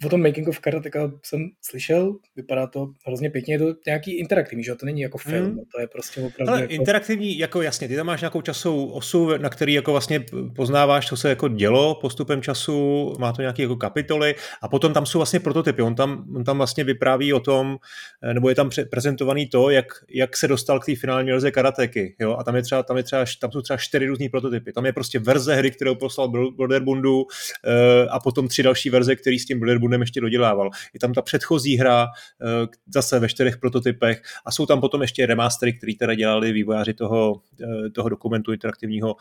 o 0.06 0.08
tom 0.08 0.22
Making 0.22 0.48
of 0.48 0.58
Karateka 0.58 1.12
jsem 1.22 1.50
slyšel, 1.62 2.16
vypadá 2.36 2.66
to 2.66 2.90
hrozně 3.06 3.30
pěkně, 3.30 3.54
je 3.54 3.58
to 3.58 3.74
nějaký 3.86 4.18
interaktivní, 4.18 4.64
že 4.64 4.74
to 4.74 4.86
není 4.86 5.00
jako 5.00 5.18
film, 5.18 5.46
mm. 5.46 5.58
to 5.74 5.80
je 5.80 5.86
prostě 5.86 6.20
opravdu 6.20 6.52
Ale 6.52 6.60
jako... 6.60 6.72
interaktivní, 6.72 7.38
jako 7.38 7.62
jasně, 7.62 7.88
ty 7.88 7.96
tam 7.96 8.06
máš 8.06 8.20
nějakou 8.20 8.40
časovou 8.40 8.90
osu, 8.90 9.36
na 9.36 9.48
který 9.48 9.72
jako 9.72 9.90
vlastně 9.90 10.24
poznáváš, 10.56 11.08
co 11.08 11.16
se 11.16 11.28
jako 11.28 11.48
dělo 11.48 11.94
postupem 11.94 12.42
času, 12.42 13.12
má 13.18 13.32
to 13.32 13.42
nějaké 13.42 13.62
jako 13.62 13.76
kapitoly 13.76 14.34
a 14.62 14.68
potom 14.68 14.92
tam 14.92 15.06
jsou 15.06 15.18
vlastně 15.18 15.40
prototypy, 15.40 15.82
on 15.82 15.94
tam, 15.94 16.24
on 16.36 16.44
tam 16.44 16.56
vlastně 16.56 16.84
vypráví 16.84 17.32
o 17.32 17.40
tom, 17.40 17.76
eh, 18.22 18.34
nebo 18.34 18.48
je 18.48 18.54
tam 18.54 18.70
prezentovaný 18.90 19.46
to, 19.46 19.70
jak, 19.70 19.86
jak 20.10 20.36
se 20.36 20.48
dostal 20.48 20.80
k 20.80 20.86
té 20.86 20.96
finální 20.96 21.30
verze 21.30 21.50
karateky, 21.50 22.16
jo, 22.20 22.36
a 22.38 22.44
tam 22.44 22.56
je 22.56 22.62
třeba, 22.62 22.82
tam 22.82 22.96
je 22.96 23.02
třeba, 23.02 23.24
tam 23.40 23.52
jsou 23.52 23.62
třeba 23.62 23.76
čtyři 23.76 24.06
různý 24.06 24.28
prototypy, 24.28 24.72
tam 24.72 24.86
je 24.86 24.92
prostě 24.92 25.18
verze 25.18 25.54
hry, 25.54 25.70
kterou 25.70 25.94
poslal 25.94 26.28
Broderbundu 26.28 27.26
eh, 27.64 28.06
a 28.10 28.20
potom 28.20 28.48
tři 28.48 28.62
další 28.62 28.90
verze, 28.90 29.16
který 29.16 29.38
s 29.38 29.46
tím 29.46 29.60
Broderbundem 29.74 30.00
ještě 30.00 30.20
dodělával. 30.20 30.70
Je 30.94 31.00
tam 31.00 31.12
ta 31.12 31.22
předchozí 31.22 31.76
hra, 31.76 32.06
eh, 32.06 32.66
zase 32.94 33.18
ve 33.18 33.28
čtyřech 33.28 33.56
prototypech 33.56 34.22
a 34.46 34.50
jsou 34.50 34.66
tam 34.66 34.80
potom 34.80 35.02
ještě 35.02 35.26
remastery, 35.26 35.72
které 35.72 35.92
teda 35.98 36.14
dělali 36.14 36.52
vývojáři 36.52 36.94
toho, 36.94 37.40
eh, 37.62 37.90
toho 37.90 38.08
dokumentu 38.08 38.52
interaktivního 38.52 39.16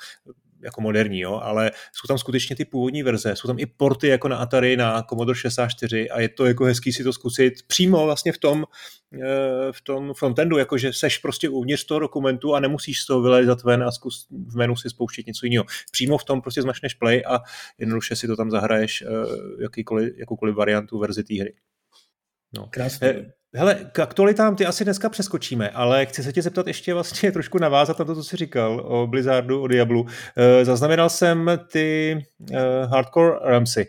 jako 0.63 0.81
moderní, 0.81 1.19
jo, 1.19 1.39
ale 1.43 1.71
jsou 1.93 2.07
tam 2.07 2.17
skutečně 2.17 2.55
ty 2.55 2.65
původní 2.65 3.03
verze, 3.03 3.35
jsou 3.35 3.47
tam 3.47 3.59
i 3.59 3.65
porty 3.65 4.07
jako 4.07 4.27
na 4.27 4.37
Atari, 4.37 4.77
na 4.77 5.03
Commodore 5.03 5.39
64 5.39 6.09
a 6.09 6.19
je 6.19 6.29
to 6.29 6.45
jako 6.45 6.65
hezký 6.65 6.93
si 6.93 7.03
to 7.03 7.13
zkusit 7.13 7.53
přímo 7.67 8.05
vlastně 8.05 8.31
v 8.31 8.37
tom, 8.37 8.65
eh, 9.13 9.71
v 9.71 9.81
tom 9.81 10.13
frontendu, 10.13 10.57
jakože 10.57 10.93
seš 10.93 11.17
prostě 11.17 11.49
uvnitř 11.49 11.85
toho 11.85 11.99
dokumentu 11.99 12.55
a 12.55 12.59
nemusíš 12.59 13.01
z 13.01 13.05
toho 13.05 13.21
vylezat 13.21 13.63
ven 13.63 13.83
a 13.83 13.91
zkus 13.91 14.27
v 14.47 14.55
menu 14.55 14.75
si 14.75 14.89
spouštět 14.89 15.27
něco 15.27 15.45
jiného. 15.45 15.65
Přímo 15.91 16.17
v 16.17 16.23
tom 16.23 16.41
prostě 16.41 16.61
zmašneš 16.61 16.93
play 16.93 17.23
a 17.27 17.39
jednoduše 17.77 18.15
si 18.15 18.27
to 18.27 18.35
tam 18.35 18.51
zahraješ 18.51 19.03
jakýkoliv, 19.61 20.13
jakoukoliv 20.17 20.55
variantu 20.55 20.99
verzi 20.99 21.23
té 21.23 21.41
hry. 21.41 21.53
No. 22.57 22.67
Krásně. 22.71 23.33
Hele, 23.55 23.75
k 23.91 23.99
aktualitám 23.99 24.55
ty 24.55 24.65
asi 24.65 24.83
dneska 24.83 25.09
přeskočíme, 25.09 25.69
ale 25.69 26.05
chci 26.05 26.23
se 26.23 26.33
tě 26.33 26.41
zeptat 26.41 26.67
ještě 26.67 26.93
vlastně 26.93 27.31
trošku 27.33 27.57
navázat 27.57 27.99
na 27.99 28.05
to, 28.05 28.15
co 28.15 28.23
jsi 28.23 28.37
říkal 28.37 28.79
o 28.79 29.07
Blizzardu, 29.07 29.61
o 29.61 29.67
Diablu. 29.67 30.07
E, 30.35 30.65
zaznamenal 30.65 31.09
jsem 31.09 31.51
ty 31.71 32.11
e, 32.51 32.85
Hardcore 32.85 33.39
Ramsey, 33.41 33.87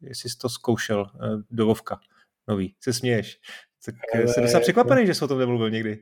jestli 0.00 0.30
jsi 0.30 0.38
to 0.38 0.48
zkoušel, 0.48 1.06
e, 1.14 1.26
do 1.50 1.66
Vovka, 1.66 2.00
nový, 2.48 2.74
se 2.80 2.92
směješ. 2.92 3.40
Tak 3.84 3.94
ale... 4.14 4.28
jsem 4.28 4.42
docela 4.42 4.60
překvapený, 4.60 5.06
že 5.06 5.14
jsi 5.14 5.24
o 5.24 5.28
tom 5.28 5.38
nemluvil 5.38 5.70
někdy. 5.70 5.98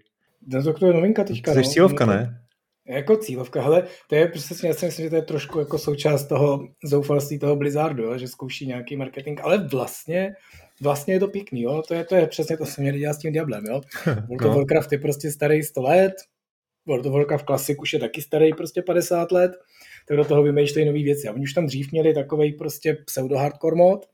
No 0.47 0.73
to 0.73 0.87
je 0.87 0.92
novinka 0.92 1.25
teďka. 1.25 1.53
Jsi 1.53 1.59
no. 1.59 1.64
cílovka, 1.64 2.07
ne? 2.07 2.45
Jako 2.88 3.16
cílovka, 3.16 3.62
hele, 3.62 3.83
to 4.09 4.14
je 4.14 4.29
prostě, 4.29 4.66
já 4.66 4.75
si 4.75 4.87
myslím, 4.87 5.07
že 5.07 5.11
to 5.11 5.16
je 5.16 5.22
trošku 5.22 5.59
jako 5.59 5.79
součást 5.79 6.27
toho 6.27 6.68
zoufalství 6.85 7.38
toho 7.38 7.57
Blizzardu, 7.57 8.03
jo, 8.03 8.18
že 8.18 8.29
zkouší 8.29 8.66
nějaký 8.66 8.96
marketing, 8.96 9.40
ale 9.42 9.68
vlastně 9.68 10.35
vlastně 10.83 11.14
je 11.14 11.20
to 11.20 11.29
pěkný, 11.29 11.62
jo? 11.62 11.83
To 11.88 11.94
je, 11.94 12.05
to 12.05 12.14
je 12.14 12.27
přesně 12.27 12.57
to, 12.57 12.64
co 12.64 12.81
měli 12.83 12.99
dělat 12.99 13.14
s 13.14 13.18
tím 13.18 13.33
Diablem, 13.33 13.64
jo? 13.64 13.81
World 14.07 14.44
of 14.44 14.53
no. 14.53 14.55
Warcraft 14.55 14.92
je 14.92 14.99
prostě 14.99 15.31
starý 15.31 15.62
100 15.62 15.83
let, 15.83 16.14
World 16.87 17.07
of 17.07 17.12
Warcraft 17.12 17.46
Classic 17.46 17.79
už 17.81 17.92
je 17.92 17.99
taky 17.99 18.22
starý 18.22 18.55
prostě 18.55 18.83
50 18.83 19.33
let, 19.33 19.53
tak 20.09 20.16
do 20.16 20.25
toho 20.25 20.42
vymýšlejí 20.42 20.87
nové 20.87 21.03
věci. 21.03 21.29
A 21.29 21.33
oni 21.33 21.42
už 21.42 21.53
tam 21.53 21.66
dřív 21.66 21.92
měli 21.92 22.14
takový 22.14 22.53
prostě 22.53 22.96
pseudo-hardcore 23.07 23.77
mod, 23.77 24.07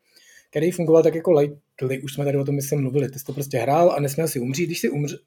který 0.52 0.70
fungoval 0.70 1.02
tak 1.02 1.14
jako 1.14 1.32
lightly, 1.32 2.02
už 2.02 2.14
jsme 2.14 2.24
tady 2.24 2.38
o 2.38 2.44
tom 2.44 2.54
myslím 2.54 2.80
mluvili, 2.80 3.08
ty 3.08 3.18
jsi 3.18 3.24
to 3.24 3.32
prostě 3.32 3.58
hrál 3.58 3.90
a 3.90 4.00
nesměl 4.00 4.28
si 4.28 4.40
umřít, 4.40 4.66
když 4.66 4.80
si 4.80 4.90
umřel, 4.90 5.18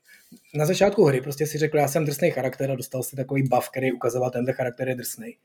na 0.55 0.65
začátku 0.65 1.05
hry 1.05 1.21
prostě 1.21 1.47
si 1.47 1.57
řekl, 1.57 1.77
já 1.77 1.87
jsem 1.87 2.05
drsný 2.05 2.31
charakter 2.31 2.71
a 2.71 2.75
dostal 2.75 3.03
si 3.03 3.15
takový 3.15 3.43
buff, 3.43 3.69
který 3.69 3.91
ukazoval, 3.91 4.31
tenhle 4.31 4.53
charakter 4.53 4.87
je 4.89 4.95
drsný. 4.95 5.35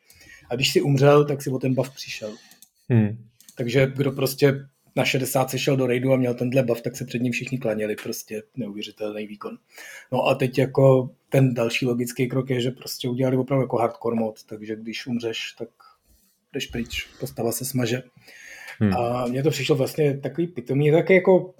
A 0.50 0.54
když 0.54 0.72
si 0.72 0.80
umřel, 0.80 1.24
tak 1.24 1.42
si 1.42 1.50
o 1.50 1.58
ten 1.58 1.74
buff 1.74 1.90
přišel. 1.90 2.34
Hmm. 2.88 3.24
Takže 3.54 3.92
kdo 3.96 4.12
prostě 4.12 4.54
na 4.96 5.04
60 5.04 5.56
šel 5.56 5.76
do 5.76 5.86
raidu 5.86 6.12
a 6.12 6.16
měl 6.16 6.34
tenhle 6.34 6.62
buff, 6.62 6.82
tak 6.82 6.96
se 6.96 7.04
před 7.04 7.22
ním 7.22 7.32
všichni 7.32 7.58
klaněli, 7.58 7.96
prostě 7.96 8.42
neuvěřitelný 8.56 9.26
výkon. 9.26 9.58
No 10.12 10.26
a 10.26 10.34
teď 10.34 10.58
jako 10.58 11.10
ten 11.28 11.54
další 11.54 11.86
logický 11.86 12.28
krok 12.28 12.50
je, 12.50 12.60
že 12.60 12.70
prostě 12.70 13.08
udělali 13.08 13.36
opravdu 13.36 13.62
jako 13.62 13.76
hardcore 13.76 14.16
mod, 14.16 14.44
takže 14.44 14.76
když 14.76 15.06
umřeš, 15.06 15.54
tak 15.58 15.68
jdeš 16.52 16.66
pryč, 16.66 17.06
postava 17.20 17.52
se 17.52 17.64
smaže. 17.64 18.02
Hmm. 18.80 18.96
A 18.96 19.26
mně 19.26 19.42
to 19.42 19.50
přišlo 19.50 19.76
vlastně 19.76 20.18
takový 20.18 20.46
pitomý, 20.46 20.92
taky 20.92 21.14
jako 21.14 21.54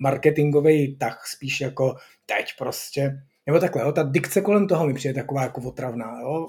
marketingový 0.00 0.96
tah, 0.96 1.22
spíš 1.26 1.60
jako 1.60 1.96
teď 2.26 2.46
prostě, 2.58 3.22
nebo 3.46 3.58
takhle, 3.58 3.82
jo, 3.82 3.92
ta 3.92 4.02
dikce 4.02 4.40
kolem 4.40 4.66
toho 4.66 4.86
mi 4.86 4.94
přijde 4.94 5.14
taková 5.14 5.42
jako 5.42 5.60
otravná, 5.60 6.20
jo 6.20 6.48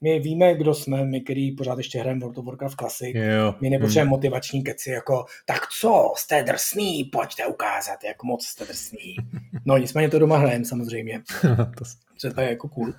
my 0.00 0.18
víme, 0.18 0.54
kdo 0.54 0.74
jsme, 0.74 1.04
my, 1.04 1.20
který 1.20 1.52
pořád 1.52 1.78
ještě 1.78 1.98
hrajeme 1.98 2.20
World 2.20 2.38
of 2.38 2.44
Warcraft 2.44 2.76
Classic, 2.76 3.16
jo. 3.16 3.54
my 3.60 3.70
nepotřebujeme 3.70 4.08
hmm. 4.08 4.10
motivační 4.10 4.64
keci, 4.64 4.90
jako 4.90 5.24
tak 5.46 5.68
co, 5.80 6.12
jste 6.16 6.42
drsný, 6.42 7.04
pojďte 7.04 7.46
ukázat, 7.46 8.04
jak 8.04 8.22
moc 8.22 8.46
jste 8.46 8.64
drsný. 8.64 9.16
No 9.64 9.78
nicméně 9.78 10.08
to 10.08 10.18
doma 10.18 10.38
hrajeme 10.38 10.64
samozřejmě, 10.64 11.22
to... 12.34 12.40
je 12.40 12.48
jako 12.48 12.68
cool. 12.68 12.92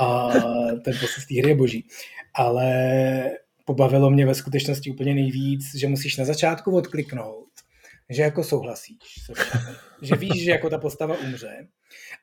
A 0.00 0.28
ten 0.84 0.98
proces 0.98 1.26
té 1.26 1.40
hry 1.40 1.48
je 1.48 1.54
boží. 1.54 1.86
Ale 2.34 3.30
pobavilo 3.64 4.10
mě 4.10 4.26
ve 4.26 4.34
skutečnosti 4.34 4.90
úplně 4.90 5.14
nejvíc, 5.14 5.74
že 5.74 5.88
musíš 5.88 6.16
na 6.16 6.24
začátku 6.24 6.76
odkliknout, 6.76 7.48
že 8.10 8.22
jako 8.22 8.44
souhlasíš, 8.44 8.98
že 10.02 10.16
víš, 10.16 10.44
že 10.44 10.50
jako 10.50 10.70
ta 10.70 10.78
postava 10.78 11.18
umře 11.18 11.66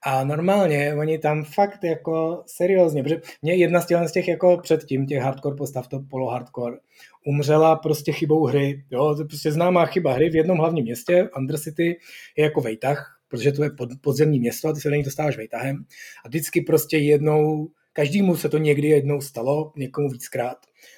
a 0.06 0.24
normálně 0.24 0.96
oni 0.96 1.20
tam 1.20 1.44
fakt 1.44 1.84
jako 1.84 2.44
seriózně, 2.48 3.04
protože 3.04 3.22
mě 3.42 3.56
jedna 3.56 3.82
z 3.82 4.12
těch 4.12 4.28
jako 4.28 4.58
předtím, 4.58 5.08
těch 5.08 5.22
hardcore 5.22 5.56
postav, 5.56 5.88
to 5.88 6.00
polo 6.10 6.30
hardcore, 6.30 6.78
umřela 7.26 7.76
prostě 7.76 8.12
chybou 8.12 8.46
hry. 8.46 8.84
Jo, 8.92 9.16
to 9.16 9.22
je 9.22 9.26
prostě 9.26 9.52
známá 9.52 9.86
chyba 9.86 10.14
hry 10.14 10.30
v 10.30 10.36
jednom 10.36 10.58
hlavním 10.58 10.84
městě, 10.84 11.30
Undercity 11.38 11.98
je 12.38 12.44
jako 12.44 12.62
vejtah, 12.62 13.20
protože 13.28 13.52
to 13.52 13.64
je 13.64 13.70
pod, 13.70 13.90
podzemní 14.02 14.40
město 14.40 14.68
a 14.68 14.74
ty 14.74 14.82
se 14.82 14.90
do 14.90 14.96
něj 14.96 15.04
dostáváš 15.04 15.38
vejtahem. 15.38 15.86
A 16.26 16.28
vždycky 16.28 16.62
prostě 16.62 16.98
jednou, 16.98 17.68
každému 17.94 18.36
se 18.36 18.50
to 18.50 18.58
někdy 18.58 18.88
jednou 18.88 19.22
stalo, 19.22 19.74
někomu 19.76 20.10
víckrát, 20.10 20.58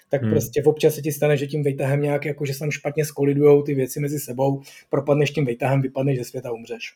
tak 0.09 0.21
hmm. 0.21 0.31
prostě 0.31 0.63
občas 0.63 0.95
se 0.95 1.01
ti 1.01 1.11
stane, 1.11 1.37
že 1.37 1.47
tím 1.47 1.63
vejtahem 1.63 2.01
nějak, 2.01 2.25
jako 2.25 2.45
že 2.45 2.53
se 2.53 2.59
tam 2.59 2.71
špatně 2.71 3.05
skolidujou 3.05 3.61
ty 3.61 3.73
věci 3.73 3.99
mezi 3.99 4.19
sebou, 4.19 4.61
propadneš 4.89 5.31
tím 5.31 5.45
vejtahem, 5.45 5.81
vypadneš 5.81 6.17
ze 6.17 6.23
světa, 6.23 6.51
umřeš. 6.51 6.93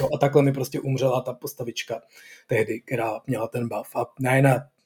Jo, 0.00 0.08
a 0.14 0.18
takhle 0.18 0.42
mi 0.42 0.52
prostě 0.52 0.80
umřela 0.80 1.20
ta 1.20 1.32
postavička 1.32 2.02
tehdy, 2.46 2.80
která 2.80 3.20
měla 3.26 3.48
ten 3.48 3.68
buff. 3.68 3.96
A 3.96 4.06
ne 4.20 4.42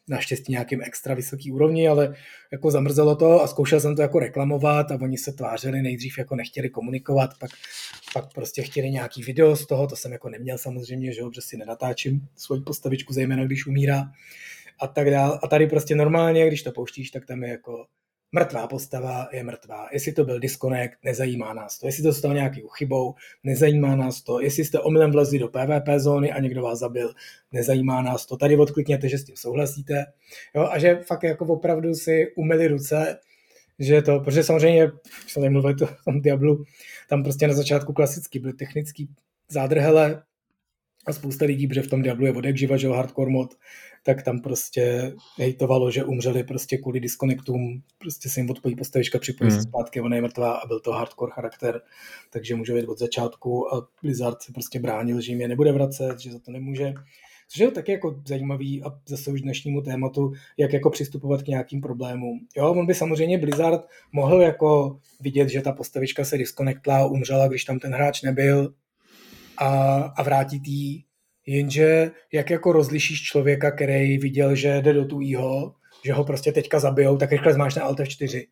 naštěstí 0.09 0.53
nějakým 0.53 0.83
extra 0.83 1.15
vysoký 1.15 1.53
úrovni, 1.53 1.89
ale 1.89 2.15
jako 2.53 2.71
zamrzelo 2.71 3.17
to 3.17 3.43
a 3.43 3.47
zkoušel 3.47 3.81
jsem 3.81 3.97
to 3.97 4.03
jako 4.03 4.19
reklamovat 4.19 4.91
a 4.91 4.99
oni 5.03 5.19
se 5.19 5.33
tvářili 5.33 5.83
nejdřív 5.83 6.19
jako 6.19 6.37
nechtěli 6.37 6.71
komunikovat, 6.71 7.31
pak, 7.39 7.51
pak 8.15 8.33
prostě 8.35 8.63
chtěli 8.63 8.91
nějaký 8.91 9.23
video 9.23 9.57
z 9.57 9.67
toho, 9.67 9.87
to 9.87 9.97
jsem 9.97 10.13
jako 10.13 10.29
neměl 10.29 10.59
samozřejmě, 10.59 11.13
že 11.13 11.21
jo, 11.21 11.29
protože 11.31 11.43
si 11.43 11.57
nenatáčím 11.57 12.29
svoji 12.37 12.61
postavičku, 12.61 13.13
zejména 13.13 13.45
když 13.45 13.67
umírá 13.67 14.05
a 14.81 14.87
tak 14.87 15.11
dále. 15.11 15.39
A 15.43 15.49
tady 15.49 15.67
prostě 15.67 15.95
normálně, 15.95 16.47
když 16.47 16.63
to 16.63 16.73
pouštíš, 16.73 17.11
tak 17.11 17.27
tam 17.27 17.43
je 17.43 17.51
jako 17.51 17.87
mrtvá 18.33 18.67
postava 18.67 19.29
je 19.33 19.45
mrtvá. 19.45 19.89
Jestli 19.93 20.13
to 20.13 20.25
byl 20.25 20.41
disconnect, 20.41 20.95
nezajímá 21.05 21.55
nás 21.55 21.79
to. 21.79 21.87
Jestli 21.87 22.03
to 22.03 22.13
stalo 22.13 22.35
nějakou 22.35 22.69
chybou, 22.69 23.15
nezajímá 23.45 23.97
nás 23.97 24.23
to. 24.23 24.41
Jestli 24.41 24.65
jste 24.65 24.81
omylem 24.81 25.13
vlezli 25.13 25.39
do 25.39 25.49
PvP 25.49 25.89
zóny 25.97 26.33
a 26.33 26.41
někdo 26.41 26.63
vás 26.63 26.79
zabil, 26.79 27.15
nezajímá 27.53 28.03
nás 28.03 28.27
to. 28.27 28.37
Tady 28.37 28.57
odklikněte, 28.57 29.09
že 29.09 29.19
s 29.19 29.25
tím 29.25 29.37
souhlasíte. 29.37 30.05
Jo, 30.55 30.69
a 30.71 30.79
že 30.79 31.01
fakt 31.07 31.23
jako 31.23 31.47
opravdu 31.47 31.95
si 31.95 32.33
umyli 32.37 32.69
ruce, 32.69 33.19
že 33.79 34.03
to, 34.03 34.21
protože 34.21 34.45
samozřejmě, 34.45 34.91
když 35.23 35.33
jsem 35.33 35.53
mluvil 35.53 35.77
o 35.83 35.87
tom 36.05 36.21
Diablu, 36.21 36.65
tam 37.09 37.23
prostě 37.23 37.49
na 37.49 37.55
začátku 37.55 37.93
klasicky 37.93 38.39
byly 38.39 38.53
technický 38.53 39.09
zádrhele 39.49 40.23
a 41.07 41.13
spousta 41.13 41.45
lidí, 41.45 41.67
protože 41.67 41.83
v 41.83 41.89
tom 41.89 42.03
Diablu 42.03 42.27
je 42.27 42.33
vodek 42.33 42.57
živa, 42.57 42.77
že 42.77 42.89
hardcore 42.89 43.31
mod, 43.31 43.55
tak 44.03 44.23
tam 44.23 44.41
prostě 44.41 45.15
hejtovalo, 45.37 45.91
že 45.91 46.05
umřeli 46.05 46.45
prostě 46.45 46.79
kvůli 46.79 47.01
disconnectům, 47.01 47.83
prostě 47.99 48.29
se 48.29 48.41
jim 48.41 48.51
odpojí 48.51 48.77
postavička, 48.77 49.19
připojí 49.19 49.51
mm. 49.51 49.57
se 49.57 49.63
zpátky, 49.63 50.01
ona 50.01 50.17
je 50.17 50.23
mrtvá 50.23 50.53
a 50.53 50.67
byl 50.67 50.81
to 50.81 50.93
hardcore 50.93 51.33
charakter, 51.33 51.81
takže 52.31 52.55
může 52.55 52.75
být 52.75 52.87
od 52.87 52.99
začátku 52.99 53.75
a 53.75 53.89
Blizzard 54.03 54.43
se 54.43 54.53
prostě 54.53 54.81
bránil, 54.81 55.21
že 55.21 55.33
jim 55.33 55.41
je 55.41 55.49
nebude 55.49 55.73
vracet, 55.73 56.21
že 56.21 56.33
za 56.33 56.39
to 56.39 56.51
nemůže. 56.51 56.95
Což 57.49 57.61
je 57.61 57.71
taky 57.71 57.93
jako 57.93 58.23
zajímavý 58.27 58.83
a 58.85 58.87
zase 59.09 59.31
už 59.31 59.43
dnešnímu 59.43 59.83
tématu, 59.83 60.33
jak 60.57 60.73
jako 60.73 60.91
přistupovat 60.91 61.43
k 61.43 61.47
nějakým 61.47 61.81
problémům. 61.81 62.41
Jo, 62.57 62.71
on 62.71 62.87
by 62.87 62.95
samozřejmě 62.95 63.39
Blizzard 63.39 63.89
mohl 64.13 64.43
jako 64.43 64.99
vidět, 65.21 65.49
že 65.49 65.63
ta 65.63 65.73
postavička 65.73 66.25
se 66.25 66.39
disconnectla, 66.39 67.07
umřela, 67.07 67.49
když 67.49 67.65
tam 67.65 67.79
ten 67.79 67.95
hráč 67.95 68.23
nebyl 68.23 68.75
a, 69.57 69.69
a 70.17 70.23
vrátit 70.23 70.63
jí 70.67 71.05
Jenže 71.47 72.11
jak 72.33 72.51
jako 72.51 72.73
rozlišíš 72.73 73.23
člověka, 73.23 73.71
který 73.71 74.19
viděl, 74.19 74.55
že 74.55 74.81
jde 74.81 74.93
do 74.93 75.05
tujího, 75.05 75.75
že 76.05 76.13
ho 76.13 76.25
prostě 76.25 76.53
teďka 76.53 76.79
zabijou, 76.79 77.17
tak 77.17 77.33
rychle 77.33 77.53
zmáš 77.53 77.75
na 77.75 77.83
Alt 77.83 77.99
F4. 77.99 78.47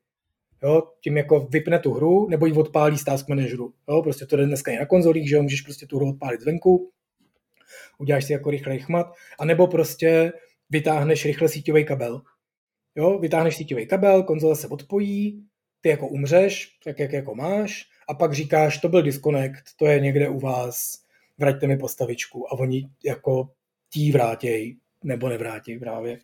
Jo, 0.63 0.83
tím 1.01 1.17
jako 1.17 1.41
vypne 1.41 1.79
tu 1.79 1.93
hru, 1.93 2.29
nebo 2.29 2.47
ji 2.47 2.53
odpálí 2.53 2.99
z 2.99 3.05
task 3.05 3.29
manageru. 3.29 3.73
Jo, 3.89 4.03
prostě 4.03 4.27
to 4.27 4.37
jde 4.37 4.47
dneska 4.47 4.73
i 4.73 4.77
na 4.77 4.87
konzolích, 4.87 5.29
že 5.29 5.37
jo, 5.37 5.43
můžeš 5.43 5.61
prostě 5.61 5.87
tu 5.87 5.97
hru 5.97 6.09
odpálit 6.09 6.41
zvenku, 6.41 6.91
uděláš 7.99 8.25
si 8.25 8.33
jako 8.33 8.51
rychlej 8.51 8.79
chmat, 8.79 9.07
anebo 9.39 9.67
prostě 9.67 10.33
vytáhneš 10.71 11.25
rychle 11.25 11.49
síťový 11.49 11.85
kabel. 11.85 12.23
Jo, 12.97 13.19
vytáhneš 13.19 13.57
síťový 13.57 13.87
kabel, 13.87 14.23
konzole 14.23 14.57
se 14.57 14.69
odpojí, 14.69 15.45
ty 15.81 15.89
jako 15.89 16.09
umřeš, 16.09 16.79
tak 16.85 16.99
jak 16.99 17.13
jako 17.13 17.35
máš, 17.35 17.85
a 18.09 18.15
pak 18.15 18.33
říkáš, 18.33 18.79
to 18.79 18.89
byl 18.89 19.03
disconnect, 19.03 19.77
to 19.77 19.87
je 19.87 20.01
někde 20.01 20.29
u 20.29 20.39
vás, 20.39 21.05
vraťte 21.41 21.67
mi 21.67 21.77
postavičku 21.79 22.53
a 22.53 22.59
oni 22.59 22.89
jako 23.05 23.49
tí 23.93 24.13
vrátějí 24.13 24.79
nebo 25.05 25.29
nevrátějí 25.29 25.79
právě. 25.79 26.19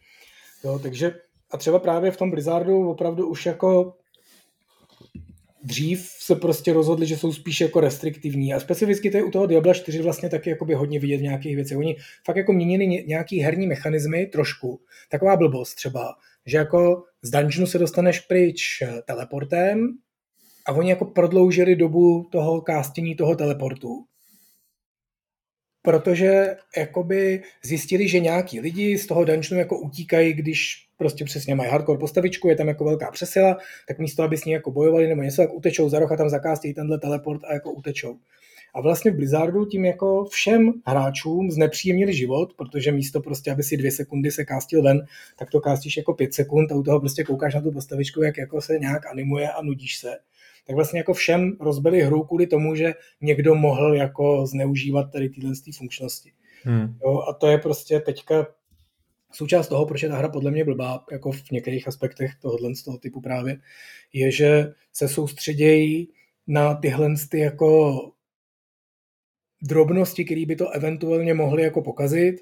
Jo, 0.64 0.78
takže 0.78 1.14
a 1.50 1.56
třeba 1.56 1.78
právě 1.78 2.10
v 2.10 2.16
tom 2.16 2.30
Blizzardu 2.30 2.90
opravdu 2.90 3.28
už 3.28 3.46
jako 3.46 3.96
dřív 5.62 6.00
se 6.18 6.36
prostě 6.36 6.72
rozhodli, 6.72 7.06
že 7.06 7.16
jsou 7.16 7.32
spíš 7.32 7.60
jako 7.60 7.80
restriktivní 7.80 8.54
a 8.54 8.60
specificky 8.60 9.10
to 9.10 9.16
je 9.16 9.24
u 9.24 9.30
toho 9.30 9.46
Diabla 9.46 9.74
4 9.74 10.02
vlastně 10.02 10.28
taky 10.28 10.50
jakoby 10.50 10.74
hodně 10.74 11.00
vidět 11.00 11.16
v 11.16 11.22
nějakých 11.22 11.56
věcech. 11.56 11.78
Oni 11.78 11.96
fakt 12.24 12.36
jako 12.36 12.52
měnili 12.52 12.86
nějaký 12.86 13.40
herní 13.40 13.66
mechanismy 13.66 14.26
trošku. 14.26 14.80
Taková 15.10 15.36
blbost 15.36 15.74
třeba, 15.74 16.14
že 16.46 16.56
jako 16.56 17.02
z 17.22 17.30
dungeonu 17.30 17.66
se 17.66 17.78
dostaneš 17.78 18.20
pryč 18.20 18.82
teleportem 19.06 19.88
a 20.66 20.72
oni 20.72 20.90
jako 20.90 21.04
prodloužili 21.04 21.76
dobu 21.76 22.28
toho 22.32 22.62
castění 22.66 23.16
toho 23.16 23.36
teleportu 23.36 24.04
protože 25.86 26.56
jakoby 26.76 27.42
zjistili, 27.64 28.08
že 28.08 28.20
nějaký 28.20 28.60
lidi 28.60 28.98
z 28.98 29.06
toho 29.06 29.24
dungeonu 29.24 29.58
jako 29.58 29.78
utíkají, 29.78 30.32
když 30.32 30.86
prostě 30.96 31.24
přesně 31.24 31.54
mají 31.54 31.70
hardcore 31.70 31.98
postavičku, 31.98 32.48
je 32.48 32.56
tam 32.56 32.68
jako 32.68 32.84
velká 32.84 33.10
přesila, 33.10 33.56
tak 33.88 33.98
místo, 33.98 34.22
aby 34.22 34.36
s 34.36 34.44
ní 34.44 34.52
jako 34.52 34.70
bojovali 34.70 35.08
nebo 35.08 35.22
něco, 35.22 35.42
tak 35.42 35.54
utečou 35.54 35.88
za 35.88 35.98
roh 35.98 36.12
a 36.12 36.16
tam 36.16 36.28
zakástějí 36.28 36.74
tenhle 36.74 36.98
teleport 36.98 37.44
a 37.44 37.52
jako 37.52 37.72
utečou. 37.72 38.18
A 38.74 38.80
vlastně 38.80 39.10
v 39.10 39.14
Blizzardu 39.14 39.66
tím 39.66 39.84
jako 39.84 40.24
všem 40.24 40.72
hráčům 40.86 41.50
znepříjemnili 41.50 42.14
život, 42.14 42.52
protože 42.56 42.92
místo 42.92 43.20
prostě, 43.20 43.52
aby 43.52 43.62
si 43.62 43.76
dvě 43.76 43.92
sekundy 43.92 44.30
se 44.30 44.44
kástil 44.44 44.82
ven, 44.82 45.06
tak 45.38 45.50
to 45.50 45.60
kástíš 45.60 45.96
jako 45.96 46.14
pět 46.14 46.34
sekund 46.34 46.72
a 46.72 46.74
u 46.74 46.82
toho 46.82 47.00
prostě 47.00 47.24
koukáš 47.24 47.54
na 47.54 47.60
tu 47.60 47.72
postavičku, 47.72 48.22
jak 48.22 48.38
jako 48.38 48.60
se 48.60 48.78
nějak 48.78 49.06
animuje 49.06 49.50
a 49.50 49.62
nudíš 49.62 49.98
se 49.98 50.16
tak 50.66 50.76
vlastně 50.76 51.00
jako 51.00 51.14
všem 51.14 51.56
rozbili 51.60 52.02
hru 52.02 52.24
kvůli 52.24 52.46
tomu, 52.46 52.74
že 52.74 52.94
někdo 53.20 53.54
mohl 53.54 53.94
jako 53.94 54.46
zneužívat 54.46 55.12
tady 55.12 55.28
tyhle 55.28 55.52
funkčnosti. 55.76 56.32
Hmm. 56.62 56.98
Jo, 57.04 57.22
a 57.28 57.32
to 57.32 57.46
je 57.46 57.58
prostě 57.58 58.00
teďka 58.00 58.46
součást 59.32 59.68
toho, 59.68 59.86
proč 59.86 60.02
je 60.02 60.08
ta 60.08 60.16
hra 60.16 60.28
podle 60.28 60.50
mě 60.50 60.64
blbá, 60.64 61.04
jako 61.12 61.32
v 61.32 61.50
některých 61.50 61.88
aspektech 61.88 62.30
tohohle 62.42 62.74
z 62.74 62.82
toho 62.82 62.98
typu 62.98 63.20
právě, 63.20 63.56
je, 64.12 64.30
že 64.30 64.72
se 64.92 65.08
soustředějí 65.08 66.08
na 66.46 66.74
tyhle 66.74 67.14
ty 67.30 67.38
jako 67.38 68.00
drobnosti, 69.62 70.24
které 70.24 70.46
by 70.46 70.56
to 70.56 70.70
eventuálně 70.70 71.34
mohly 71.34 71.62
jako 71.62 71.82
pokazit 71.82 72.36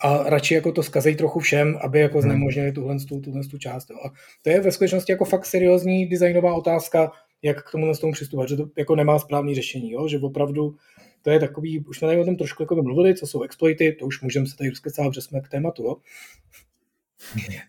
a 0.00 0.30
radši 0.30 0.54
jako 0.54 0.72
to 0.72 0.82
skazej 0.82 1.16
trochu 1.16 1.40
všem, 1.40 1.78
aby 1.82 2.00
jako 2.00 2.18
hmm. 2.18 2.22
znemožnili 2.22 2.72
tuhle, 2.72 2.96
tuhle, 3.08 3.22
tuhle 3.22 3.42
část. 3.58 3.90
Jo. 3.90 3.96
A 4.06 4.12
to 4.42 4.50
je 4.50 4.60
ve 4.60 4.72
skutečnosti 4.72 5.12
jako 5.12 5.24
fakt 5.24 5.46
seriózní 5.46 6.06
designová 6.06 6.54
otázka, 6.54 7.12
jak 7.42 7.68
k 7.68 7.70
tomu 7.70 7.92
tomu 8.00 8.12
přistupovat, 8.12 8.48
že 8.48 8.56
to 8.56 8.66
jako 8.76 8.96
nemá 8.96 9.18
správný 9.18 9.54
řešení, 9.54 9.90
jo? 9.90 10.08
že 10.08 10.18
opravdu 10.18 10.76
to 11.22 11.30
je 11.30 11.40
takový, 11.40 11.80
už 11.80 11.98
jsme 11.98 12.08
tady 12.08 12.20
o 12.20 12.24
tom 12.24 12.36
trošku 12.36 12.62
jako 12.62 12.82
mluvili, 12.82 13.14
co 13.14 13.26
jsou 13.26 13.42
exploity, 13.42 13.92
to 13.92 14.06
už 14.06 14.22
můžeme 14.22 14.46
se 14.46 14.56
tady 14.56 14.70
rozkecávat, 14.70 15.14
že 15.14 15.20
jsme 15.20 15.40
k 15.40 15.48
tématu, 15.48 15.84
jo? 15.84 15.96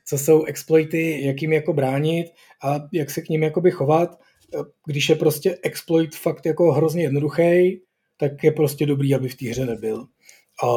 co 0.06 0.18
jsou 0.18 0.44
exploity, 0.44 1.26
jak 1.26 1.42
jim 1.42 1.54
jako 1.54 1.74
bránit 1.74 2.28
a 2.64 2.80
jak 2.94 3.10
se 3.10 3.22
k 3.22 3.30
ním 3.30 3.44
jakoby 3.44 3.72
chovat, 3.72 4.20
když 4.86 5.10
je 5.10 5.16
prostě 5.16 5.58
exploit 5.64 6.16
fakt 6.16 6.46
jako 6.46 6.72
hrozně 6.72 7.04
jednoduchý, 7.04 7.82
tak 8.18 8.44
je 8.44 8.52
prostě 8.52 8.86
dobrý, 8.86 9.16
aby 9.16 9.30
v 9.30 9.36
té 9.36 9.50
hře 9.50 9.66
nebyl. 9.66 10.06
A 10.64 10.68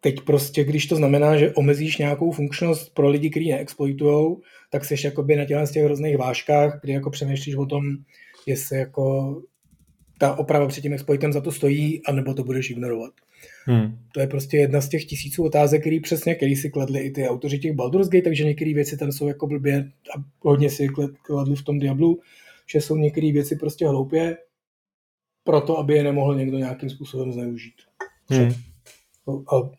teď 0.00 0.20
prostě, 0.20 0.64
když 0.64 0.86
to 0.86 0.96
znamená, 0.96 1.36
že 1.36 1.52
omezíš 1.54 1.98
nějakou 1.98 2.32
funkčnost 2.32 2.94
pro 2.94 3.08
lidi, 3.08 3.30
kteří 3.30 3.50
neexploitujou, 3.50 4.40
tak 4.70 4.84
jsi 4.84 4.94
jakoby 5.04 5.36
na 5.36 5.44
těch, 5.44 5.70
těch 5.72 5.86
různých 5.86 6.18
vážkách, 6.18 6.80
kdy 6.82 6.92
jako 6.92 7.10
přemýšlíš 7.10 7.54
o 7.54 7.66
tom, 7.66 7.84
jestli 8.46 8.78
jako 8.78 9.36
ta 10.18 10.34
oprava 10.34 10.66
před 10.68 10.80
tím 10.80 10.92
exploitem 10.92 11.32
za 11.32 11.40
to 11.40 11.52
stojí, 11.52 12.02
anebo 12.06 12.34
to 12.34 12.44
budeš 12.44 12.70
ignorovat. 12.70 13.12
Hmm. 13.64 13.98
To 14.14 14.20
je 14.20 14.26
prostě 14.26 14.56
jedna 14.56 14.80
z 14.80 14.88
těch 14.88 15.04
tisíců 15.04 15.44
otázek, 15.44 15.80
který 15.80 16.00
přesně, 16.00 16.34
který 16.34 16.56
si 16.56 16.70
kladli 16.70 17.00
i 17.00 17.10
ty 17.10 17.28
autoři 17.28 17.58
těch 17.58 17.72
Baldur's 17.72 18.08
Gate, 18.08 18.24
takže 18.24 18.44
některé 18.44 18.74
věci 18.74 18.96
tam 18.96 19.12
jsou 19.12 19.28
jako 19.28 19.46
blbě 19.46 19.90
a 20.16 20.22
hodně 20.40 20.70
si 20.70 20.88
kladli 21.22 21.56
v 21.56 21.62
tom 21.62 21.78
Diablu, 21.78 22.20
že 22.66 22.80
jsou 22.80 22.96
některé 22.96 23.32
věci 23.32 23.56
prostě 23.56 23.88
hloupě, 23.88 24.36
proto, 25.44 25.78
aby 25.78 25.94
je 25.94 26.02
nemohl 26.02 26.34
někdo 26.34 26.58
nějakým 26.58 26.90
způsobem 26.90 27.32
zneužít. 27.32 27.74
Hmm. 28.30 28.52
A 29.28 29.70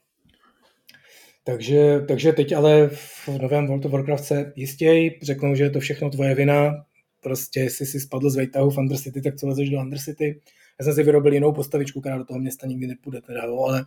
takže, 1.44 2.00
takže 2.08 2.34
teď 2.34 2.54
ale 2.54 2.90
v 2.94 3.28
novém 3.42 3.68
World 3.68 3.86
of 3.86 3.92
Warcraft 3.92 4.26
se 4.26 4.54
jistěji 4.56 5.20
řeknou, 5.22 5.56
že 5.56 5.64
je 5.64 5.70
to 5.70 5.80
všechno 5.80 6.10
tvoje 6.10 6.36
vina, 6.36 6.86
prostě 7.22 7.60
jestli 7.60 7.86
si 7.86 8.00
spadl 8.00 8.30
z 8.30 8.36
Vejtahu 8.36 8.70
v 8.70 8.78
Undercity, 8.78 9.22
tak 9.22 9.36
co 9.36 9.48
lezeš 9.48 9.70
do 9.70 9.80
Undercity. 9.80 10.42
Já 10.80 10.86
jsem 10.86 10.94
si 10.94 11.04
vyrobil 11.04 11.34
jinou 11.34 11.54
postavičku, 11.54 12.02
která 12.02 12.18
do 12.18 12.26
toho 12.26 12.40
města 12.40 12.68
nikdy 12.68 12.88
nepůjde, 12.88 13.22
teda, 13.22 13.44
jo, 13.46 13.60
ale, 13.60 13.86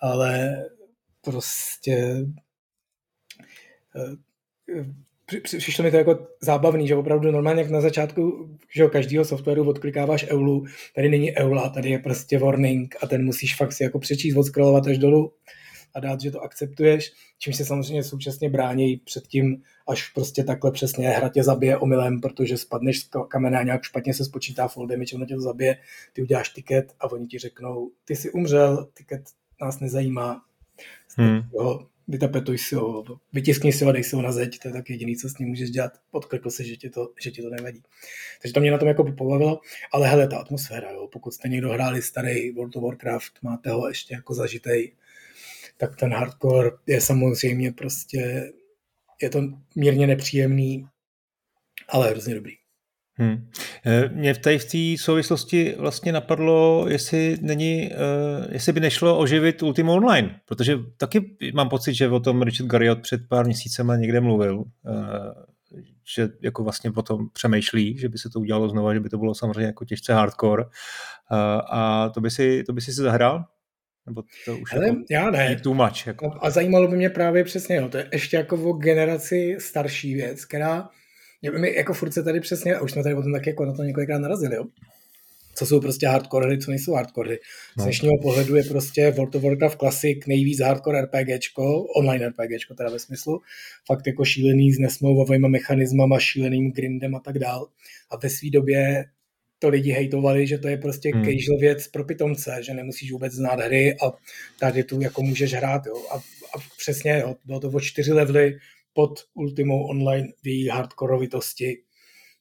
ale 0.00 0.64
prostě 1.22 2.26
eh, 3.96 4.16
přišlo 5.42 5.84
mi 5.84 5.90
to 5.90 5.96
jako 5.96 6.26
zábavný, 6.40 6.88
že 6.88 6.96
opravdu 6.96 7.30
normálně 7.30 7.62
jak 7.62 7.70
na 7.70 7.80
začátku 7.80 8.50
že 8.74 8.86
každého 8.86 9.24
softwaru 9.24 9.68
odklikáváš 9.68 10.26
eulu, 10.28 10.64
tady 10.94 11.08
není 11.08 11.36
eula, 11.36 11.68
tady 11.68 11.90
je 11.90 11.98
prostě 11.98 12.38
warning 12.38 12.94
a 13.02 13.06
ten 13.06 13.24
musíš 13.24 13.56
fakt 13.56 13.72
si 13.72 13.82
jako 13.82 13.98
přečíst, 13.98 14.36
odskrolovat 14.36 14.86
až 14.86 14.98
dolů 14.98 15.32
a 15.94 16.00
dát, 16.00 16.20
že 16.20 16.30
to 16.30 16.40
akceptuješ, 16.40 17.12
čím 17.38 17.52
se 17.52 17.64
samozřejmě 17.64 18.04
současně 18.04 18.50
brání 18.50 18.96
před 18.96 19.26
tím, 19.26 19.62
až 19.88 20.08
prostě 20.08 20.44
takhle 20.44 20.72
přesně 20.72 21.08
hra 21.08 21.28
tě 21.28 21.42
zabije 21.42 21.78
omylem, 21.78 22.20
protože 22.20 22.58
spadneš 22.58 23.00
z 23.00 23.08
kamene 23.28 23.58
a 23.58 23.62
nějak 23.62 23.82
špatně 23.82 24.14
se 24.14 24.24
spočítá 24.24 24.68
full 24.68 24.86
damage, 24.86 25.16
ono 25.16 25.26
tě 25.26 25.34
to 25.34 25.40
zabije, 25.40 25.76
ty 26.12 26.22
uděláš 26.22 26.48
tiket 26.48 26.92
a 27.00 27.12
oni 27.12 27.26
ti 27.26 27.38
řeknou, 27.38 27.90
ty 28.04 28.16
jsi 28.16 28.30
umřel, 28.30 28.88
tiket 28.94 29.22
nás 29.60 29.80
nezajímá, 29.80 30.42
hmm. 31.16 31.40
jo, 31.54 31.86
vytapetuj 32.10 32.58
si 32.58 32.74
ho, 32.74 33.04
vytiskni 33.32 33.72
si 33.72 33.84
ho, 33.84 33.92
dej 33.92 34.04
si 34.04 34.16
ho 34.16 34.22
na 34.22 34.32
zeď, 34.32 34.58
to 34.58 34.68
je 34.68 34.72
tak 34.74 34.90
jediný, 34.90 35.16
co 35.16 35.28
s 35.28 35.38
ním 35.38 35.48
můžeš 35.48 35.70
dělat, 35.70 35.92
podkrkl 36.10 36.50
si, 36.50 36.64
že 36.68 36.76
ti 36.76 36.90
to, 36.90 37.12
že 37.20 37.30
ti 37.30 37.42
to 37.42 37.50
nevadí. 37.50 37.82
Takže 38.42 38.54
to 38.54 38.60
mě 38.60 38.70
na 38.70 38.78
tom 38.78 38.88
jako 38.88 39.12
pobavilo, 39.12 39.60
ale 39.92 40.08
hele, 40.08 40.28
ta 40.28 40.38
atmosféra, 40.38 40.90
jo, 40.90 41.08
pokud 41.12 41.34
jste 41.34 41.48
někdo 41.48 41.68
hráli 41.68 42.02
starý 42.02 42.50
World 42.50 42.76
of 42.76 42.82
Warcraft, 42.82 43.32
máte 43.42 43.70
ho 43.70 43.88
ještě 43.88 44.14
jako 44.14 44.34
zažitej, 44.34 44.92
tak 45.80 45.96
ten 45.96 46.12
hardcore 46.12 46.70
je 46.86 47.00
samozřejmě 47.00 47.72
prostě, 47.72 48.52
je 49.22 49.30
to 49.30 49.42
mírně 49.76 50.06
nepříjemný, 50.06 50.86
ale 51.88 52.10
hrozně 52.10 52.34
dobrý. 52.34 52.52
Hmm. 53.14 53.50
Eh, 53.86 54.08
mě 54.08 54.34
v 54.34 54.38
té 54.38 54.58
souvislosti 54.96 55.74
vlastně 55.78 56.12
napadlo, 56.12 56.86
jestli, 56.88 57.36
není, 57.40 57.90
uh, 57.90 58.46
jestli 58.52 58.72
by 58.72 58.80
nešlo 58.80 59.18
oživit 59.18 59.62
Ultima 59.62 59.92
Online, 59.92 60.40
protože 60.44 60.78
taky 60.96 61.36
mám 61.54 61.68
pocit, 61.68 61.94
že 61.94 62.08
o 62.08 62.20
tom 62.20 62.42
Richard 62.42 62.66
Garriott 62.66 63.02
před 63.02 63.20
pár 63.28 63.44
měsícema 63.44 63.96
někde 63.96 64.20
mluvil, 64.20 64.58
uh, 64.58 64.64
že 66.14 66.28
jako 66.40 66.64
vlastně 66.64 66.90
o 66.96 67.02
tom 67.02 67.28
přemýšlí, 67.32 67.98
že 67.98 68.08
by 68.08 68.18
se 68.18 68.30
to 68.30 68.40
udělalo 68.40 68.68
znova, 68.68 68.94
že 68.94 69.00
by 69.00 69.08
to 69.08 69.18
bylo 69.18 69.34
samozřejmě 69.34 69.66
jako 69.66 69.84
těžce 69.84 70.14
hardcore. 70.14 70.64
A 71.70 72.08
to 72.14 72.20
by 72.20 72.30
si, 72.30 72.64
to 72.64 72.72
by 72.72 72.80
si 72.80 72.92
zahrál? 72.92 73.44
Nebo 74.10 74.22
to 74.44 74.58
už 74.58 74.72
Hele, 74.72 74.86
jako 74.86 75.00
já 75.10 75.30
ne. 75.30 75.56
too 75.62 75.74
much? 75.74 76.06
Jako. 76.06 76.32
A 76.40 76.50
zajímalo 76.50 76.88
by 76.88 76.96
mě 76.96 77.10
právě 77.10 77.44
přesně, 77.44 77.80
no, 77.80 77.88
to 77.88 77.96
je 77.96 78.08
ještě 78.12 78.36
jako 78.36 78.56
o 78.56 78.72
generaci 78.72 79.56
starší 79.58 80.14
věc, 80.14 80.44
která 80.44 80.88
my 81.60 81.74
jako 81.74 81.94
furt 81.94 82.12
se 82.12 82.22
tady 82.22 82.40
přesně, 82.40 82.74
a 82.74 82.80
už 82.80 82.92
jsme 82.92 83.02
tady 83.02 83.14
o 83.14 83.22
tom 83.22 83.32
taky 83.32 83.50
jako 83.50 83.64
na 83.64 83.72
to 83.72 83.82
několikrát 83.82 84.18
narazili, 84.18 84.56
jo? 84.56 84.64
co 85.54 85.66
jsou 85.66 85.80
prostě 85.80 86.06
hardcore 86.06 86.58
co 86.58 86.70
nejsou 86.70 86.92
hardcore 86.92 87.34
Z 87.34 87.38
no. 87.78 87.84
dnešního 87.84 88.18
pohledu 88.22 88.56
je 88.56 88.64
prostě 88.64 89.10
World 89.10 89.34
of 89.34 89.42
Warcraft 89.42 89.78
Classic 89.78 90.18
nejvíc 90.26 90.60
hardcore 90.60 91.02
RPGčko, 91.02 91.82
online 91.82 92.28
RPGčko 92.28 92.74
teda 92.74 92.90
ve 92.90 92.98
smyslu, 92.98 93.40
fakt 93.86 94.06
jako 94.06 94.24
šílený 94.24 94.72
s 94.72 94.78
nesmlouvavými 94.78 95.48
mechanismama, 95.48 96.18
šíleným 96.18 96.72
grindem 96.72 97.14
a 97.14 97.20
tak 97.20 97.38
dál. 97.38 97.66
A 98.10 98.16
ve 98.16 98.30
své 98.30 98.50
době 98.50 99.04
to 99.60 99.68
lidi 99.68 99.90
hejtovali, 99.90 100.46
že 100.46 100.58
to 100.58 100.68
je 100.68 100.76
prostě 100.76 101.10
hmm. 101.14 101.24
casual 101.24 101.58
věc 101.60 101.88
pro 101.88 102.04
pitomce, 102.04 102.58
že 102.60 102.74
nemusíš 102.74 103.12
vůbec 103.12 103.32
znát 103.32 103.60
hry 103.60 103.96
a 103.96 104.12
tady 104.60 104.84
tu 104.84 105.00
jako 105.00 105.22
můžeš 105.22 105.54
hrát. 105.54 105.86
Jo. 105.86 105.94
A, 106.10 106.14
a 106.54 106.58
přesně, 106.78 107.18
jo, 107.20 107.36
bylo 107.44 107.60
to 107.60 107.68
o 107.68 107.80
čtyři 107.80 108.12
levely 108.12 108.58
pod 108.92 109.20
Ultimou 109.34 109.86
Online 109.86 110.28
v 110.42 110.46
její 110.46 110.68
hardkorovitosti, 110.68 111.82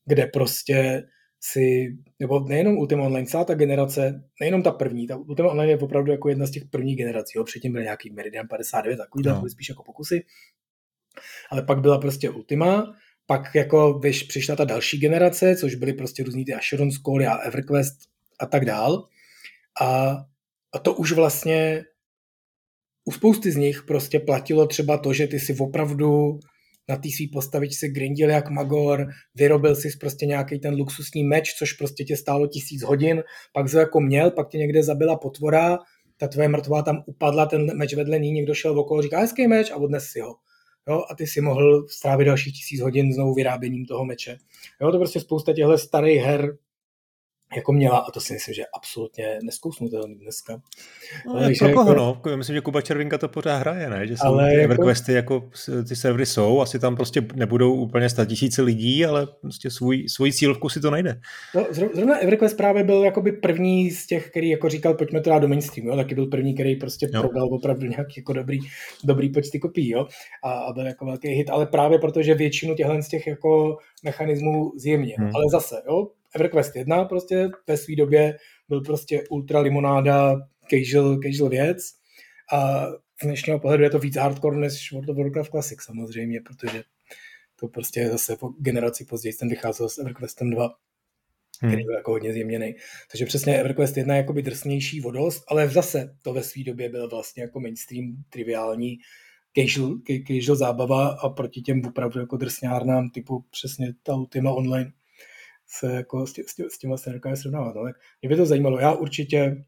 kde 0.05 0.25
prostě 0.25 1.03
si, 1.41 1.97
nebo 2.19 2.39
nejenom 2.39 2.77
Ultima 2.77 3.03
Online, 3.03 3.27
celá 3.27 3.43
ta 3.43 3.53
generace, 3.53 4.23
nejenom 4.41 4.63
ta 4.63 4.71
první, 4.71 5.07
ta 5.07 5.17
Ultima 5.17 5.49
Online 5.49 5.71
je 5.71 5.77
opravdu 5.77 6.11
jako 6.11 6.29
jedna 6.29 6.45
z 6.45 6.51
těch 6.51 6.65
prvních 6.65 6.97
generací, 6.97 7.37
jo, 7.37 7.43
předtím 7.43 7.73
byl 7.73 7.83
nějaký 7.83 8.09
Meridian 8.09 8.47
59, 8.47 8.97
takový 8.97 9.23
no. 9.27 9.39
byly 9.39 9.49
spíš 9.49 9.69
jako 9.69 9.83
pokusy, 9.83 10.25
ale 11.51 11.61
pak 11.61 11.79
byla 11.79 11.97
prostě 11.97 12.29
Ultima, 12.29 12.95
pak 13.29 13.55
jako 13.55 13.93
vyš, 13.93 14.23
přišla 14.23 14.55
ta 14.55 14.65
další 14.65 14.99
generace, 14.99 15.55
což 15.55 15.75
byly 15.75 15.93
prostě 15.93 16.23
různý 16.23 16.45
ty 16.45 16.53
Assurance 16.53 16.99
Call 17.05 17.29
a 17.29 17.35
EverQuest 17.35 17.97
a 18.39 18.45
tak 18.45 18.65
dál. 18.65 19.05
A, 19.81 20.17
a 20.73 20.79
to 20.79 20.93
už 20.93 21.11
vlastně 21.11 21.83
u 23.05 23.11
spousty 23.11 23.51
z 23.51 23.55
nich 23.55 23.83
prostě 23.87 24.19
platilo 24.19 24.67
třeba 24.67 24.97
to, 24.97 25.13
že 25.13 25.27
ty 25.27 25.39
si 25.39 25.57
opravdu 25.59 26.39
na 26.87 26.95
té 26.95 27.09
svý 27.15 27.27
postavičce 27.27 27.87
grindil 27.87 28.29
jak 28.29 28.49
magor, 28.49 29.07
vyrobil 29.35 29.75
si 29.75 29.89
prostě 29.99 30.25
nějaký 30.25 30.59
ten 30.59 30.73
luxusní 30.73 31.23
meč, 31.23 31.53
což 31.53 31.73
prostě 31.73 32.03
tě 32.03 32.17
stálo 32.17 32.47
tisíc 32.47 32.83
hodin, 32.83 33.23
pak 33.53 33.71
to 33.71 33.79
jako 33.79 33.99
měl, 33.99 34.31
pak 34.31 34.49
tě 34.49 34.57
někde 34.57 34.83
zabila 34.83 35.17
potvora, 35.17 35.77
ta 36.17 36.27
tvoje 36.27 36.47
mrtvá 36.47 36.81
tam 36.81 37.03
upadla, 37.05 37.45
ten 37.45 37.77
meč 37.77 37.93
vedle 37.93 38.19
ní, 38.19 38.31
někdo 38.31 38.53
šel 38.53 38.79
okolo, 38.79 39.01
říká 39.01 39.19
hezký 39.19 39.47
meč 39.47 39.71
a 39.71 39.75
odnes 39.75 40.05
si 40.05 40.19
ho. 40.19 40.35
Jo, 40.87 41.03
a 41.09 41.15
ty 41.15 41.27
si 41.27 41.41
mohl 41.41 41.87
strávit 41.87 42.25
dalších 42.25 42.53
tisíc 42.53 42.81
hodin 42.81 43.13
znovu 43.13 43.33
vyráběním 43.33 43.85
toho 43.85 44.05
meče. 44.05 44.37
Jo, 44.81 44.91
to 44.91 44.97
prostě 44.97 45.19
spousta 45.19 45.53
těchto 45.53 45.77
starých 45.77 46.21
her 46.21 46.57
jako 47.55 47.73
měla, 47.73 47.97
a 47.97 48.11
to 48.11 48.21
si 48.21 48.33
myslím, 48.33 48.53
že 48.53 48.61
je 48.61 48.65
absolutně 48.75 49.39
neskousnutelný 49.43 50.15
dneska. 50.15 50.61
No, 51.25 51.33
ale 51.33 51.51
pro 51.59 51.73
koho, 51.73 51.89
jako, 51.89 52.29
no? 52.29 52.35
Myslím, 52.35 52.55
že 52.55 52.61
Kuba 52.61 52.81
Červinka 52.81 53.17
to 53.17 53.27
pořád 53.27 53.57
hraje, 53.57 53.89
ne? 53.89 54.07
Že 54.07 54.17
jsou 54.17 54.27
ale 54.27 54.49
ty 54.49 54.55
jako, 54.55 54.63
EverQuesty, 54.63 55.13
jako 55.13 55.49
ty 55.87 55.95
servery 55.95 56.25
jsou, 56.25 56.61
asi 56.61 56.79
tam 56.79 56.95
prostě 56.95 57.27
nebudou 57.35 57.73
úplně 57.73 58.09
sta 58.09 58.25
tisíce 58.25 58.61
lidí, 58.61 59.05
ale 59.05 59.27
prostě 59.41 59.69
svůj, 59.69 60.09
svůj 60.09 60.31
cílovku 60.31 60.69
si 60.69 60.81
to 60.81 60.91
najde. 60.91 61.19
No, 61.55 61.65
zrovna 61.71 62.17
EverQuest 62.17 62.57
právě 62.57 62.83
byl 62.83 63.03
jakoby 63.03 63.31
první 63.31 63.91
z 63.91 64.07
těch, 64.07 64.29
který 64.29 64.49
jako 64.49 64.69
říkal, 64.69 64.93
pojďme 64.93 65.21
to 65.21 65.29
dát 65.29 65.39
do 65.39 65.47
mainstreamu, 65.47 65.89
jo? 65.89 65.95
taky 65.95 66.15
byl 66.15 66.25
první, 66.25 66.53
který 66.53 66.75
prostě 66.75 67.09
jo. 67.13 67.21
prodal 67.21 67.53
opravdu 67.53 67.85
nějaký 67.85 68.13
jako 68.17 68.33
dobrý, 68.33 68.59
dobrý 69.03 69.29
počty 69.29 69.59
kopií, 69.59 69.89
jo? 69.89 70.07
A, 70.43 70.51
a, 70.51 70.73
byl 70.73 70.87
jako 70.87 71.05
velký 71.05 71.27
hit, 71.27 71.49
ale 71.49 71.65
právě 71.65 71.99
protože 71.99 72.33
většinu 72.33 72.75
těchto 72.75 73.01
z 73.01 73.07
těch 73.07 73.27
jako 73.27 73.77
mechanismů 74.03 74.71
zjemně. 74.77 75.15
Hmm. 75.17 75.31
Ale 75.35 75.45
zase, 75.51 75.75
jo, 75.87 76.07
EverQuest 76.35 76.75
1 76.75 77.05
prostě 77.05 77.49
ve 77.67 77.77
své 77.77 77.95
době 77.95 78.37
byl 78.69 78.81
prostě 78.81 79.23
ultra 79.29 79.59
limonáda, 79.59 80.35
casual, 80.69 81.19
casual 81.23 81.49
věc 81.49 81.77
a 82.53 82.85
z 83.21 83.25
dnešního 83.25 83.59
pohledu 83.59 83.83
je 83.83 83.89
to 83.89 83.99
víc 83.99 84.15
hardcore 84.15 84.57
než 84.57 84.91
World 84.91 85.09
of 85.09 85.17
Warcraft 85.17 85.51
Classic 85.51 85.81
samozřejmě, 85.81 86.41
protože 86.41 86.83
to 87.55 87.67
prostě 87.67 88.09
zase 88.09 88.37
po 88.37 88.49
generaci 88.59 89.05
později 89.05 89.33
ten 89.33 89.49
vycházel 89.49 89.89
s 89.89 89.97
EverQuestem 89.97 90.49
2, 90.49 90.69
hmm. 91.61 91.71
který 91.71 91.83
byl 91.83 91.95
jako 91.95 92.11
hodně 92.11 92.33
zjemněný. 92.33 92.75
Takže 93.11 93.25
přesně 93.25 93.59
EverQuest 93.59 93.97
1 93.97 94.15
je 94.15 94.21
jakoby 94.21 94.41
drsnější 94.41 95.01
vodost, 95.01 95.43
ale 95.47 95.69
zase 95.69 96.15
to 96.21 96.33
ve 96.33 96.43
své 96.43 96.63
době 96.63 96.89
byl 96.89 97.09
vlastně 97.09 97.43
jako 97.43 97.59
mainstream, 97.59 98.23
triviální, 98.29 98.97
casual, 99.57 99.97
casual 100.27 100.55
zábava 100.55 101.07
a 101.07 101.29
proti 101.29 101.61
těm 101.61 101.85
opravdu 101.85 102.19
jako 102.19 102.37
drsňárnám 102.37 103.09
typu 103.09 103.45
přesně 103.49 103.93
ta 104.03 104.15
Ultima 104.15 104.51
Online 104.51 104.91
se 105.69 105.93
jako 105.93 106.27
s, 106.27 106.33
tě, 106.33 106.43
s, 106.47 106.55
tě, 106.55 106.63
s 106.69 106.77
tím 106.77 106.89
vlastně 106.89 107.09
nedokáže 107.09 107.41
srovnávat. 107.41 107.75
No, 107.75 107.83
tak 107.83 107.95
mě 108.21 108.29
by 108.29 108.35
to 108.35 108.45
zajímalo. 108.45 108.79
Já 108.79 108.93
určitě 108.93 109.65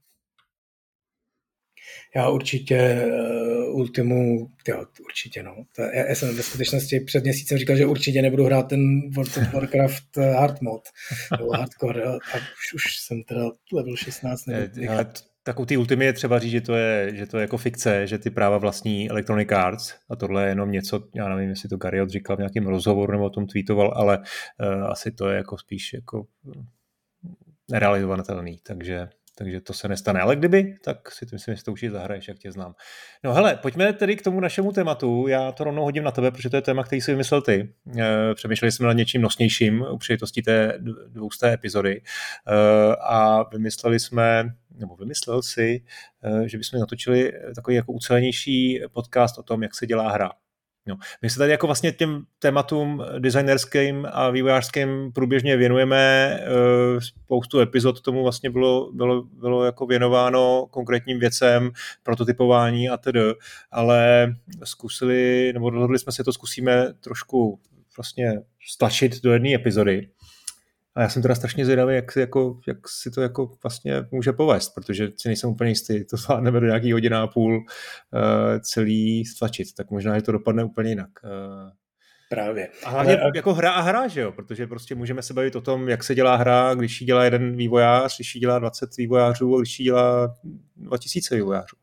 já 2.15 2.29
určitě 2.29 3.05
uh, 3.05 3.75
Ultimu, 3.75 4.49
jo, 4.67 4.85
určitě 5.05 5.43
no. 5.43 5.65
To, 5.75 5.81
já, 5.81 6.05
já, 6.05 6.15
jsem 6.15 6.35
ve 6.35 6.43
skutečnosti 6.43 6.99
před 6.99 7.23
měsícem 7.23 7.57
říkal, 7.57 7.75
že 7.75 7.85
určitě 7.85 8.21
nebudu 8.21 8.45
hrát 8.45 8.63
ten 8.63 9.11
World 9.15 9.37
of 9.37 9.53
Warcraft 9.53 10.17
uh, 10.17 10.23
hard 10.23 10.61
mod, 10.61 10.81
nebo 11.37 11.51
hardcore, 11.51 12.03
a 12.03 12.17
už, 12.37 12.73
už 12.73 12.97
jsem 12.97 13.23
teda 13.23 13.51
level 13.73 13.95
16. 13.95 14.45
Nebo, 14.47 15.03
tak 15.43 15.59
u 15.59 15.65
té 15.65 15.77
Ultimy 15.77 16.05
je 16.05 16.13
třeba 16.13 16.39
říct, 16.39 16.51
že 16.51 16.61
to 16.61 16.75
je, 16.75 17.15
že 17.15 17.25
to 17.27 17.37
je 17.37 17.41
jako 17.41 17.57
fikce, 17.57 18.07
že 18.07 18.17
ty 18.17 18.29
práva 18.29 18.57
vlastní 18.57 19.09
Electronic 19.09 19.51
Arts 19.51 19.93
a 20.09 20.15
tohle 20.15 20.43
je 20.43 20.49
jenom 20.49 20.71
něco, 20.71 21.03
já 21.15 21.29
nevím, 21.29 21.49
jestli 21.49 21.69
to 21.69 21.77
Gary 21.77 21.99
říkal 22.07 22.35
v 22.35 22.39
nějakém 22.39 22.67
rozhovoru 22.67 23.11
nebo 23.11 23.25
o 23.25 23.29
tom 23.29 23.47
tweetoval, 23.47 23.93
ale 23.95 24.17
uh, 24.17 24.83
asi 24.83 25.11
to 25.11 25.29
je 25.29 25.37
jako 25.37 25.57
spíš 25.57 25.93
jako 25.93 26.27
nerealizovatelný, 27.71 28.59
takže 28.63 29.09
takže 29.41 29.61
to 29.61 29.73
se 29.73 29.87
nestane. 29.87 30.19
Ale 30.19 30.35
kdyby, 30.35 30.77
tak 30.83 31.11
si 31.11 31.25
to 31.25 31.35
myslím, 31.35 31.55
že 31.55 31.63
to 31.63 31.71
už 31.71 31.83
zahraješ, 31.89 32.27
jak 32.27 32.39
tě 32.39 32.51
znám. 32.51 32.75
No 33.23 33.33
hele, 33.33 33.55
pojďme 33.55 33.93
tedy 33.93 34.15
k 34.15 34.21
tomu 34.21 34.39
našemu 34.39 34.71
tématu. 34.71 35.27
Já 35.27 35.51
to 35.51 35.63
rovnou 35.63 35.83
hodím 35.83 36.03
na 36.03 36.11
tebe, 36.11 36.31
protože 36.31 36.49
to 36.49 36.55
je 36.55 36.61
téma, 36.61 36.83
který 36.83 37.01
si 37.01 37.11
vymyslel 37.11 37.41
ty. 37.41 37.73
Eh, 37.99 38.35
přemýšleli 38.35 38.71
jsme 38.71 38.87
nad 38.87 38.93
něčím 38.93 39.21
nosnějším 39.21 39.85
u 39.91 39.97
příležitosti 39.97 40.41
té 40.41 40.73
dvousté 41.07 41.53
epizody 41.53 42.01
eh, 42.01 42.95
a 43.01 43.43
vymysleli 43.43 43.99
jsme, 43.99 44.43
nebo 44.75 44.95
vymyslel 44.95 45.41
si, 45.41 45.83
eh, 46.23 46.47
že 46.47 46.57
bychom 46.57 46.79
natočili 46.79 47.31
takový 47.55 47.75
jako 47.75 47.91
ucelenější 47.91 48.81
podcast 48.93 49.37
o 49.37 49.43
tom, 49.43 49.63
jak 49.63 49.75
se 49.75 49.87
dělá 49.87 50.11
hra. 50.11 50.31
No. 50.85 50.95
My 51.21 51.29
se 51.29 51.37
tady 51.37 51.51
jako 51.51 51.67
vlastně 51.67 51.91
těm 51.91 52.23
tématům 52.39 53.03
designerským 53.19 54.07
a 54.11 54.29
vývojářským 54.29 55.11
průběžně 55.13 55.57
věnujeme. 55.57 55.97
Eh, 56.41 57.01
spoustu 57.01 57.59
epizod 57.59 58.01
tomu 58.01 58.23
vlastně 58.23 58.49
bylo, 58.49 58.91
bylo, 58.93 59.23
bylo 59.23 59.65
jako 59.65 59.85
věnováno 59.85 60.67
konkrétním 60.71 61.19
věcem, 61.19 61.71
prototypování 62.03 62.89
a 62.89 62.97
tedy, 62.97 63.21
ale 63.71 64.27
zkusili, 64.63 65.51
nebo 65.53 65.69
rozhodli 65.69 65.99
jsme 65.99 66.11
se 66.11 66.23
to 66.23 66.33
zkusíme 66.33 66.93
trošku 66.99 67.59
vlastně 67.97 68.41
stlačit 68.69 69.21
do 69.23 69.33
jedné 69.33 69.53
epizody. 69.55 70.09
A 70.95 71.01
já 71.01 71.09
jsem 71.09 71.21
teda 71.21 71.35
strašně 71.35 71.65
zvědavý, 71.65 71.95
jak, 71.95 72.15
jako, 72.15 72.59
jak 72.67 72.77
si 72.87 73.11
to 73.11 73.21
jako 73.21 73.51
vlastně 73.63 74.03
může 74.11 74.33
povést, 74.33 74.73
protože 74.75 75.09
si 75.17 75.29
nejsem 75.29 75.49
úplně 75.49 75.69
jistý, 75.69 76.05
to 76.05 76.17
zvládneme 76.17 76.59
do 76.59 76.65
nějaký 76.65 76.93
hodina 76.93 77.21
a 77.21 77.27
půl 77.27 77.57
uh, 77.57 77.63
celý 78.59 79.25
stlačit, 79.25 79.73
tak 79.77 79.91
možná, 79.91 80.15
že 80.15 80.21
to 80.21 80.31
dopadne 80.31 80.63
úplně 80.63 80.89
jinak. 80.89 81.09
Uh, 81.23 81.71
Právě. 82.31 82.69
A 82.83 82.89
hlavně 82.89 83.17
Ale... 83.17 83.31
jako 83.35 83.53
hra 83.53 83.71
a 83.71 83.81
hra, 83.81 84.07
že 84.07 84.21
jo? 84.21 84.31
Protože 84.31 84.67
prostě 84.67 84.95
můžeme 84.95 85.21
se 85.21 85.33
bavit 85.33 85.55
o 85.55 85.61
tom, 85.61 85.89
jak 85.89 86.03
se 86.03 86.15
dělá 86.15 86.35
hra, 86.35 86.73
když 86.73 87.01
ji 87.01 87.07
dělá 87.07 87.23
jeden 87.23 87.55
vývojář, 87.55 88.17
když 88.17 88.35
ji 88.35 88.41
dělá 88.41 88.59
20 88.59 88.97
vývojářů, 88.97 89.55
a 89.55 89.59
když 89.59 89.79
ji 89.79 89.83
dělá 89.83 90.35
2000 90.75 91.35
vývojářů. 91.35 91.80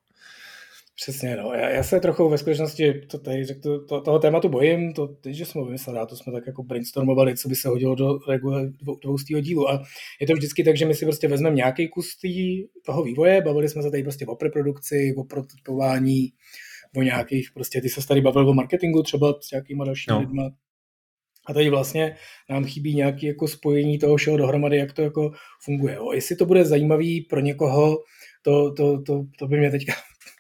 Přesně, 1.03 1.37
no. 1.37 1.53
Já, 1.53 1.69
já 1.69 1.83
se 1.83 2.01
trochu 2.01 2.29
ve 2.29 2.39
skutečnosti 2.39 2.95
to 2.95 3.19
tady 3.19 3.45
řekl, 3.45 3.61
to, 3.61 3.85
to, 3.85 4.01
toho 4.01 4.19
tématu 4.19 4.49
bojím, 4.49 4.93
to 4.93 5.07
teď, 5.07 5.35
že 5.35 5.45
jsme 5.45 5.65
vymysleli, 5.65 6.07
to 6.09 6.17
jsme 6.17 6.33
tak 6.33 6.47
jako 6.47 6.63
brainstormovali, 6.63 7.37
co 7.37 7.49
by 7.49 7.55
se 7.55 7.69
hodilo 7.69 7.95
do 7.95 8.19
dvoustýho 9.03 9.41
dílu. 9.41 9.71
A 9.71 9.83
je 10.21 10.27
to 10.27 10.33
vždycky 10.33 10.65
tak, 10.65 10.77
že 10.77 10.87
my 10.87 10.95
si 10.95 11.05
prostě 11.05 11.29
vezmeme 11.29 11.57
nějaký 11.57 11.89
kus 11.89 12.17
tý, 12.17 12.63
toho 12.87 13.03
vývoje, 13.03 13.43
bavili 13.43 13.69
jsme 13.69 13.83
se 13.83 13.91
tady 13.91 14.03
prostě 14.03 14.27
o 14.27 14.37
preprodukci, 14.37 15.15
o 15.17 15.25
prototypování, 15.25 16.29
o 16.97 17.03
nějakých, 17.03 17.51
prostě 17.55 17.81
ty 17.81 17.89
se 17.89 18.09
tady 18.09 18.21
bavil 18.21 18.49
o 18.49 18.55
marketingu 18.55 19.03
třeba 19.03 19.35
s 19.41 19.51
nějakýma 19.51 19.85
dalšími 19.85 20.15
no. 20.15 20.21
lidma. 20.21 20.51
A 21.49 21.55
tady 21.55 21.71
vlastně 21.71 22.17
nám 22.51 22.65
chybí 22.65 22.95
nějaké 22.95 23.27
jako 23.27 23.49
spojení 23.49 23.99
toho 23.99 24.17
všeho 24.17 24.37
dohromady, 24.37 24.77
jak 24.77 24.93
to 24.93 25.03
jako 25.03 25.31
funguje. 25.65 25.95
Jo. 25.95 26.13
Jestli 26.13 26.37
to 26.37 26.47
bude 26.47 26.65
zajímavý 26.65 27.21
pro 27.21 27.41
někoho, 27.41 27.99
to, 28.43 28.73
to, 28.73 29.03
to, 29.03 29.25
to 29.39 29.47
by 29.47 29.59
mě 29.59 29.71
teďka 29.71 29.93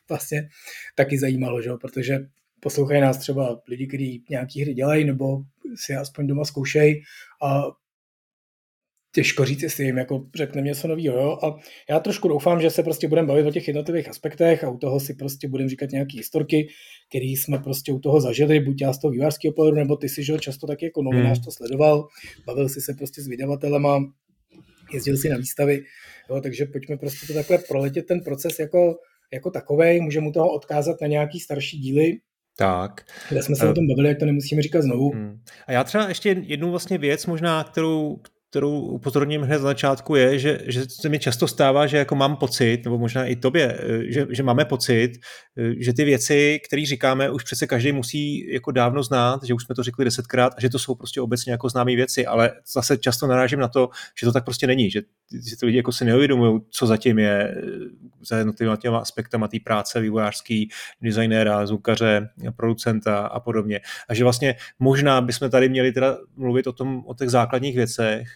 vlastně 0.08 0.48
taky 0.94 1.18
zajímalo, 1.18 1.62
že? 1.62 1.70
protože 1.80 2.18
poslouchají 2.60 3.00
nás 3.00 3.18
třeba 3.18 3.60
lidi, 3.68 3.86
kteří 3.86 4.24
nějaký 4.30 4.62
hry 4.62 4.74
dělají 4.74 5.04
nebo 5.04 5.42
si 5.74 5.94
aspoň 5.94 6.26
doma 6.26 6.44
zkoušejí 6.44 7.02
a 7.42 7.62
těžko 9.14 9.44
říct, 9.44 9.62
jestli 9.62 9.84
jim 9.84 9.98
jako 9.98 10.26
řekne 10.34 10.62
něco 10.62 10.88
nového. 10.88 11.18
Jo? 11.18 11.38
A 11.42 11.56
já 11.90 12.00
trošku 12.00 12.28
doufám, 12.28 12.60
že 12.60 12.70
se 12.70 12.82
prostě 12.82 13.08
budeme 13.08 13.28
bavit 13.28 13.46
o 13.46 13.50
těch 13.50 13.68
jednotlivých 13.68 14.08
aspektech 14.08 14.64
a 14.64 14.70
u 14.70 14.78
toho 14.78 15.00
si 15.00 15.14
prostě 15.14 15.48
budeme 15.48 15.70
říkat 15.70 15.90
nějaké 15.90 16.16
historky, 16.16 16.68
které 17.08 17.24
jsme 17.24 17.58
prostě 17.58 17.92
u 17.92 17.98
toho 17.98 18.20
zažili, 18.20 18.60
buď 18.60 18.80
já 18.80 18.92
z 18.92 19.00
toho 19.00 19.12
vývářského 19.12 19.52
pohledu, 19.52 19.76
nebo 19.76 19.96
ty 19.96 20.08
si, 20.08 20.24
že 20.24 20.38
často 20.38 20.66
taky 20.66 20.84
jako 20.84 21.02
novinář 21.02 21.38
hmm. 21.38 21.44
to 21.44 21.50
sledoval, 21.50 22.08
bavil 22.46 22.68
si 22.68 22.80
se 22.80 22.94
prostě 22.94 23.22
s 23.22 23.28
vydavatelema, 23.28 24.00
jezdil 24.92 25.16
si 25.16 25.28
na 25.28 25.36
výstavy, 25.36 25.84
jo? 26.30 26.40
takže 26.40 26.66
pojďme 26.66 26.96
prostě 26.96 27.26
to 27.26 27.34
takhle 27.34 27.58
proletět 27.58 28.06
ten 28.06 28.20
proces 28.20 28.58
jako, 28.58 28.98
jako 29.32 29.50
takovej, 29.50 30.00
můžeme 30.00 30.24
mu 30.24 30.32
toho 30.32 30.52
odkázat 30.52 31.00
na 31.00 31.06
nějaký 31.06 31.40
starší 31.40 31.78
díly, 31.78 32.18
tak. 32.58 33.04
Kde 33.28 33.42
jsme 33.42 33.56
se 33.56 33.64
uh, 33.64 33.70
o 33.70 33.74
tom 33.74 33.86
bavili, 33.88 34.08
jak 34.08 34.18
to 34.18 34.26
nemusíme 34.26 34.62
říkat 34.62 34.82
znovu. 34.82 35.10
Hmm. 35.10 35.40
A 35.66 35.72
já 35.72 35.84
třeba 35.84 36.08
ještě 36.08 36.36
jednu 36.42 36.70
vlastně 36.70 36.98
věc 36.98 37.26
možná, 37.26 37.64
kterou, 37.64 38.18
kterou 38.50 38.80
upozorním 38.80 39.42
hned 39.42 39.58
na 39.58 39.68
začátku, 39.68 40.14
je, 40.14 40.38
že, 40.38 40.58
že 40.66 40.82
se 40.88 41.08
mi 41.08 41.18
často 41.18 41.48
stává, 41.48 41.86
že 41.86 41.96
jako 41.96 42.14
mám 42.14 42.36
pocit, 42.36 42.84
nebo 42.84 42.98
možná 42.98 43.24
i 43.24 43.36
tobě, 43.36 43.78
eh, 43.80 44.12
že, 44.12 44.26
že 44.30 44.42
máme 44.42 44.64
pocit, 44.64 45.12
eh, 45.58 45.74
že 45.78 45.92
ty 45.92 46.04
věci, 46.04 46.60
které 46.66 46.86
říkáme, 46.86 47.30
už 47.30 47.44
přece 47.44 47.66
každý 47.66 47.92
musí 47.92 48.52
jako 48.52 48.70
dávno 48.70 49.02
znát, 49.02 49.44
že 49.44 49.54
už 49.54 49.64
jsme 49.64 49.74
to 49.74 49.82
řekli 49.82 50.04
desetkrát 50.04 50.52
a 50.56 50.60
že 50.60 50.68
to 50.68 50.78
jsou 50.78 50.94
prostě 50.94 51.20
obecně 51.20 51.52
jako 51.52 51.68
známé 51.68 51.96
věci, 51.96 52.26
ale 52.26 52.52
zase 52.72 52.98
často 52.98 53.26
narážím 53.26 53.58
na 53.58 53.68
to, 53.68 53.88
že 54.20 54.26
to 54.26 54.32
tak 54.32 54.44
prostě 54.44 54.66
není, 54.66 54.90
že, 54.90 55.02
že 55.50 55.56
ty 55.56 55.66
lidi 55.66 55.76
jako 55.78 55.92
si 55.92 56.04
neuvědomují, 56.04 56.60
co 56.70 56.86
zatím 56.86 57.18
je 57.18 57.54
eh, 57.56 57.62
za 58.28 58.36
jednotlivými 58.38 58.76
těma 58.76 58.98
aspektama 58.98 59.48
té 59.48 59.56
práce 59.64 60.00
vývojářský, 60.00 60.70
designéra, 61.02 61.66
zvukaře, 61.66 62.28
producenta 62.56 63.26
a 63.26 63.40
podobně. 63.40 63.80
A 64.08 64.14
že 64.14 64.24
vlastně 64.24 64.54
možná 64.78 65.20
bychom 65.20 65.50
tady 65.50 65.68
měli 65.68 65.92
teda 65.92 66.18
mluvit 66.36 66.66
o, 66.66 66.72
tom, 66.72 67.02
o 67.06 67.14
těch 67.14 67.30
základních 67.30 67.76
věcech, 67.76 68.28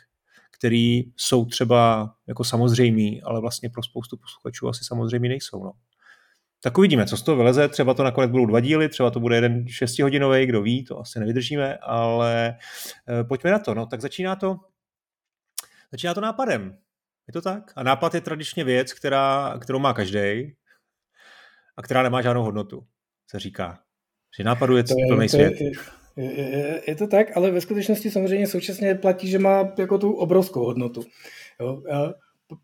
které 0.63 1.03
jsou 1.17 1.45
třeba 1.45 2.15
jako 2.27 2.45
samozřejmý, 2.45 3.23
ale 3.23 3.41
vlastně 3.41 3.71
pro 3.71 3.83
spoustu 3.83 4.17
posluchačů 4.17 4.69
asi 4.69 4.85
samozřejmý 4.85 5.29
nejsou. 5.29 5.65
No. 5.65 5.73
Tak 6.61 6.79
uvidíme, 6.79 7.07
co 7.07 7.17
z 7.17 7.23
toho 7.23 7.37
vyleze. 7.37 7.69
Třeba 7.69 7.95
to 7.95 8.03
nakonec 8.05 8.31
budou 8.31 8.47
dva 8.47 8.61
díly, 8.61 8.89
třeba 8.89 9.11
to 9.11 9.21
bude 9.21 9.37
jeden 9.37 9.69
šestihodinový, 9.69 10.47
kdo 10.47 10.63
ví, 10.63 10.85
to 10.85 10.99
asi 10.99 11.21
nevydržíme, 11.21 11.77
ale 11.77 12.57
e, 13.21 13.25
pojďme 13.25 13.51
na 13.51 13.59
to. 13.59 13.75
No, 13.75 13.87
tak 13.87 14.01
začíná 14.01 14.37
to, 14.37 14.57
začíná 15.93 16.15
to 16.15 16.21
nápadem. 16.21 16.79
Je 17.29 17.33
to 17.33 17.43
tak? 17.43 17.73
A 17.77 17.83
nápad 17.83 18.15
je 18.15 18.21
tradičně 18.21 18.65
věc, 18.65 18.93
která, 18.93 19.59
kterou 19.61 19.79
má 19.79 19.93
každý 19.95 20.55
a 21.77 21.83
která 21.83 22.03
nemá 22.03 22.23
žádnou 22.23 22.43
hodnotu, 22.43 22.87
se 23.31 23.39
říká. 23.39 23.79
Že 24.37 24.45
nápadu 24.45 24.77
je 24.77 24.85
plný 25.09 25.29
svět. 25.29 25.61
Je, 25.61 25.67
je, 25.67 25.73
je, 26.17 26.83
je 26.87 26.95
to 26.97 27.07
tak, 27.07 27.37
ale 27.37 27.51
ve 27.51 27.61
skutečnosti 27.61 28.11
samozřejmě 28.11 28.47
současně 28.47 28.95
platí, 28.95 29.29
že 29.29 29.39
má 29.39 29.73
jako 29.79 29.99
tu 29.99 30.13
obrovskou 30.13 30.65
hodnotu. 30.65 31.03
Jo? 31.61 31.83
A 31.93 32.15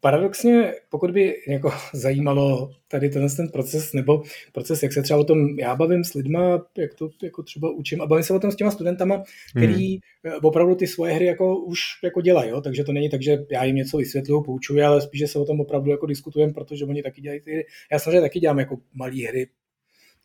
paradoxně, 0.01 0.75
pokud 0.89 1.11
by 1.11 1.35
jako 1.49 1.71
zajímalo 1.95 2.71
tady 2.89 3.09
tenhle 3.09 3.31
ten 3.31 3.49
proces, 3.49 3.93
nebo 3.93 4.23
proces, 4.53 4.83
jak 4.83 4.93
se 4.93 5.03
třeba 5.03 5.21
o 5.21 5.25
tom 5.25 5.59
já 5.59 5.77
bavím 5.77 6.05
s 6.05 6.15
lidma, 6.15 6.67
jak 6.79 6.95
to 6.95 7.11
jako 7.23 7.43
třeba 7.43 7.71
učím 7.71 8.01
a 8.01 8.07
bavím 8.07 8.25
se 8.25 8.35
o 8.35 8.41
tom 8.41 8.51
s 8.51 8.57
těma 8.57 8.71
studentama, 8.71 9.23
který 9.57 9.91
hmm. 9.91 10.35
opravdu 10.43 10.75
ty 10.75 10.87
svoje 10.87 11.13
hry 11.13 11.25
jako 11.25 11.57
už 11.59 11.81
jako 12.05 12.21
dělají, 12.21 12.51
jo? 12.51 12.61
takže 12.61 12.85
to 12.85 12.93
není 12.93 13.11
tak, 13.11 13.23
že 13.23 13.39
já 13.51 13.65
jim 13.65 13.77
něco 13.77 13.97
vysvětluju, 13.97 14.43
poučuji, 14.43 14.83
ale 14.83 15.01
spíš, 15.01 15.19
že 15.19 15.29
se 15.29 15.39
o 15.39 15.45
tom 15.45 15.61
opravdu 15.61 15.91
jako 15.91 16.07
diskutujeme, 16.07 16.53
protože 16.53 16.85
oni 16.85 17.03
taky 17.03 17.21
dělají 17.21 17.41
ty 17.41 17.53
hry. 17.53 17.67
Já 17.93 17.99
samozřejmě 17.99 18.21
taky 18.21 18.41
dělám 18.41 18.59
jako 18.59 18.77
malé 18.95 19.29
hry, 19.29 19.47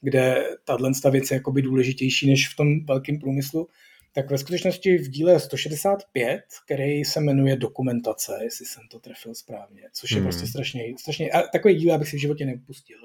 kde 0.04 0.48
tato 0.66 1.12
věc 1.12 1.32
je 1.32 1.36
jakoby 1.36 1.62
důležitější 1.62 2.30
než 2.30 2.50
v 2.50 2.56
tom 2.56 2.86
velkém 2.86 3.20
průmyslu, 3.20 3.68
tak 4.16 4.32
ve 4.32 4.38
skutečnosti 4.38 4.98
v 4.98 5.10
díle 5.10 5.40
165, 5.40 6.42
který 6.66 7.06
se 7.06 7.20
jmenuje 7.20 7.56
Dokumentace, 7.56 8.40
jestli 8.44 8.66
jsem 8.66 8.84
to 8.92 9.00
trefil 9.00 9.36
správně, 9.36 9.82
což 9.94 10.12
je 10.12 10.18
hmm. 10.18 10.26
prostě 10.26 10.48
strašně, 10.48 10.84
strašně 11.00 11.32
a 11.32 11.42
takový 11.42 11.76
díl, 11.76 11.94
abych 11.94 12.10
si 12.10 12.18
v 12.18 12.22
životě 12.22 12.46
nepustil. 12.46 12.98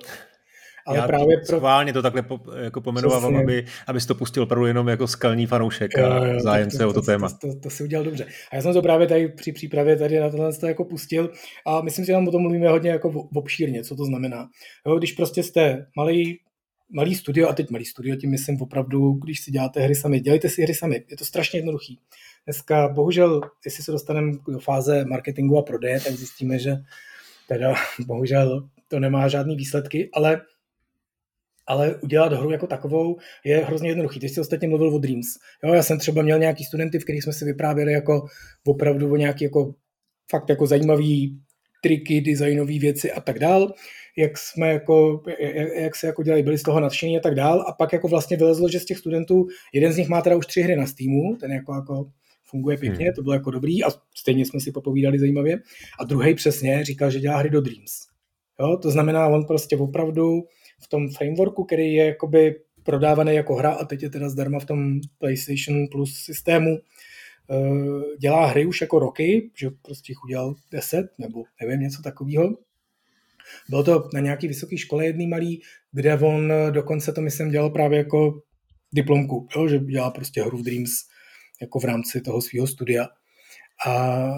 Ale 0.87 0.99
Já 0.99 1.07
právě 1.07 1.37
pro... 1.37 1.57
schválně 1.57 1.93
to 1.93 2.03
takhle 2.03 2.23
po, 2.23 2.41
jako 2.63 2.81
pomenovávám, 2.81 3.37
aby, 3.37 3.65
abys 3.87 4.07
to 4.07 4.15
pustil 4.15 4.43
opravdu 4.43 4.67
jenom 4.67 4.89
jako 4.89 5.07
skalní 5.07 5.47
fanoušek 5.47 5.91
jo, 5.97 6.07
a 6.07 6.27
jo, 6.27 6.41
zájemce 6.41 6.79
to, 6.79 6.85
to, 6.85 6.91
o 6.91 6.93
to, 6.93 7.01
to 7.01 7.07
téma. 7.07 7.29
To, 7.29 7.37
to, 7.55 7.61
to, 7.61 7.71
si 7.71 7.83
udělal 7.83 8.05
dobře. 8.05 8.27
A 8.53 8.57
já 8.57 8.63
jsem 8.63 8.73
to 8.73 8.83
právě 8.83 9.07
tady 9.07 9.29
při 9.29 9.53
přípravě 9.53 9.97
tady 9.97 10.21
na 10.21 10.31
tohle 10.31 10.53
jako 10.67 10.85
pustil 10.85 11.31
a 11.67 11.81
myslím 11.81 12.05
si, 12.05 12.07
že 12.07 12.13
tam 12.13 12.29
o 12.29 12.31
tom 12.31 12.43
mluvíme 12.43 12.69
hodně 12.69 12.91
jako 12.91 13.29
obšírně, 13.35 13.83
co 13.85 13.97
to 13.97 14.05
znamená. 14.05 14.49
Jo, 14.87 14.99
když 14.99 15.13
prostě 15.13 15.43
jste 15.43 15.87
malý 15.97 16.41
malý 16.91 17.15
studio, 17.15 17.49
a 17.49 17.53
teď 17.53 17.71
malý 17.71 17.85
studio, 17.85 18.17
tím 18.17 18.31
myslím 18.31 18.63
opravdu, 18.63 19.13
když 19.13 19.41
si 19.41 19.51
děláte 19.51 19.81
hry 19.81 19.95
sami, 19.95 20.21
dělejte 20.21 20.49
si 20.49 20.63
hry 20.63 20.75
sami, 20.75 21.05
je 21.09 21.17
to 21.17 21.25
strašně 21.25 21.59
jednoduchý. 21.59 21.99
Dneska 22.45 22.89
bohužel, 22.89 23.41
jestli 23.65 23.85
se 23.85 23.93
dostaneme 23.93 24.33
do 24.49 24.59
fáze 24.59 25.05
marketingu 25.05 25.59
a 25.59 25.63
prodeje, 25.63 26.01
tak 26.01 26.13
zjistíme, 26.13 26.59
že 26.59 26.77
teda 27.49 27.75
bohužel 28.07 28.69
to 28.89 29.01
nemá 29.01 29.29
žádný 29.29 29.57
výsledky, 29.57 30.11
ale 30.13 30.41
ale 31.69 31.97
udělat 31.97 32.33
hru 32.33 32.51
jako 32.51 32.67
takovou 32.67 33.19
je 33.45 33.59
hrozně 33.65 33.89
jednoduchý. 33.89 34.21
Ty 34.21 34.29
jsi 34.29 34.41
ostatně 34.41 34.69
mluvil 34.69 34.95
o 34.95 34.99
Dreams. 34.99 35.27
Jo, 35.65 35.75
já 35.75 35.83
jsem 35.83 35.99
třeba 35.99 36.23
měl 36.23 36.39
nějaký 36.39 36.65
studenty, 36.65 36.99
v 36.99 37.05
kterých 37.05 37.23
jsme 37.23 37.33
si 37.33 37.45
vyprávěli 37.45 37.93
jako 37.93 38.27
opravdu 38.67 39.13
o 39.13 39.17
nějaký 39.17 39.45
jako 39.45 39.75
fakt 40.31 40.49
jako 40.49 40.67
zajímavý 40.67 41.41
triky, 41.83 42.21
designové 42.21 42.79
věci 42.79 43.13
a 43.13 43.21
tak 43.21 43.39
dál 43.39 43.73
jak 44.19 44.39
jsme 44.39 44.69
jako, 44.69 45.23
jak, 45.39 45.69
jak 45.77 45.97
se 45.97 46.07
jako 46.07 46.23
dělají, 46.23 46.43
byli 46.43 46.59
z 46.59 46.63
toho 46.63 46.81
nadšení 46.81 47.19
a 47.19 47.21
tak 47.21 47.35
dál. 47.35 47.65
A 47.69 47.73
pak 47.73 47.93
jako 47.93 48.09
vlastně 48.09 48.37
vylezlo, 48.37 48.69
že 48.69 48.81
z 48.81 48.85
těch 48.85 48.99
studentů, 48.99 49.47
jeden 49.73 49.93
z 49.93 49.97
nich 49.97 50.09
má 50.09 50.23
teda 50.23 50.37
už 50.37 50.47
tři 50.47 50.63
hry 50.63 50.77
na 50.77 50.87
Steamu, 50.87 51.37
ten 51.41 51.53
jako, 51.53 51.75
jako 51.75 52.11
funguje 52.45 52.77
pěkně, 52.77 53.05
hmm. 53.05 53.15
to 53.15 53.23
bylo 53.23 53.35
jako 53.35 53.51
dobrý 53.51 53.85
a 53.85 53.89
stejně 54.17 54.47
jsme 54.47 54.61
si 54.61 54.73
popovídali 54.73 55.19
zajímavě. 55.19 55.59
A 56.01 56.05
druhý 56.05 56.35
přesně 56.35 56.85
říkal, 56.85 57.11
že 57.11 57.21
dělá 57.21 57.37
hry 57.37 57.51
do 57.51 57.61
Dreams. 57.61 57.93
Jo, 58.61 58.77
to 58.77 58.91
znamená, 58.91 59.27
on 59.27 59.45
prostě 59.45 59.77
opravdu 59.77 60.43
v 60.81 60.89
tom 60.89 61.09
frameworku, 61.09 61.65
který 61.65 61.95
je 61.95 62.07
jakoby 62.07 62.55
prodávaný 62.83 63.35
jako 63.35 63.55
hra 63.55 63.71
a 63.71 63.85
teď 63.85 64.03
je 64.03 64.11
teda 64.11 64.29
zdarma 64.29 64.59
v 64.59 64.65
tom 64.65 65.01
PlayStation 65.19 65.87
Plus 65.93 66.15
systému, 66.15 66.79
eh, 67.51 68.17
dělá 68.19 68.47
hry 68.47 68.67
už 68.67 68.81
jako 68.81 68.99
roky, 68.99 69.51
že 69.55 69.71
prostě 69.83 70.13
jich 70.13 70.25
udělal 70.25 70.55
10 70.73 71.07
nebo 71.19 71.43
nevím, 71.63 71.81
něco 71.81 72.03
takového. 72.03 72.57
Bylo 73.69 73.85
to 73.85 74.09
na 74.15 74.21
nějaký 74.21 74.49
vysoké 74.49 74.77
škole 74.77 75.07
jedný 75.07 75.27
malý, 75.27 75.61
kde 75.93 76.19
on 76.19 76.53
dokonce 76.71 77.13
to 77.13 77.21
myslím 77.21 77.51
dělal 77.51 77.71
právě 77.71 77.99
jako 77.99 78.43
diplomku, 78.95 79.49
jo, 79.57 79.69
že 79.69 79.79
dělá 79.79 80.11
prostě 80.11 80.43
hru 80.43 80.59
v 80.59 80.63
Dreams 80.63 80.91
jako 81.61 81.81
v 81.81 81.85
rámci 81.85 82.21
toho 82.21 82.43
svého 82.43 82.67
studia. 82.67 83.09
A 83.87 84.29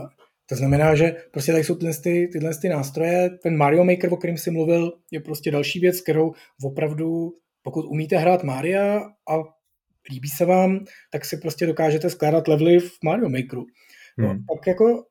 to 0.47 0.57
znamená, 0.57 0.95
že 0.95 1.17
prostě 1.31 1.53
tady 1.53 1.65
jsou 1.65 1.75
tyhle, 1.75 1.95
ty, 1.95 2.29
tyhle 2.33 2.51
ty 2.63 2.69
nástroje. 2.69 3.31
Ten 3.43 3.57
Mario 3.57 3.85
Maker, 3.85 4.13
o 4.13 4.17
kterém 4.17 4.39
jsem 4.39 4.55
mluvil, 4.55 4.93
je 5.11 5.21
prostě 5.21 5.51
další 5.51 5.81
věc, 5.81 6.01
kterou 6.01 6.33
opravdu, 6.65 7.33
pokud 7.63 7.85
umíte 7.85 8.17
hrát 8.17 8.43
Maria 8.45 8.99
a 9.31 9.35
líbí 10.11 10.29
se 10.29 10.45
vám, 10.45 10.85
tak 11.13 11.25
si 11.25 11.37
prostě 11.37 11.67
dokážete 11.67 12.11
skládat 12.11 12.49
levely 12.49 12.81
v 12.81 12.91
Mario 13.05 13.29
Makeru. 13.29 13.67
No, 14.19 14.29
hmm. 14.29 14.45
pak 14.49 14.67
jako 14.67 15.05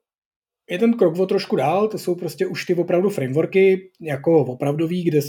je 0.70 0.80
ten 0.80 0.94
krok 0.94 1.20
o 1.20 1.26
trošku 1.26 1.56
dál, 1.56 1.88
to 1.88 1.98
jsou 1.98 2.16
prostě 2.16 2.48
už 2.48 2.66
ty 2.66 2.76
opravdu 2.76 3.10
frameworky 3.10 3.92
jako 4.02 4.46
opravdový, 4.46 5.04
kde, 5.04 5.20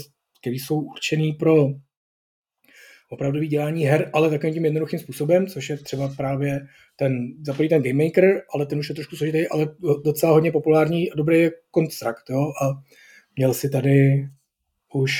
které 0.41 0.55
jsou 0.55 0.81
určený 0.81 1.33
pro 1.33 1.67
opravdový 3.11 3.47
dělání 3.47 3.83
her, 3.83 4.09
ale 4.13 4.29
takovým 4.29 4.53
tím 4.53 4.65
jednoduchým 4.65 4.99
způsobem, 4.99 5.47
což 5.47 5.69
je 5.69 5.77
třeba 5.77 6.13
právě 6.17 6.59
ten, 6.95 7.27
zapojí 7.45 7.69
ten 7.69 7.83
Game 7.83 8.05
Maker, 8.05 8.41
ale 8.53 8.65
ten 8.65 8.79
už 8.79 8.89
je 8.89 8.95
trošku 8.95 9.15
složitý, 9.15 9.47
ale 9.47 9.67
docela 10.05 10.31
hodně 10.33 10.51
populární 10.51 11.11
a 11.11 11.15
dobrý 11.15 11.39
je 11.39 11.51
Construct, 11.75 12.29
jo, 12.29 12.51
a 12.63 12.81
měl 13.35 13.53
si 13.53 13.69
tady 13.69 14.27
už, 14.93 15.13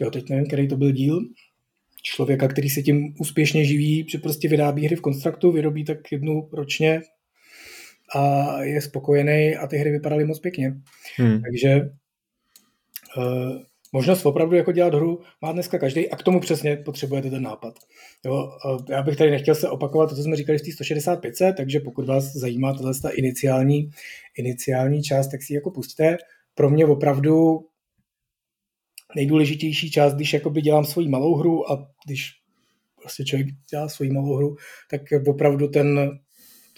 jo, 0.00 0.10
teď 0.10 0.30
nevím, 0.30 0.46
který 0.46 0.68
to 0.68 0.76
byl 0.76 0.90
díl, 0.92 1.20
člověka, 2.02 2.48
který 2.48 2.70
se 2.70 2.82
tím 2.82 3.14
úspěšně 3.20 3.64
živí, 3.64 4.06
že 4.08 4.18
prostě 4.18 4.48
vyrábí 4.48 4.86
hry 4.86 4.96
v 4.96 5.02
Constructu, 5.02 5.52
vyrobí 5.52 5.84
tak 5.84 6.12
jednu 6.12 6.48
ročně, 6.52 7.00
a 8.14 8.62
je 8.62 8.80
spokojený 8.80 9.56
a 9.56 9.66
ty 9.66 9.76
hry 9.76 9.90
vypadaly 9.90 10.24
moc 10.24 10.38
pěkně. 10.38 10.74
Hmm. 11.16 11.42
Takže 11.42 11.90
uh, 13.16 13.62
možnost 13.92 14.26
opravdu 14.26 14.56
jako 14.56 14.72
dělat 14.72 14.94
hru 14.94 15.20
má 15.42 15.52
dneska 15.52 15.78
každý 15.78 16.10
a 16.10 16.16
k 16.16 16.22
tomu 16.22 16.40
přesně 16.40 16.76
potřebujete 16.76 17.30
ten 17.30 17.42
nápad. 17.42 17.74
Jo, 18.24 18.50
uh, 18.64 18.84
já 18.88 19.02
bych 19.02 19.16
tady 19.16 19.30
nechtěl 19.30 19.54
se 19.54 19.68
opakovat 19.68 20.10
to, 20.10 20.16
co 20.16 20.22
jsme 20.22 20.36
říkali 20.36 20.58
v 20.58 20.62
té 20.62 20.72
165, 20.72 21.34
takže 21.56 21.80
pokud 21.80 22.06
vás 22.06 22.24
zajímá 22.24 22.72
tato 22.72 23.00
ta 23.02 23.10
iniciální, 23.10 23.90
iniciální 24.38 25.02
část, 25.02 25.28
tak 25.28 25.42
si 25.42 25.52
ji 25.52 25.54
jako 25.54 25.70
pustíte. 25.70 26.16
Pro 26.54 26.70
mě 26.70 26.86
opravdu 26.86 27.60
nejdůležitější 29.16 29.90
část, 29.90 30.14
když 30.14 30.32
jakoby 30.32 30.62
dělám 30.62 30.84
svoji 30.84 31.08
malou 31.08 31.34
hru 31.34 31.72
a 31.72 31.88
když 32.06 32.32
prostě 33.00 33.24
člověk 33.24 33.48
dělá 33.70 33.88
svoji 33.88 34.10
malou 34.10 34.36
hru, 34.36 34.56
tak 34.90 35.00
opravdu 35.26 35.68
ten, 35.68 36.18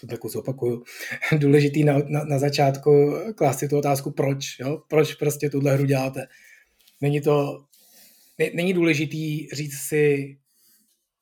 to 0.01 0.07
tak 0.07 0.21
zopakuju, 0.27 0.83
důležitý 1.39 1.85
na, 1.85 1.99
na, 2.09 2.25
na 2.25 2.39
začátku 2.39 3.15
klást 3.35 3.59
si 3.59 3.69
tu 3.69 3.79
otázku, 3.79 4.11
proč, 4.11 4.59
jo? 4.61 4.83
proč 4.89 5.15
prostě 5.15 5.51
tuhle 5.51 5.73
hru 5.73 5.85
děláte. 5.85 6.27
Není 7.01 7.21
to, 7.21 7.65
ne, 8.39 8.51
není 8.55 8.73
důležitý 8.73 9.49
říct 9.49 9.79
si, 9.79 10.37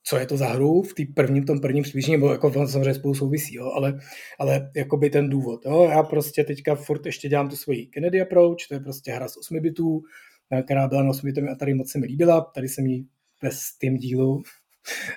co 0.02 0.16
je 0.16 0.26
to 0.26 0.36
za 0.36 0.46
hru 0.46 0.82
v 0.82 0.94
prvním, 1.14 1.44
tom 1.44 1.60
prvním 1.60 1.82
přibližení, 1.82 2.16
nebo 2.16 2.32
jako 2.32 2.52
samozřejmě 2.52 2.94
spolu 2.94 3.14
souvisí, 3.14 3.54
jo, 3.54 3.70
ale, 3.74 3.98
ale 4.38 4.70
jakoby 4.76 5.10
ten 5.10 5.28
důvod. 5.28 5.66
Jo. 5.66 5.88
Já 5.90 6.02
prostě 6.02 6.44
teďka 6.44 6.74
furt 6.74 7.06
ještě 7.06 7.28
dělám 7.28 7.48
tu 7.48 7.56
svoji 7.56 7.86
Kennedy 7.86 8.20
Approach, 8.20 8.56
to 8.68 8.74
je 8.74 8.80
prostě 8.80 9.12
hra 9.12 9.28
z 9.28 9.36
8 9.36 9.60
bitů, 9.60 10.02
která 10.64 10.88
byla 10.88 11.02
na 11.02 11.10
8 11.10 11.26
bitami 11.26 11.48
a 11.48 11.54
tady 11.54 11.74
moc 11.74 11.90
se 11.90 11.98
mi 11.98 12.06
líbila, 12.06 12.40
tady 12.54 12.68
jsem 12.68 12.86
ji 12.86 13.04
ve 13.42 13.50
Steam 13.52 13.96
dílu 13.96 14.42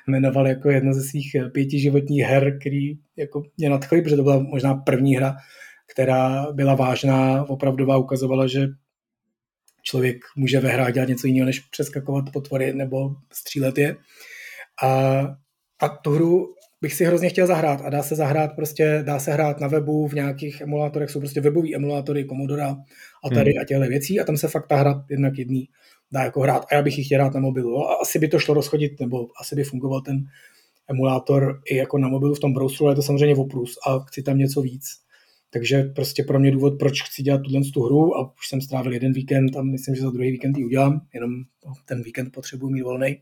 jmenoval 0.08 0.48
jako 0.48 0.70
jedno 0.70 0.94
ze 0.94 1.02
svých 1.02 1.36
pěti 1.54 1.80
životních 1.80 2.24
her, 2.24 2.60
který 2.60 2.94
jako 3.18 3.44
mě 3.58 3.70
nadchly, 3.70 4.02
protože 4.02 4.16
to 4.16 4.24
byla 4.24 4.40
možná 4.40 4.76
první 4.76 5.16
hra, 5.16 5.36
která 5.92 6.52
byla 6.52 6.76
vážná, 6.76 7.50
opravdová, 7.50 7.98
ukazovala, 7.98 8.48
že 8.48 8.68
člověk 9.84 10.18
může 10.36 10.60
ve 10.60 10.70
hrách 10.70 10.94
dělat 10.94 11.10
něco 11.10 11.28
jiného, 11.28 11.46
než 11.46 11.60
přeskakovat 11.60 12.32
potvory 12.34 12.74
nebo 12.74 13.16
střílet 13.34 13.78
je. 13.78 13.96
A, 14.84 15.20
a 15.82 15.88
tu 15.90 16.12
hru 16.12 16.48
bych 16.82 16.94
si 16.94 17.06
hrozně 17.06 17.30
chtěl 17.30 17.48
zahrát 17.48 17.82
a 17.82 17.90
dá 17.90 18.04
se 18.04 18.16
zahrát 18.16 18.56
prostě, 18.56 19.04
dá 19.06 19.20
se 19.20 19.32
hrát 19.32 19.60
na 19.60 19.68
webu, 19.68 20.08
v 20.08 20.14
nějakých 20.14 20.62
emulátorech 20.62 21.10
jsou 21.10 21.20
prostě 21.20 21.42
webový 21.42 21.76
emulátory 21.76 22.26
Commodore 22.26 22.64
a 23.24 23.30
tady 23.34 23.52
hmm. 23.52 23.62
a 23.62 23.66
těchto 23.66 23.88
věcí 23.88 24.20
a 24.20 24.24
tam 24.24 24.38
se 24.38 24.48
fakt 24.48 24.68
ta 24.68 24.76
hra 24.76 25.06
jednak 25.10 25.38
jedný 25.38 25.68
dá 26.12 26.24
jako 26.24 26.42
hrát 26.42 26.66
a 26.72 26.76
já 26.76 26.82
bych 26.82 26.98
ji 26.98 27.04
chtěl 27.04 27.20
hrát 27.20 27.34
na 27.34 27.40
mobilu. 27.40 27.78
A 27.78 27.96
asi 27.96 28.20
by 28.20 28.28
to 28.28 28.40
šlo 28.40 28.54
rozchodit, 28.54 29.00
nebo 29.00 29.28
asi 29.42 29.56
by 29.56 29.64
fungoval 29.64 30.02
ten 30.02 30.26
emulátor 30.90 31.62
i 31.66 31.76
jako 31.76 31.98
na 31.98 32.08
mobilu 32.08 32.36
v 32.36 32.40
tom 32.40 32.54
browseru, 32.54 32.86
ale 32.86 32.92
je 32.92 32.96
to 32.96 33.02
samozřejmě 33.02 33.36
oprus 33.36 33.78
a 33.88 34.00
chci 34.00 34.24
tam 34.24 34.38
něco 34.38 34.62
víc. 34.62 34.86
Takže 35.50 35.84
prostě 35.84 36.24
pro 36.24 36.40
mě 36.40 36.52
důvod, 36.52 36.80
proč 36.80 37.04
chci 37.04 37.24
dělat 37.24 37.42
tuhle 37.42 37.62
tu 37.74 37.84
hru 37.84 38.18
a 38.18 38.34
už 38.38 38.48
jsem 38.48 38.62
strávil 38.62 38.94
jeden 38.94 39.14
víkend 39.14 39.58
a 39.58 39.62
myslím, 39.62 39.96
že 39.96 40.02
za 40.02 40.10
druhý 40.10 40.32
víkend 40.32 40.58
ji 40.58 40.66
udělám, 40.66 41.02
jenom 41.14 41.32
ten 41.86 42.04
víkend 42.04 42.32
potřebuji 42.32 42.70
mít 42.70 42.82
volný 42.82 43.18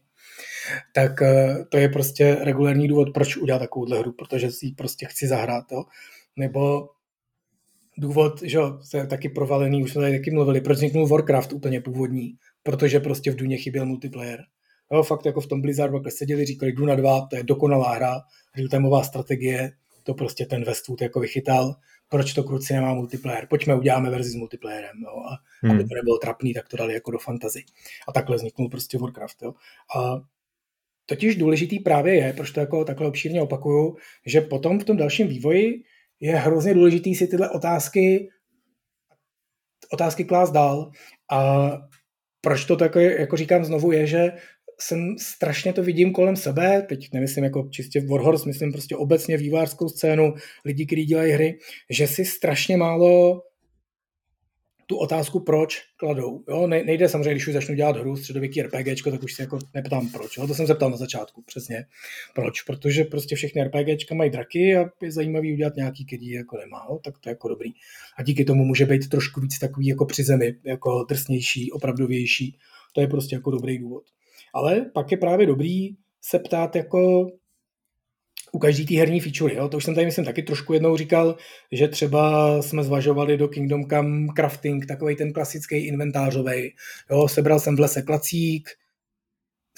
tak 0.93 1.21
eh, 1.21 1.65
to 1.69 1.77
je 1.77 1.89
prostě 1.89 2.37
regulární 2.41 2.87
důvod, 2.87 3.13
proč 3.13 3.37
udělat 3.37 3.59
takovouhle 3.59 3.99
hru, 3.99 4.11
protože 4.11 4.51
si 4.51 4.65
ji 4.65 4.71
prostě 4.71 5.05
chci 5.05 5.27
zahrát. 5.27 5.71
Jo? 5.71 5.83
Nebo 6.35 6.89
důvod, 7.97 8.41
že 8.41 8.59
to 8.91 8.97
je 8.97 9.07
taky 9.07 9.29
provalený, 9.29 9.83
už 9.83 9.91
jsme 9.91 10.01
tady 10.01 10.17
taky 10.17 10.31
mluvili, 10.31 10.61
proč 10.61 10.77
vzniknul 10.77 11.07
Warcraft 11.07 11.53
úplně 11.53 11.81
původní, 11.81 12.35
protože 12.67 12.99
prostě 12.99 13.31
v 13.31 13.35
Duně 13.35 13.57
chyběl 13.57 13.85
multiplayer. 13.85 14.39
Jo, 14.91 15.03
fakt 15.03 15.25
jako 15.25 15.41
v 15.41 15.47
tom 15.47 15.61
Blizzardu 15.61 15.99
kde 15.99 16.11
seděli, 16.11 16.45
říkali 16.45 16.71
Duna 16.71 16.95
2, 16.95 17.27
to 17.29 17.35
je 17.35 17.43
dokonalá 17.43 17.93
hra, 17.93 18.21
real 18.71 19.03
strategie, 19.03 19.71
to 20.03 20.13
prostě 20.13 20.45
ten 20.45 20.63
Westwood 20.63 21.01
jako 21.01 21.19
vychytal, 21.19 21.75
proč 22.09 22.33
to 22.33 22.43
kruci 22.43 22.73
nemá 22.73 22.93
multiplayer, 22.93 23.47
pojďme 23.47 23.75
uděláme 23.75 24.09
verzi 24.09 24.29
s 24.29 24.35
multiplayerem, 24.35 24.97
jo, 25.03 25.23
a 25.31 25.37
hmm. 25.61 25.71
aby 25.71 25.83
to 25.83 25.95
nebylo 25.95 26.17
trapný, 26.17 26.53
tak 26.53 26.67
to 26.67 26.77
dali 26.77 26.93
jako 26.93 27.11
do 27.11 27.17
fantazy. 27.17 27.63
A 28.07 28.11
takhle 28.11 28.35
vzniknul 28.35 28.69
prostě 28.69 28.97
Warcraft, 28.97 29.41
jo. 29.41 29.53
A 29.97 30.21
totiž 31.05 31.35
důležitý 31.35 31.79
právě 31.79 32.15
je, 32.15 32.33
proč 32.33 32.51
to 32.51 32.59
jako 32.59 32.85
takhle 32.85 33.07
obšírně 33.07 33.41
opakuju, 33.41 33.97
že 34.25 34.41
potom 34.41 34.79
v 34.79 34.83
tom 34.83 34.97
dalším 34.97 35.27
vývoji 35.27 35.83
je 36.19 36.35
hrozně 36.35 36.73
důležitý 36.73 37.15
si 37.15 37.27
tyhle 37.27 37.49
otázky 37.49 38.29
otázky 39.93 40.25
klást 40.25 40.51
dál 40.51 40.91
a 41.31 41.71
proč 42.41 42.65
to 42.65 42.75
tak 42.75 42.95
jako 42.95 43.37
říkám 43.37 43.65
znovu 43.65 43.91
je, 43.91 44.07
že 44.07 44.31
jsem 44.79 45.15
strašně 45.17 45.73
to 45.73 45.83
vidím 45.83 46.13
kolem 46.13 46.35
sebe, 46.35 46.85
teď 46.89 47.07
nemyslím 47.13 47.43
jako 47.43 47.67
čistě 47.71 48.01
Warhorse, 48.09 48.47
myslím 48.47 48.71
prostě 48.71 48.95
obecně 48.95 49.37
vývářskou 49.37 49.89
scénu, 49.89 50.33
lidi, 50.65 50.85
kteří 50.85 51.05
dělají 51.05 51.31
hry, 51.31 51.57
že 51.89 52.07
si 52.07 52.25
strašně 52.25 52.77
málo 52.77 53.41
tu 54.87 54.97
otázku 54.97 55.39
proč 55.39 55.83
kladou. 55.97 56.43
Jo? 56.49 56.67
Ne, 56.67 56.83
nejde 56.83 57.09
samozřejmě, 57.09 57.31
když 57.31 57.47
už 57.47 57.53
začnu 57.53 57.75
dělat 57.75 57.97
hru 57.97 58.15
středověký 58.15 58.61
RPG, 58.61 59.03
tak 59.03 59.23
už 59.23 59.33
si 59.33 59.41
jako 59.41 59.59
neptám 59.73 60.09
proč. 60.09 60.37
Jo? 60.37 60.47
To 60.47 60.53
jsem 60.53 60.67
se 60.67 60.75
ptal 60.75 60.89
na 60.89 60.97
začátku, 60.97 61.41
přesně. 61.41 61.85
Proč? 62.35 62.61
Protože 62.61 63.03
prostě 63.03 63.35
všechny 63.35 63.63
RPG 63.63 64.11
mají 64.11 64.29
draky 64.29 64.77
a 64.77 64.85
je 65.01 65.11
zajímavý 65.11 65.53
udělat 65.53 65.75
nějaký, 65.75 66.05
který 66.05 66.29
jako 66.29 66.57
nemá, 66.57 66.85
jo? 66.89 66.99
tak 67.03 67.19
to 67.19 67.29
je 67.29 67.31
jako 67.31 67.47
dobrý. 67.47 67.69
A 68.17 68.23
díky 68.23 68.45
tomu 68.45 68.63
může 68.63 68.85
být 68.85 69.09
trošku 69.09 69.41
víc 69.41 69.59
takový 69.59 69.87
jako 69.87 70.05
při 70.05 70.23
zemi, 70.23 70.55
jako 70.63 71.05
drsnější, 71.09 71.71
opravdovější. 71.71 72.57
To 72.93 73.01
je 73.01 73.07
prostě 73.07 73.35
jako 73.35 73.51
dobrý 73.51 73.79
důvod. 73.79 74.03
Ale 74.53 74.81
pak 74.93 75.11
je 75.11 75.17
právě 75.17 75.47
dobrý 75.47 75.95
se 76.21 76.39
ptát 76.39 76.75
jako 76.75 77.27
u 78.51 78.59
každý 78.59 78.85
té 78.85 78.95
herní 78.95 79.19
feature. 79.19 79.55
Jo? 79.55 79.69
To 79.69 79.77
už 79.77 79.83
jsem 79.83 79.95
tady 79.95 80.05
myslím 80.05 80.25
taky 80.25 80.43
trošku 80.43 80.73
jednou 80.73 80.97
říkal, 80.97 81.35
že 81.71 81.87
třeba 81.87 82.61
jsme 82.61 82.83
zvažovali 82.83 83.37
do 83.37 83.47
Kingdom 83.47 83.83
Come 83.89 84.27
crafting, 84.35 84.85
takový 84.85 85.15
ten 85.15 85.33
klasický 85.33 85.75
inventářový. 85.75 86.73
Jo? 87.11 87.27
Sebral 87.27 87.59
jsem 87.59 87.75
v 87.75 87.79
lese 87.79 88.01
klacík, 88.01 88.69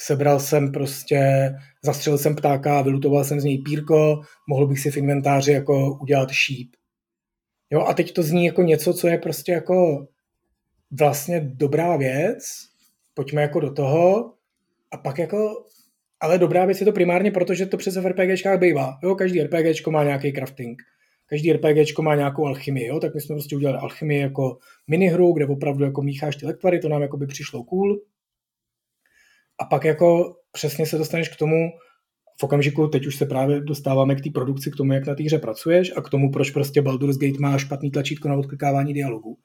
sebral 0.00 0.40
jsem 0.40 0.72
prostě, 0.72 1.50
zastřelil 1.84 2.18
jsem 2.18 2.36
ptáka, 2.36 2.82
vylutoval 2.82 3.24
jsem 3.24 3.40
z 3.40 3.44
něj 3.44 3.58
pírko, 3.58 4.20
mohl 4.48 4.66
bych 4.66 4.80
si 4.80 4.90
v 4.90 4.96
inventáři 4.96 5.52
jako 5.52 5.98
udělat 6.00 6.30
šíp. 6.30 6.76
Jo, 7.70 7.80
a 7.80 7.94
teď 7.94 8.12
to 8.12 8.22
zní 8.22 8.46
jako 8.46 8.62
něco, 8.62 8.94
co 8.94 9.08
je 9.08 9.18
prostě 9.18 9.52
jako 9.52 10.06
vlastně 10.98 11.40
dobrá 11.40 11.96
věc, 11.96 12.44
pojďme 13.14 13.42
jako 13.42 13.60
do 13.60 13.72
toho, 13.72 14.34
a 14.90 14.96
pak 14.96 15.18
jako, 15.18 15.64
ale 16.20 16.38
dobrá 16.38 16.64
věc 16.64 16.80
je 16.80 16.84
to 16.86 16.92
primárně 16.92 17.30
proto, 17.30 17.54
že 17.54 17.66
to 17.66 17.76
přece 17.76 18.00
v 18.00 18.06
RPGčkách 18.06 18.58
bývá. 18.58 18.98
Jo, 19.02 19.14
každý 19.14 19.42
RPGčko 19.42 19.90
má 19.90 20.04
nějaký 20.04 20.32
crafting. 20.32 20.82
Každý 21.26 21.52
RPGčko 21.52 22.02
má 22.02 22.14
nějakou 22.14 22.46
alchymii, 22.46 22.86
jo? 22.86 23.00
tak 23.00 23.14
my 23.14 23.20
jsme 23.20 23.34
prostě 23.34 23.56
udělali 23.56 23.78
alchymii 23.78 24.20
jako 24.20 24.58
minihru, 24.86 25.32
kde 25.32 25.46
opravdu 25.46 25.84
jako 25.84 26.02
mícháš 26.02 26.36
ty 26.36 26.46
lektvary, 26.46 26.78
to 26.78 26.88
nám 26.88 27.02
jako 27.02 27.16
by 27.16 27.26
přišlo 27.26 27.64
cool. 27.64 28.00
A 29.60 29.64
pak 29.64 29.84
jako 29.84 30.36
přesně 30.52 30.86
se 30.86 30.98
dostaneš 30.98 31.28
k 31.28 31.36
tomu, 31.36 31.70
v 32.40 32.44
okamžiku, 32.44 32.88
teď 32.88 33.06
už 33.06 33.16
se 33.16 33.26
právě 33.26 33.60
dostáváme 33.60 34.14
k 34.14 34.20
té 34.20 34.30
produkci, 34.30 34.70
k 34.70 34.76
tomu, 34.76 34.92
jak 34.92 35.06
na 35.06 35.14
té 35.14 35.22
hře 35.22 35.38
pracuješ 35.38 35.92
a 35.96 36.00
k 36.00 36.10
tomu, 36.10 36.30
proč 36.30 36.50
prostě 36.50 36.82
Baldur's 36.82 37.18
Gate 37.18 37.38
má 37.38 37.58
špatný 37.58 37.90
tlačítko 37.90 38.28
na 38.28 38.34
odklikávání 38.34 38.94
dialogu 38.94 39.38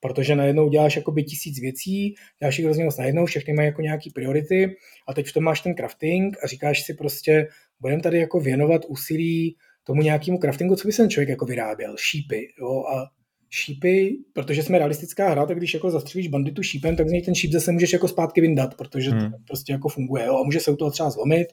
protože 0.00 0.36
najednou 0.36 0.68
děláš 0.68 0.96
jakoby 0.96 1.24
tisíc 1.24 1.60
věcí, 1.60 2.14
děláš 2.40 2.58
jich 2.58 2.64
hrozně 2.64 2.84
moc 2.84 2.96
najednou, 2.96 3.26
všechny 3.26 3.54
mají 3.54 3.66
jako 3.66 3.82
nějaký 3.82 4.10
priority 4.10 4.76
a 5.08 5.14
teď 5.14 5.26
v 5.26 5.32
tom 5.32 5.44
máš 5.44 5.60
ten 5.60 5.74
crafting 5.74 6.36
a 6.44 6.46
říkáš 6.46 6.82
si 6.82 6.94
prostě, 6.94 7.48
budeme 7.80 8.02
tady 8.02 8.18
jako 8.18 8.40
věnovat 8.40 8.84
úsilí 8.88 9.56
tomu 9.84 10.02
nějakému 10.02 10.38
craftingu, 10.38 10.76
co 10.76 10.88
by 10.88 10.92
se 10.92 11.02
ten 11.02 11.10
člověk 11.10 11.28
jako 11.28 11.46
vyráběl, 11.46 11.96
šípy, 11.98 12.48
jo, 12.60 12.84
a 12.94 13.06
šípy, 13.50 14.16
protože 14.32 14.62
jsme 14.62 14.78
realistická 14.78 15.30
hra, 15.30 15.46
tak 15.46 15.56
když 15.56 15.74
jako 15.74 15.90
zastřelíš 15.90 16.28
banditu 16.28 16.62
šípem, 16.62 16.96
tak 16.96 17.08
z 17.08 17.12
něj 17.12 17.22
ten 17.22 17.34
šíp 17.34 17.52
zase 17.52 17.72
můžeš 17.72 17.92
jako 17.92 18.08
zpátky 18.08 18.40
vyndat, 18.40 18.74
protože 18.74 19.10
hmm. 19.10 19.30
to 19.30 19.36
prostě 19.46 19.72
jako 19.72 19.88
funguje, 19.88 20.24
jo, 20.26 20.36
a 20.36 20.42
může 20.42 20.60
se 20.60 20.70
u 20.70 20.76
toho 20.76 20.90
třeba 20.90 21.10
zlomit, 21.10 21.48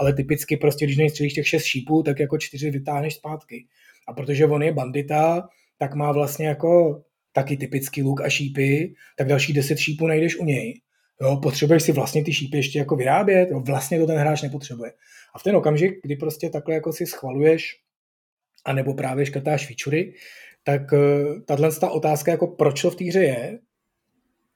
ale 0.00 0.12
typicky 0.12 0.56
prostě, 0.56 0.84
když 0.84 0.96
nejstřelíš 0.96 1.32
těch 1.32 1.48
šest 1.48 1.64
šípů, 1.64 2.02
tak 2.02 2.20
jako 2.20 2.38
čtyři 2.38 2.70
vytáhneš 2.70 3.14
zpátky. 3.14 3.66
A 4.08 4.12
protože 4.12 4.46
on 4.46 4.62
je 4.62 4.72
bandita, 4.72 5.48
tak 5.78 5.94
má 5.94 6.12
vlastně 6.12 6.46
jako 6.46 7.02
taky 7.36 7.56
typický 7.56 8.02
luk 8.02 8.20
a 8.20 8.28
šípy, 8.28 8.94
tak 9.16 9.28
další 9.28 9.52
deset 9.52 9.78
šípů 9.78 10.06
najdeš 10.06 10.36
u 10.36 10.44
něj. 10.44 10.80
Jo, 11.22 11.36
potřebuješ 11.42 11.82
si 11.82 11.92
vlastně 11.92 12.24
ty 12.24 12.32
šípy 12.32 12.56
ještě 12.56 12.78
jako 12.78 12.96
vyrábět, 12.96 13.50
jo, 13.50 13.60
vlastně 13.60 13.98
to 13.98 14.06
ten 14.06 14.18
hráč 14.18 14.42
nepotřebuje. 14.42 14.92
A 15.34 15.38
v 15.38 15.42
ten 15.42 15.56
okamžik, 15.56 15.92
kdy 16.02 16.16
prostě 16.16 16.50
takhle 16.50 16.74
jako 16.74 16.92
si 16.92 17.06
schvaluješ, 17.06 17.76
anebo 18.64 18.94
právě 18.94 19.26
škrtáš 19.26 19.66
featurey, 19.66 20.12
tak 20.64 20.92
uh, 20.92 20.98
tahle 21.46 21.72
ta 21.72 21.90
otázka, 21.90 22.30
jako 22.30 22.46
proč 22.46 22.82
to 22.82 22.90
v 22.90 22.96
té 22.96 23.04
hře 23.04 23.22
je, 23.22 23.58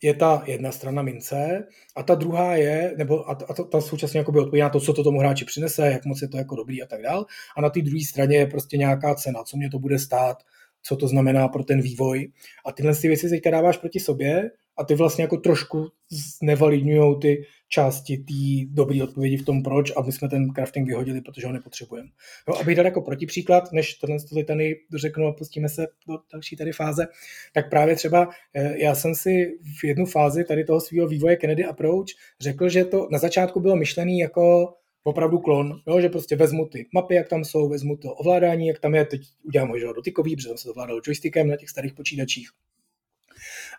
je 0.03 0.15
ta 0.15 0.43
jedna 0.47 0.73
strana 0.73 1.03
mince 1.03 1.67
a 1.97 2.03
ta 2.03 2.15
druhá 2.15 2.57
je, 2.57 2.95
nebo 2.97 3.31
a, 3.31 3.39
a 3.49 3.55
to, 3.55 3.65
ta 3.65 3.81
současně 3.81 4.19
jako 4.19 4.33
by 4.33 4.39
odpovídá 4.39 4.65
na 4.65 4.71
to, 4.71 4.81
co 4.81 4.93
to 4.93 5.05
tomu 5.05 5.19
hráči 5.19 5.45
přinese, 5.45 5.87
jak 5.87 6.05
moc 6.05 6.23
je 6.23 6.29
to 6.29 6.37
jako 6.37 6.57
dobrý 6.57 6.83
a 6.83 6.87
tak 6.87 7.03
dál. 7.03 7.27
A 7.57 7.61
na 7.61 7.71
té 7.71 7.81
druhé 7.81 8.05
straně 8.05 8.37
je 8.37 8.47
prostě 8.47 8.77
nějaká 8.77 9.15
cena, 9.15 9.45
co 9.45 9.57
mě 9.57 9.71
to 9.71 9.79
bude 9.79 9.99
stát, 9.99 10.43
co 10.83 10.97
to 10.97 11.09
znamená 11.09 11.49
pro 11.49 11.65
ten 11.65 11.81
vývoj. 11.81 12.33
A 12.67 12.73
tyhle 12.73 12.95
ty 12.95 13.09
věci 13.09 13.29
teďka 13.29 13.51
dáváš 13.51 13.77
proti 13.77 14.01
sobě 14.01 14.51
a 14.79 14.85
ty 14.85 14.95
vlastně 14.95 15.25
jako 15.25 15.37
trošku 15.37 15.89
znevalidňují 16.11 17.19
ty 17.21 17.45
části 17.69 18.17
té 18.17 18.73
dobré 18.75 19.03
odpovědi 19.03 19.37
v 19.37 19.45
tom, 19.45 19.63
proč, 19.63 19.93
aby 19.97 20.13
jsme 20.13 20.29
ten 20.29 20.53
crafting 20.53 20.89
vyhodili, 20.89 21.21
protože 21.21 21.47
ho 21.47 21.53
nepotřebujeme. 21.53 22.09
No, 22.49 22.59
abych 22.59 22.77
dal 22.77 22.85
jako 22.85 23.03
protipříklad, 23.03 23.73
než 23.73 23.95
tohle 23.95 24.17
to 24.29 24.45
tady 24.45 24.77
řeknu 24.95 25.27
a 25.27 25.33
pustíme 25.33 25.69
se 25.69 25.87
do 26.09 26.19
další 26.33 26.57
tady 26.57 26.73
fáze, 26.73 27.07
tak 27.53 27.71
právě 27.71 27.97
třeba 27.97 28.29
eh, 28.55 28.79
já 28.79 28.95
jsem 28.95 29.15
si 29.15 29.53
v 29.81 29.85
jednu 29.85 30.07
fázi 30.07 30.45
tady 30.45 30.65
toho 30.65 30.81
svého 30.81 31.09
vývoje 31.09 31.37
Kennedy 31.37 31.65
Approach 31.65 32.09
řekl, 32.41 32.69
že 32.69 32.85
to 32.85 33.09
na 33.11 33.19
začátku 33.19 33.61
bylo 33.61 33.77
myšlené 33.77 34.13
jako 34.13 34.75
opravdu 35.05 35.39
klon, 35.39 35.81
jo, 35.87 36.01
že 36.01 36.09
prostě 36.09 36.37
vezmu 36.37 36.67
ty 36.67 36.87
mapy, 36.95 37.15
jak 37.15 37.29
tam 37.29 37.45
jsou, 37.45 37.69
vezmu 37.69 37.97
to 37.97 38.15
ovládání, 38.15 38.67
jak 38.67 38.79
tam 38.79 38.95
je, 38.95 39.05
teď 39.05 39.23
udělám 39.43 39.69
ho 39.69 39.93
dotykový, 39.93 40.37
protože 40.37 40.49
jsem 40.49 40.59
se 40.59 40.65
to 40.65 40.71
ovládal 40.71 41.01
joystickem 41.07 41.49
na 41.49 41.57
těch 41.57 41.71
starých 41.71 41.95
počítačích. 41.95 42.49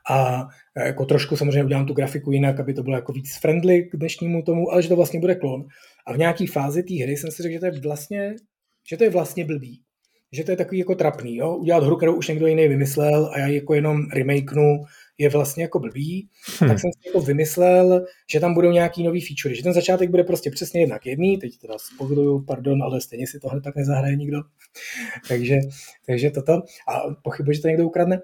a 0.09 0.47
jako 0.86 1.05
trošku 1.05 1.38
samozřejmě 1.38 1.63
udělám 1.63 1.86
tu 1.86 1.93
grafiku 1.93 2.32
jinak, 2.32 2.59
aby 2.59 2.74
to 2.74 2.84
bylo 2.84 2.95
jako 2.95 3.13
víc 3.13 3.38
friendly 3.38 3.84
k 3.84 3.95
dnešnímu 3.95 4.41
tomu, 4.41 4.72
ale 4.72 4.82
že 4.82 4.89
to 4.89 4.95
vlastně 4.95 5.19
bude 5.19 5.36
klon. 5.36 5.65
A 6.05 6.13
v 6.13 6.17
nějaký 6.17 6.47
fázi 6.47 6.84
té 6.84 7.03
hry 7.03 7.17
jsem 7.17 7.32
si 7.32 7.43
řekl, 7.43 7.53
že 7.53 7.59
to 7.59 7.65
je 7.65 7.72
vlastně, 7.84 8.36
že 8.89 8.97
to 8.97 9.03
je 9.03 9.09
vlastně 9.09 9.45
blbý. 9.45 9.82
Že 10.32 10.43
to 10.43 10.51
je 10.51 10.57
takový 10.57 10.80
jako 10.80 10.95
trapný, 10.95 11.36
jo? 11.36 11.55
udělat 11.55 11.84
hru, 11.84 11.95
kterou 11.95 12.15
už 12.15 12.28
někdo 12.28 12.47
jiný 12.47 12.67
vymyslel 12.67 13.32
a 13.34 13.39
já 13.39 13.47
ji 13.47 13.55
jako 13.55 13.74
jenom 13.74 14.09
remakenu 14.13 14.84
je 15.18 15.30
vlastně 15.30 15.64
jako 15.64 15.80
blbý, 15.80 16.30
hmm. 16.59 16.70
tak 16.70 16.80
jsem 16.80 16.91
si 16.91 17.07
jako 17.07 17.22
vymyslel, 17.22 18.05
že 18.30 18.39
tam 18.39 18.53
budou 18.53 18.72
nějaký 18.72 19.03
nový 19.03 19.22
feature, 19.22 19.55
že 19.55 19.64
ten 19.64 19.74
začátek 19.74 20.09
bude 20.09 20.24
prostě 20.24 20.51
přesně 20.51 20.82
jednak 20.82 21.05
jedný, 21.05 21.38
teď 21.38 21.57
teda 21.57 21.74
spogiluju, 21.78 22.45
pardon, 22.45 22.84
ale 22.84 23.01
stejně 23.01 23.28
si 23.28 23.39
tohle 23.39 23.62
tak 23.62 23.76
nezahraje 23.76 24.16
nikdo, 24.16 24.38
takže, 25.28 25.59
takže 26.05 26.32
toto, 26.32 26.53
a 26.88 27.01
pochybuji, 27.24 27.55
že 27.55 27.62
to 27.62 27.68
někdo 27.68 27.86
ukradne, 27.86 28.20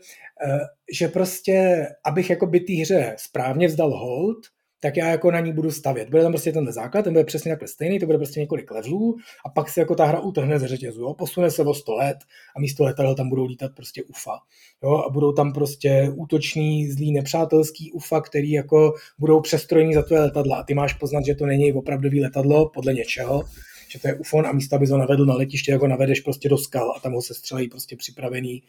eh, 0.48 0.60
že 0.94 1.08
prostě, 1.08 1.88
abych 2.06 2.30
jako 2.30 2.46
by 2.46 2.60
té 2.60 2.74
hře 2.74 3.16
správně 3.18 3.68
vzdal 3.68 3.98
hold, 3.98 4.38
tak 4.80 4.97
já 4.97 5.07
jako 5.09 5.32
na 5.32 5.39
ní 5.39 5.53
budu 5.53 5.71
stavět. 5.71 6.09
Bude 6.09 6.23
tam 6.23 6.32
prostě 6.32 6.51
ten 6.51 6.71
základ, 6.71 7.01
ten 7.01 7.13
bude 7.13 7.23
přesně 7.23 7.51
takhle 7.51 7.67
stejný, 7.67 7.99
to 7.99 8.05
bude 8.05 8.17
prostě 8.17 8.39
několik 8.39 8.71
levelů 8.71 9.17
a 9.45 9.49
pak 9.49 9.69
si 9.69 9.80
jako 9.80 9.95
ta 9.95 10.05
hra 10.05 10.19
utrhne 10.19 10.59
ze 10.59 10.67
řetězu, 10.67 11.01
jo? 11.01 11.13
posune 11.13 11.51
se 11.51 11.63
o 11.63 11.73
100 11.73 11.95
let 11.95 12.17
a 12.55 12.59
místo 12.59 12.84
letadel 12.84 13.15
tam 13.15 13.30
budou 13.30 13.45
lítat 13.45 13.71
prostě 13.75 14.03
UFA. 14.03 14.39
Jo? 14.84 15.03
A 15.07 15.09
budou 15.09 15.32
tam 15.32 15.53
prostě 15.53 16.11
útoční, 16.15 16.91
zlý, 16.91 17.11
nepřátelský 17.11 17.91
UFA, 17.91 18.21
který 18.21 18.51
jako 18.51 18.93
budou 19.19 19.41
přestrojení 19.41 19.93
za 19.93 20.01
tvoje 20.01 20.21
letadla 20.21 20.57
a 20.57 20.63
ty 20.63 20.73
máš 20.73 20.93
poznat, 20.93 21.25
že 21.25 21.36
to 21.36 21.45
není 21.45 21.73
opravdový 21.73 22.21
letadlo 22.21 22.69
podle 22.69 22.93
něčeho, 22.93 23.43
že 23.89 23.99
to 23.99 24.07
je 24.07 24.15
UFON 24.15 24.47
a 24.47 24.51
místo, 24.51 24.75
aby 24.75 24.88
ho 24.88 24.97
navedl 24.97 25.25
na 25.25 25.36
letiště, 25.36 25.71
jako 25.71 25.88
navedeš 25.88 26.21
prostě 26.21 26.49
do 26.49 26.57
skal 26.57 26.91
a 26.91 26.99
tam 26.99 27.13
ho 27.13 27.21
se 27.21 27.34
střelí 27.34 27.69
prostě 27.69 27.95
připravený, 27.95 28.63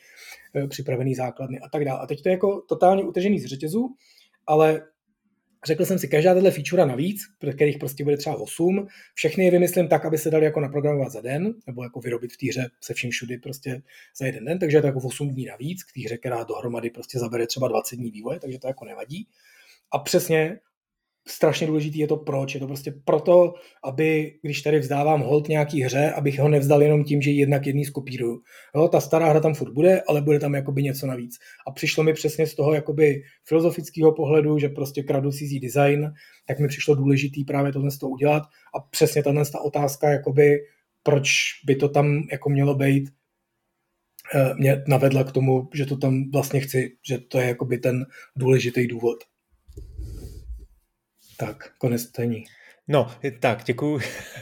eh, 0.56 0.66
připravený 0.66 1.14
základny 1.14 1.58
a 1.58 1.68
tak 1.68 1.84
dále. 1.84 2.00
A 2.00 2.06
teď 2.06 2.22
to 2.22 2.28
je 2.28 2.32
jako 2.32 2.62
totálně 2.68 3.04
utržený 3.04 3.40
z 3.40 3.46
řetězu, 3.46 3.94
ale 4.46 4.82
Řekl 5.66 5.84
jsem 5.84 5.98
si, 5.98 6.08
každá 6.08 6.34
tato 6.34 6.50
feature 6.50 6.86
navíc, 6.86 7.20
pro 7.38 7.52
kterých 7.52 7.78
prostě 7.78 8.04
bude 8.04 8.16
třeba 8.16 8.36
8, 8.36 8.86
všechny 9.14 9.44
je 9.44 9.50
vymyslím 9.50 9.88
tak, 9.88 10.04
aby 10.04 10.18
se 10.18 10.30
dali 10.30 10.44
jako 10.44 10.60
naprogramovat 10.60 11.12
za 11.12 11.20
den, 11.20 11.54
nebo 11.66 11.82
jako 11.82 12.00
vyrobit 12.00 12.32
v 12.32 12.36
té 12.36 12.46
hře 12.46 12.70
se 12.80 12.94
vším 12.94 13.10
všudy 13.10 13.38
prostě 13.38 13.82
za 14.18 14.26
jeden 14.26 14.44
den, 14.44 14.58
takže 14.58 14.76
je 14.76 14.80
to 14.80 14.86
jako 14.86 15.00
8 15.00 15.30
dní 15.30 15.44
navíc, 15.46 15.84
k 15.84 15.92
té 15.92 16.00
hře, 16.00 16.18
která 16.18 16.44
dohromady 16.44 16.90
prostě 16.90 17.18
zabere 17.18 17.46
třeba 17.46 17.68
20 17.68 17.96
dní 17.96 18.10
vývoje, 18.10 18.40
takže 18.40 18.58
to 18.58 18.66
jako 18.66 18.84
nevadí. 18.84 19.28
A 19.92 19.98
přesně 19.98 20.58
strašně 21.28 21.66
důležitý 21.66 21.98
je 21.98 22.06
to 22.06 22.16
proč. 22.16 22.54
Je 22.54 22.60
to 22.60 22.66
prostě 22.66 22.94
proto, 23.04 23.54
aby, 23.84 24.38
když 24.42 24.62
tady 24.62 24.78
vzdávám 24.78 25.20
hold 25.20 25.48
nějaký 25.48 25.82
hře, 25.82 26.10
abych 26.10 26.38
ho 26.38 26.48
nevzdal 26.48 26.82
jenom 26.82 27.04
tím, 27.04 27.22
že 27.22 27.30
jednak 27.30 27.66
jedný 27.66 27.84
skopíruju. 27.84 28.40
Jo, 28.76 28.88
ta 28.88 29.00
stará 29.00 29.28
hra 29.28 29.40
tam 29.40 29.54
furt 29.54 29.72
bude, 29.72 30.02
ale 30.08 30.22
bude 30.22 30.40
tam 30.40 30.54
jakoby 30.54 30.82
něco 30.82 31.06
navíc. 31.06 31.38
A 31.66 31.70
přišlo 31.70 32.04
mi 32.04 32.12
přesně 32.12 32.46
z 32.46 32.54
toho 32.54 32.74
jakoby 32.74 33.22
filozofického 33.44 34.12
pohledu, 34.14 34.58
že 34.58 34.68
prostě 34.68 35.02
kradu 35.02 35.32
cizí 35.32 35.60
design, 35.60 36.12
tak 36.48 36.58
mi 36.58 36.68
přišlo 36.68 36.94
důležitý 36.94 37.44
právě 37.44 37.72
tohle 37.72 37.90
z 37.90 37.98
toho 37.98 38.10
udělat. 38.10 38.42
A 38.74 38.80
přesně 38.90 39.22
tahle 39.22 39.44
ta 39.52 39.60
otázka, 39.60 40.10
jakoby, 40.10 40.58
proč 41.02 41.30
by 41.66 41.76
to 41.76 41.88
tam 41.88 42.22
jako 42.32 42.50
mělo 42.50 42.74
být, 42.74 43.08
eh, 44.34 44.54
mě 44.54 44.82
navedla 44.86 45.24
k 45.24 45.32
tomu, 45.32 45.68
že 45.74 45.86
to 45.86 45.96
tam 45.96 46.30
vlastně 46.30 46.60
chci, 46.60 46.96
že 47.08 47.18
to 47.18 47.38
je 47.38 47.46
jakoby 47.46 47.78
ten 47.78 48.06
důležitý 48.36 48.86
důvod. 48.86 49.18
Tak, 51.40 51.70
konec 51.78 52.02
stejní. 52.02 52.44
No, 52.88 53.10
tak, 53.40 53.64
děkuju. 53.64 54.00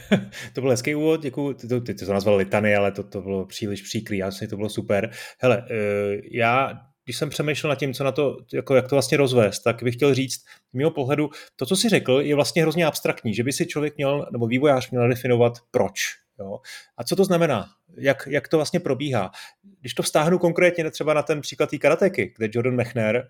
to 0.53 0.61
byl 0.61 0.69
hezký 0.69 0.95
úvod, 0.95 1.21
děkuju. 1.21 1.53
Ty 1.53 1.67
to, 1.67 1.81
ty 1.81 1.93
to 1.93 2.13
nazval 2.13 2.35
litany, 2.35 2.75
ale 2.75 2.91
to, 2.91 3.03
to 3.03 3.21
bylo 3.21 3.45
příliš 3.45 3.81
příklý, 3.81 4.17
já 4.17 4.31
to 4.49 4.55
bylo 4.55 4.69
super. 4.69 5.11
Hele, 5.39 5.65
eh, 5.71 6.21
já 6.31 6.73
když 7.07 7.17
jsem 7.17 7.29
přemýšlel 7.29 7.69
nad 7.69 7.79
tím, 7.79 7.93
co 7.93 8.03
na 8.03 8.11
to, 8.11 8.37
jako 8.53 8.75
jak 8.75 8.87
to 8.87 8.95
vlastně 8.95 9.17
rozvést, 9.17 9.59
tak 9.59 9.83
bych 9.83 9.95
chtěl 9.95 10.13
říct, 10.13 10.45
mého 10.73 10.91
pohledu, 10.91 11.29
to, 11.55 11.65
co 11.65 11.75
jsi 11.75 11.89
řekl, 11.89 12.21
je 12.21 12.35
vlastně 12.35 12.61
hrozně 12.61 12.85
abstraktní, 12.85 13.33
že 13.33 13.43
by 13.43 13.53
si 13.53 13.65
člověk 13.65 13.97
měl, 13.97 14.27
nebo 14.31 14.47
vývojář 14.47 14.91
měl 14.91 15.09
definovat 15.09 15.53
proč. 15.71 15.99
Jo? 16.39 16.59
A 16.97 17.03
co 17.03 17.15
to 17.15 17.25
znamená? 17.25 17.65
Jak, 17.97 18.27
jak 18.31 18.47
to 18.47 18.57
vlastně 18.57 18.79
probíhá? 18.79 19.31
Když 19.79 19.93
to 19.93 20.03
vztáhnu 20.03 20.39
konkrétně 20.39 20.91
třeba 20.91 21.13
na 21.13 21.23
ten 21.23 21.41
příklad 21.41 21.69
té 21.69 21.77
karateky, 21.77 22.33
kde 22.37 22.49
Jordan 22.51 22.75
Mechner 22.75 23.15
eh, 23.15 23.27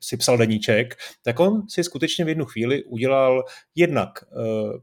si 0.00 0.16
psal 0.16 0.38
deníček, 0.38 0.96
tak 1.22 1.40
on 1.40 1.68
si 1.68 1.84
skutečně 1.84 2.24
v 2.24 2.28
jednu 2.28 2.44
chvíli 2.44 2.84
udělal 2.84 3.44
jednak 3.74 4.10
eh, 4.22 4.36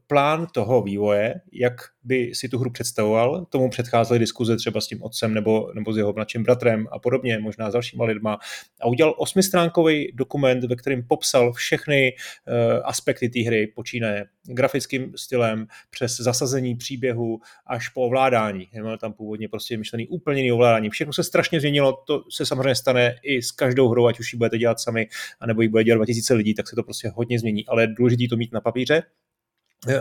plán 0.07 0.47
toho 0.53 0.81
vývoje, 0.81 1.41
jak 1.51 1.73
by 2.07 2.31
si 2.35 2.49
tu 2.49 2.59
hru 2.59 2.71
představoval, 2.71 3.45
tomu 3.45 3.69
předcházely 3.69 4.19
diskuze 4.19 4.57
třeba 4.57 4.81
s 4.81 4.87
tím 4.87 5.03
otcem 5.03 5.33
nebo, 5.33 5.71
nebo 5.73 5.93
s 5.93 5.97
jeho 5.97 6.13
mladším 6.13 6.43
bratrem 6.43 6.87
a 6.91 6.99
podobně, 6.99 7.39
možná 7.39 7.69
s 7.69 7.73
dalšíma 7.73 8.05
lidma. 8.05 8.37
A 8.81 8.87
udělal 8.87 9.15
osmistránkový 9.17 10.11
dokument, 10.13 10.63
ve 10.63 10.75
kterém 10.75 11.03
popsal 11.07 11.53
všechny 11.53 12.13
uh, 12.13 12.81
aspekty 12.85 13.29
té 13.29 13.39
hry, 13.39 13.67
počínaje 13.67 14.25
grafickým 14.43 15.13
stylem, 15.15 15.67
přes 15.89 16.17
zasazení 16.17 16.75
příběhu 16.75 17.39
až 17.65 17.89
po 17.89 18.01
ovládání. 18.01 18.67
Měl 18.71 18.97
tam 18.97 19.13
původně 19.13 19.49
prostě 19.49 19.77
myšlený 19.77 20.07
úplně 20.07 20.41
jiný 20.41 20.51
ovládání. 20.51 20.89
Všechno 20.89 21.13
se 21.13 21.23
strašně 21.23 21.59
změnilo, 21.59 22.03
to 22.07 22.23
se 22.29 22.45
samozřejmě 22.45 22.75
stane 22.75 23.15
i 23.23 23.41
s 23.41 23.51
každou 23.51 23.89
hrou, 23.89 24.07
ať 24.07 24.19
už 24.19 24.33
ji 24.33 24.37
budete 24.37 24.57
dělat 24.57 24.79
sami, 24.79 25.06
anebo 25.39 25.61
ji 25.61 25.67
bude 25.67 25.83
dělat 25.83 25.97
2000 25.97 26.33
lidí, 26.33 26.53
tak 26.53 26.67
se 26.67 26.75
to 26.75 26.83
prostě 26.83 27.11
hodně 27.15 27.39
změní, 27.39 27.65
ale 27.67 27.83
je 27.83 27.87
důležité 27.87 28.29
to 28.29 28.37
mít 28.37 28.53
na 28.53 28.61
papíře 28.61 29.03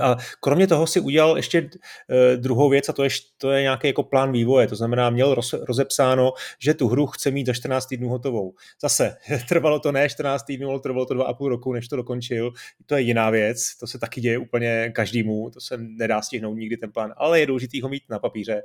a 0.00 0.16
kromě 0.40 0.66
toho 0.66 0.86
si 0.86 1.00
udělal 1.00 1.36
ještě 1.36 1.70
eh, 2.10 2.36
druhou 2.36 2.68
věc 2.70 2.88
a 2.88 2.92
to 2.92 3.04
je, 3.04 3.10
to 3.38 3.50
je 3.50 3.62
nějaký 3.62 3.86
jako 3.86 4.02
plán 4.02 4.32
vývoje, 4.32 4.66
to 4.66 4.76
znamená 4.76 5.10
měl 5.10 5.34
roz, 5.34 5.52
rozepsáno, 5.52 6.32
že 6.58 6.74
tu 6.74 6.88
hru 6.88 7.06
chce 7.06 7.30
mít 7.30 7.46
za 7.46 7.52
14 7.52 7.86
týdnů 7.86 8.08
hotovou. 8.08 8.54
Zase, 8.82 9.16
trvalo 9.48 9.78
to 9.80 9.92
ne 9.92 10.08
14 10.08 10.42
týdnů, 10.42 10.70
ale 10.70 10.80
trvalo 10.80 11.06
to 11.06 11.14
2,5 11.14 11.48
roku, 11.48 11.72
než 11.72 11.88
to 11.88 11.96
dokončil. 11.96 12.52
To 12.86 12.94
je 12.94 13.00
jiná 13.00 13.30
věc, 13.30 13.76
to 13.76 13.86
se 13.86 13.98
taky 13.98 14.20
děje 14.20 14.38
úplně 14.38 14.92
každému, 14.94 15.50
to 15.50 15.60
se 15.60 15.76
nedá 15.78 16.22
stihnout 16.22 16.54
nikdy 16.54 16.76
ten 16.76 16.92
plán, 16.92 17.14
ale 17.16 17.40
je 17.40 17.46
důležitý 17.46 17.80
ho 17.80 17.88
mít 17.88 18.02
na 18.10 18.18
papíře, 18.18 18.62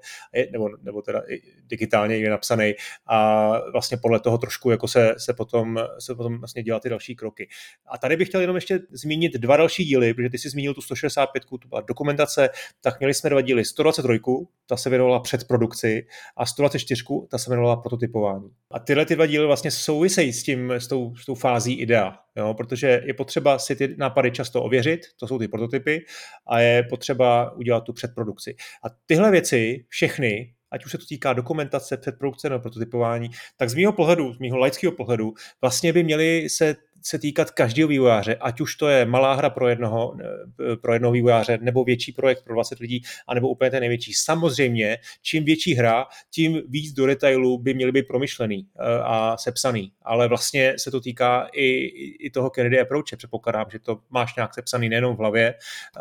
nebo, 0.51 0.69
nebo 0.81 1.01
teda 1.01 1.21
digitálně 1.67 2.17
je 2.17 2.29
napsaný 2.29 2.73
a 3.07 3.51
vlastně 3.71 3.97
podle 3.97 4.19
toho 4.19 4.37
trošku 4.37 4.71
jako 4.71 4.87
se, 4.87 5.15
se, 5.17 5.33
potom, 5.33 5.79
se 5.99 6.15
potom 6.15 6.39
vlastně 6.39 6.63
dělat 6.63 6.83
ty 6.83 6.89
další 6.89 7.15
kroky. 7.15 7.49
A 7.87 7.97
tady 7.97 8.17
bych 8.17 8.27
chtěl 8.27 8.41
jenom 8.41 8.55
ještě 8.55 8.79
zmínit 8.91 9.33
dva 9.33 9.57
další 9.57 9.85
díly, 9.85 10.13
protože 10.13 10.29
ty 10.29 10.37
jsi 10.37 10.49
zmínil 10.49 10.73
tu 10.73 10.81
165, 11.09 11.43
to 11.61 11.67
byla 11.67 11.81
dokumentace, 11.81 12.49
tak 12.81 12.99
měli 12.99 13.13
jsme 13.13 13.29
dva 13.29 13.41
díly 13.41 13.65
123, 13.65 14.19
ta 14.65 14.77
se 14.77 14.89
věnovala 14.89 15.19
předprodukci 15.19 16.07
a 16.37 16.45
124, 16.45 17.03
ta 17.29 17.37
se 17.37 17.49
věnovala 17.49 17.75
prototypování. 17.75 18.49
A 18.71 18.79
tyhle 18.79 19.05
ty 19.05 19.15
dva 19.15 19.25
díly 19.25 19.45
vlastně 19.45 19.71
souvisejí 19.71 20.33
s, 20.33 20.43
tím, 20.43 20.71
s, 20.71 20.87
tou, 20.87 21.15
s 21.15 21.25
tou 21.25 21.35
fází 21.35 21.73
idea, 21.73 22.17
jo? 22.35 22.53
protože 22.53 23.01
je 23.05 23.13
potřeba 23.13 23.59
si 23.59 23.75
ty 23.75 23.95
nápady 23.97 24.31
často 24.31 24.63
ověřit, 24.63 25.01
to 25.19 25.27
jsou 25.27 25.39
ty 25.39 25.47
prototypy, 25.47 26.05
a 26.47 26.59
je 26.59 26.83
potřeba 26.83 27.51
udělat 27.51 27.81
tu 27.81 27.93
předprodukci. 27.93 28.55
A 28.85 28.87
tyhle 29.05 29.31
věci, 29.31 29.85
všechny, 29.87 30.53
ať 30.71 30.85
už 30.85 30.91
se 30.91 30.97
to 30.97 31.05
týká 31.05 31.33
dokumentace, 31.33 31.97
předprodukce 31.97 32.49
nebo 32.49 32.61
prototypování, 32.61 33.29
tak 33.57 33.69
z 33.69 33.75
mého 33.75 33.93
pohledu, 33.93 34.33
z 34.33 34.39
mého 34.39 34.57
laického 34.57 34.91
pohledu, 34.91 35.33
vlastně 35.61 35.93
by 35.93 36.03
měly 36.03 36.49
se 36.49 36.75
se 37.01 37.19
týkat 37.19 37.51
každého 37.51 37.87
vývojáře, 37.87 38.35
ať 38.35 38.61
už 38.61 38.75
to 38.75 38.87
je 38.87 39.05
malá 39.05 39.33
hra 39.33 39.49
pro 39.49 39.67
jednoho, 39.67 40.15
eh, 40.21 40.75
pro 40.75 40.93
jednoho 40.93 41.11
vývojáře, 41.11 41.57
nebo 41.61 41.83
větší 41.83 42.11
projekt 42.11 42.43
pro 42.43 42.53
20 42.53 42.79
lidí, 42.79 43.01
anebo 43.27 43.49
úplně 43.49 43.71
ten 43.71 43.79
největší. 43.79 44.13
Samozřejmě, 44.13 44.97
čím 45.21 45.43
větší 45.43 45.73
hra, 45.73 46.05
tím 46.33 46.61
víc 46.67 46.93
do 46.93 47.05
detailu 47.05 47.57
by 47.57 47.73
měly 47.73 47.91
být 47.91 48.07
promyšlený 48.07 48.67
eh, 48.79 48.83
a 49.03 49.37
sepsaný. 49.37 49.91
Ale 50.01 50.27
vlastně 50.27 50.73
se 50.77 50.91
to 50.91 51.01
týká 51.01 51.49
i, 51.53 51.85
i 52.25 52.29
toho 52.29 52.49
Kennedy 52.49 52.79
approache. 52.79 53.17
Předpokládám, 53.17 53.65
že 53.71 53.79
to 53.79 53.99
máš 54.09 54.35
nějak 54.35 54.53
sepsaný 54.53 54.89
nejenom 54.89 55.15
v 55.15 55.19
hlavě, 55.19 55.53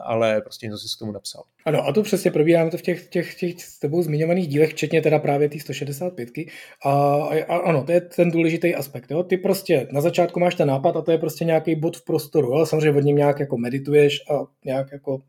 ale 0.03 0.40
prostě 0.40 0.66
něco 0.66 0.78
si 0.78 0.88
s 0.88 0.96
tomu 0.96 1.12
napsal. 1.12 1.42
Ano, 1.64 1.86
a 1.86 1.92
to 1.92 2.03
přesně 2.03 2.30
probíráme 2.30 2.70
to 2.70 2.76
v 2.76 2.82
těch, 2.82 3.09
těch, 3.09 3.34
těch 3.34 3.62
s 3.62 3.78
tebou 3.78 4.03
zmiňovaných 4.03 4.48
dílech, 4.48 4.70
včetně 4.70 5.03
teda 5.03 5.18
právě 5.18 5.48
té 5.48 5.59
165. 5.61 6.28
A, 6.84 6.90
a, 7.48 7.57
ano, 7.57 7.84
to 7.84 7.92
je 7.92 8.01
ten 8.01 8.30
důležitý 8.30 8.74
aspekt. 8.74 9.11
Jo? 9.11 9.22
Ty 9.22 9.36
prostě 9.36 9.88
na 9.92 10.01
začátku 10.01 10.40
máš 10.40 10.55
ten 10.55 10.68
nápad 10.68 10.89
a 10.97 11.03
to 11.03 11.12
je 11.12 11.18
prostě 11.18 11.45
nějaký 11.45 11.76
bod 11.76 11.97
v 11.97 12.05
prostoru. 12.05 12.49
Jo? 12.49 12.66
Samozřejmě 12.66 12.99
od 12.99 13.05
něm 13.05 13.16
nějak 13.16 13.41
jako 13.41 13.57
medituješ 13.59 14.20
a 14.30 14.47
nějak 14.64 14.93
jako 14.93 15.22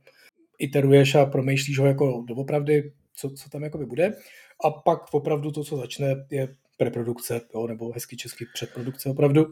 iteruješ 0.60 1.16
a 1.16 1.26
promýšlíš 1.26 1.80
ho 1.80 1.86
jako 1.86 2.24
doopravdy, 2.28 2.92
co, 3.16 3.30
co 3.30 3.50
tam 3.50 3.64
jako 3.64 3.78
bude. 3.78 4.14
A 4.64 4.72
pak 4.72 5.14
opravdu 5.14 5.52
to, 5.52 5.64
co 5.64 5.78
začne, 5.78 6.26
je 6.32 6.56
preprodukce, 6.78 7.42
jo? 7.56 7.68
nebo 7.68 7.92
hezky 7.92 8.18
český 8.18 8.46
předprodukce 8.54 9.10
opravdu. 9.10 9.46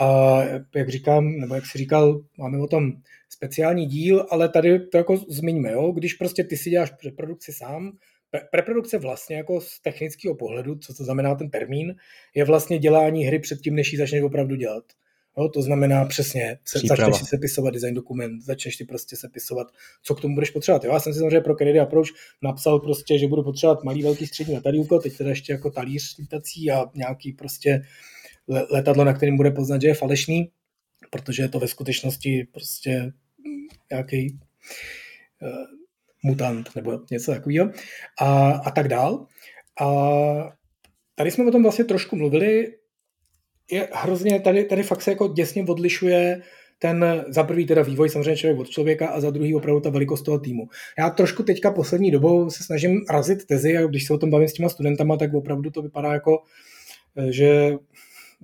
A 0.00 0.40
jak 0.74 0.88
říkám, 0.88 1.36
nebo 1.36 1.54
jak 1.54 1.66
si 1.66 1.78
říkal, 1.78 2.20
máme 2.38 2.58
o 2.58 2.66
tom 2.66 2.92
speciální 3.28 3.86
díl, 3.86 4.26
ale 4.30 4.48
tady 4.48 4.86
to 4.86 4.96
jako 4.96 5.16
zmiňme, 5.28 5.72
jo? 5.72 5.92
když 5.92 6.14
prostě 6.14 6.44
ty 6.44 6.56
si 6.56 6.70
děláš 6.70 6.90
preprodukci 6.90 7.52
sám, 7.52 7.92
preprodukce 8.50 8.98
vlastně 8.98 9.36
jako 9.36 9.60
z 9.60 9.80
technického 9.80 10.34
pohledu, 10.34 10.78
co 10.78 10.94
to 10.94 11.04
znamená 11.04 11.34
ten 11.34 11.50
termín, 11.50 11.94
je 12.34 12.44
vlastně 12.44 12.78
dělání 12.78 13.24
hry 13.24 13.38
předtím, 13.38 13.74
než 13.74 13.92
ji 13.92 13.98
začneš 13.98 14.22
opravdu 14.22 14.56
dělat. 14.56 14.84
Jo, 15.38 15.48
to 15.48 15.62
znamená 15.62 16.04
přesně, 16.04 16.58
se, 16.64 16.78
začneš 16.78 17.16
si 17.16 17.24
sepisovat 17.24 17.70
design 17.70 17.94
dokument, 17.94 18.40
začneš 18.40 18.76
si 18.76 18.84
prostě 18.84 19.16
sepisovat, 19.16 19.66
co 20.02 20.14
k 20.14 20.20
tomu 20.20 20.34
budeš 20.34 20.50
potřebovat. 20.50 20.84
Jo, 20.84 20.92
já 20.92 21.00
jsem 21.00 21.12
si 21.12 21.18
samozřejmě 21.18 21.40
pro 21.40 21.54
Kennedy 21.54 21.80
Approach 21.80 22.08
napsal 22.42 22.80
prostě, 22.80 23.18
že 23.18 23.28
budu 23.28 23.42
potřebovat 23.42 23.84
malý, 23.84 24.02
velký, 24.02 24.26
střední 24.26 24.54
letadílko, 24.54 24.98
teď 24.98 25.16
teda 25.16 25.30
ještě 25.30 25.52
jako 25.52 25.70
talíř 25.70 26.16
lítací 26.18 26.70
a 26.70 26.84
nějaký 26.94 27.32
prostě 27.32 27.82
letadlo, 28.70 29.04
na 29.04 29.12
kterém 29.12 29.36
bude 29.36 29.50
poznat, 29.50 29.82
že 29.82 29.88
je 29.88 29.94
falešný, 29.94 30.50
protože 31.10 31.42
je 31.42 31.48
to 31.48 31.58
ve 31.58 31.68
skutečnosti 31.68 32.46
prostě 32.52 33.12
nějaký 33.90 34.38
uh, 35.42 35.48
mutant 36.24 36.76
nebo 36.76 37.00
něco 37.10 37.32
takového 37.32 37.70
a, 38.20 38.50
a 38.50 38.70
tak 38.70 38.88
dál. 38.88 39.26
A 39.80 39.86
tady 41.14 41.30
jsme 41.30 41.46
o 41.46 41.50
tom 41.50 41.62
vlastně 41.62 41.84
trošku 41.84 42.16
mluvili, 42.16 42.79
je 43.72 43.88
hrozně, 43.92 44.40
tady, 44.40 44.64
tady 44.64 44.82
fakt 44.82 45.02
se 45.02 45.10
jako 45.10 45.28
děsně 45.28 45.64
odlišuje 45.64 46.42
ten 46.78 47.24
za 47.28 47.44
prvý 47.44 47.66
teda 47.66 47.82
vývoj 47.82 48.10
samozřejmě 48.10 48.36
člověk 48.36 48.60
od 48.60 48.70
člověka 48.70 49.08
a 49.08 49.20
za 49.20 49.30
druhý 49.30 49.54
opravdu 49.54 49.80
ta 49.80 49.90
velikost 49.90 50.22
toho 50.22 50.38
týmu. 50.38 50.68
Já 50.98 51.10
trošku 51.10 51.42
teďka 51.42 51.70
poslední 51.70 52.10
dobou 52.10 52.50
se 52.50 52.64
snažím 52.64 53.04
razit 53.10 53.46
tezi 53.46 53.76
a 53.76 53.86
když 53.86 54.06
se 54.06 54.14
o 54.14 54.18
tom 54.18 54.30
bavím 54.30 54.48
s 54.48 54.52
těma 54.52 54.68
studentama, 54.68 55.16
tak 55.16 55.34
opravdu 55.34 55.70
to 55.70 55.82
vypadá 55.82 56.12
jako, 56.12 56.42
eh, 57.16 57.32
že 57.32 57.76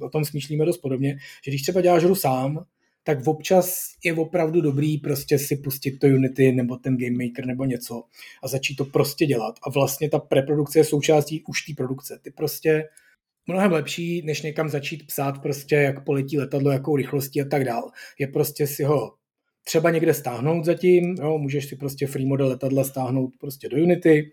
o 0.00 0.08
tom 0.10 0.24
smýšlíme 0.24 0.64
dost 0.64 0.78
podobně, 0.78 1.18
že 1.44 1.50
když 1.50 1.62
třeba 1.62 1.80
děláš 1.80 2.04
hru 2.04 2.14
sám, 2.14 2.64
tak 3.04 3.26
občas 3.26 3.94
je 4.04 4.14
opravdu 4.14 4.60
dobrý 4.60 4.98
prostě 4.98 5.38
si 5.38 5.56
pustit 5.56 5.98
to 5.98 6.06
Unity 6.06 6.52
nebo 6.52 6.76
ten 6.76 6.96
Game 6.96 7.26
Maker 7.26 7.46
nebo 7.46 7.64
něco 7.64 8.02
a 8.42 8.48
začít 8.48 8.74
to 8.74 8.84
prostě 8.84 9.26
dělat. 9.26 9.54
A 9.62 9.70
vlastně 9.70 10.10
ta 10.10 10.18
preprodukce 10.18 10.78
je 10.78 10.84
součástí 10.84 11.44
už 11.48 11.62
té 11.62 11.72
produkce. 11.76 12.18
Ty 12.22 12.30
prostě 12.30 12.84
mnohem 13.46 13.72
lepší, 13.72 14.22
než 14.22 14.42
někam 14.42 14.68
začít 14.68 15.06
psát 15.06 15.42
prostě, 15.42 15.74
jak 15.74 16.04
poletí 16.04 16.38
letadlo, 16.38 16.70
jakou 16.70 16.96
rychlostí 16.96 17.42
a 17.42 17.44
tak 17.44 17.64
dál. 17.64 17.90
Je 18.18 18.26
prostě 18.26 18.66
si 18.66 18.84
ho 18.84 19.12
třeba 19.64 19.90
někde 19.90 20.14
stáhnout 20.14 20.64
zatím, 20.64 21.14
jo, 21.14 21.38
můžeš 21.38 21.66
si 21.66 21.76
prostě 21.76 22.06
free 22.06 22.26
model 22.26 22.46
letadla 22.48 22.84
stáhnout 22.84 23.32
prostě 23.40 23.68
do 23.68 23.76
Unity, 23.76 24.30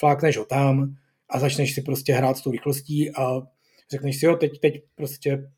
flákneš 0.00 0.36
ho 0.36 0.44
tam 0.44 0.94
a 1.28 1.38
začneš 1.38 1.74
si 1.74 1.82
prostě 1.82 2.12
hrát 2.12 2.36
s 2.36 2.42
tou 2.42 2.50
rychlostí 2.50 3.10
a 3.10 3.42
řekneš 3.90 4.20
si, 4.20 4.26
jo, 4.26 4.36
teď, 4.36 4.60
teď 4.60 4.82
prostě 4.94 5.50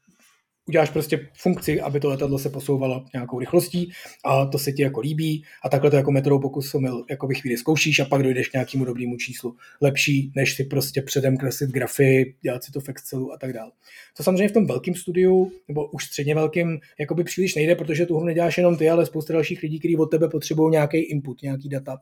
uděláš 0.69 0.91
prostě 0.91 1.29
funkci, 1.35 1.81
aby 1.81 2.01
to 2.01 2.09
letadlo 2.09 2.39
se 2.39 2.51
posouvalo 2.51 3.05
nějakou 3.14 3.39
rychlostí 3.39 3.91
a 4.25 4.47
to 4.47 4.59
se 4.59 4.73
ti 4.73 4.83
jako 4.83 5.01
líbí 5.01 5.45
a 5.64 5.69
takhle 5.69 5.91
to 5.91 5.97
jako 5.97 6.12
metodou 6.12 6.39
pokusu 6.39 6.81
mil 6.81 7.05
jako 7.11 7.29
chvíli 7.41 7.57
zkoušíš 7.57 8.01
a 8.01 8.05
pak 8.05 8.23
dojdeš 8.23 8.49
k 8.49 8.53
nějakému 8.53 8.85
dobrému 8.85 9.17
číslu. 9.17 9.57
Lepší, 9.81 10.33
než 10.37 10.55
si 10.55 10.64
prostě 10.64 11.03
předem 11.03 11.37
kreslit 11.37 11.71
grafy, 11.71 12.35
dělat 12.43 12.64
si 12.64 12.73
to 12.73 12.81
v 12.81 12.89
Excelu 12.89 13.33
a 13.33 13.39
tak 13.39 13.53
dále. 13.53 13.71
To 14.17 14.23
samozřejmě 14.23 14.49
v 14.49 14.53
tom 14.53 14.67
velkém 14.67 14.95
studiu, 14.95 15.53
nebo 15.69 15.87
už 15.87 16.05
středně 16.05 16.35
velkým, 16.35 16.79
by 17.14 17.25
příliš 17.25 17.55
nejde, 17.55 17.75
protože 17.75 18.07
tu 18.07 18.17
hru 18.17 18.27
neděláš 18.27 18.59
jenom 18.59 18.77
ty, 18.77 18.91
ale 18.91 19.07
spousta 19.07 19.33
dalších 19.33 19.62
lidí, 19.62 19.79
kteří 19.79 19.97
od 19.97 20.07
tebe 20.07 20.29
potřebují 20.29 20.73
nějaký 20.73 20.99
input, 20.99 21.43
nějaký 21.43 21.69
data 21.69 21.97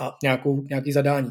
a 0.00 0.16
nějakou, 0.22 0.62
nějaký 0.62 0.92
zadání. 0.92 1.28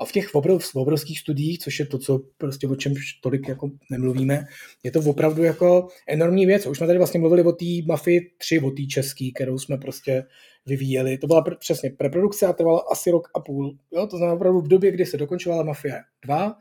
A 0.00 0.04
v 0.04 0.12
těch 0.12 0.34
obrov, 0.34 0.64
v 0.64 0.76
obrovských 0.76 1.18
studiích, 1.18 1.58
což 1.58 1.78
je 1.78 1.86
to, 1.86 1.98
co 1.98 2.20
prostě 2.38 2.68
o 2.68 2.76
čem 2.76 2.94
tolik 3.22 3.48
jako 3.48 3.70
nemluvíme, 3.90 4.44
je 4.82 4.90
to 4.90 5.00
opravdu 5.00 5.42
jako 5.42 5.88
enormní 6.08 6.46
věc. 6.46 6.66
Už 6.66 6.78
jsme 6.78 6.86
tady 6.86 6.98
vlastně 6.98 7.20
mluvili 7.20 7.42
o 7.42 7.52
té 7.52 7.64
Mafii 7.86 8.20
3, 8.38 8.60
o 8.60 8.70
té 8.70 8.82
český, 8.82 9.32
kterou 9.32 9.58
jsme 9.58 9.78
prostě 9.78 10.24
vyvíjeli. 10.66 11.18
To 11.18 11.26
byla 11.26 11.44
pr- 11.44 11.56
přesně 11.58 11.90
preprodukce 11.90 12.46
a 12.46 12.52
trvala 12.52 12.84
asi 12.90 13.10
rok 13.10 13.28
a 13.34 13.40
půl. 13.40 13.76
Jo? 13.92 14.06
To 14.06 14.16
znamená 14.16 14.34
opravdu 14.34 14.60
v 14.60 14.68
době, 14.68 14.90
kdy 14.90 15.06
se 15.06 15.16
dokončovala 15.16 15.62
Mafia 15.62 15.96
2, 16.24 16.54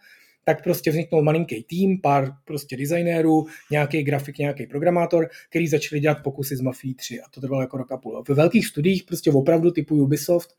tak 0.46 0.64
prostě 0.64 0.92
vzniknul 0.92 1.24
malinký 1.24 1.64
tým, 1.64 2.02
pár 2.02 2.32
prostě 2.46 2.78
designérů, 2.78 3.46
nějaký 3.72 4.04
grafik, 4.04 4.38
nějaký 4.38 4.68
programátor, 4.68 5.30
který 5.50 5.68
začali 5.68 6.00
dělat 6.00 6.18
pokusy 6.24 6.56
z 6.56 6.62
Mafii 6.62 6.94
3 6.94 7.22
a 7.22 7.24
to 7.30 7.42
trvalo 7.42 7.62
jako 7.62 7.78
rok 7.78 7.92
a 7.92 7.98
půl. 7.98 8.24
Ve 8.30 8.36
velkých 8.36 8.68
studiích 8.68 9.04
prostě 9.04 9.32
opravdu 9.32 9.72
typu 9.72 9.96
Ubisoft 9.96 10.50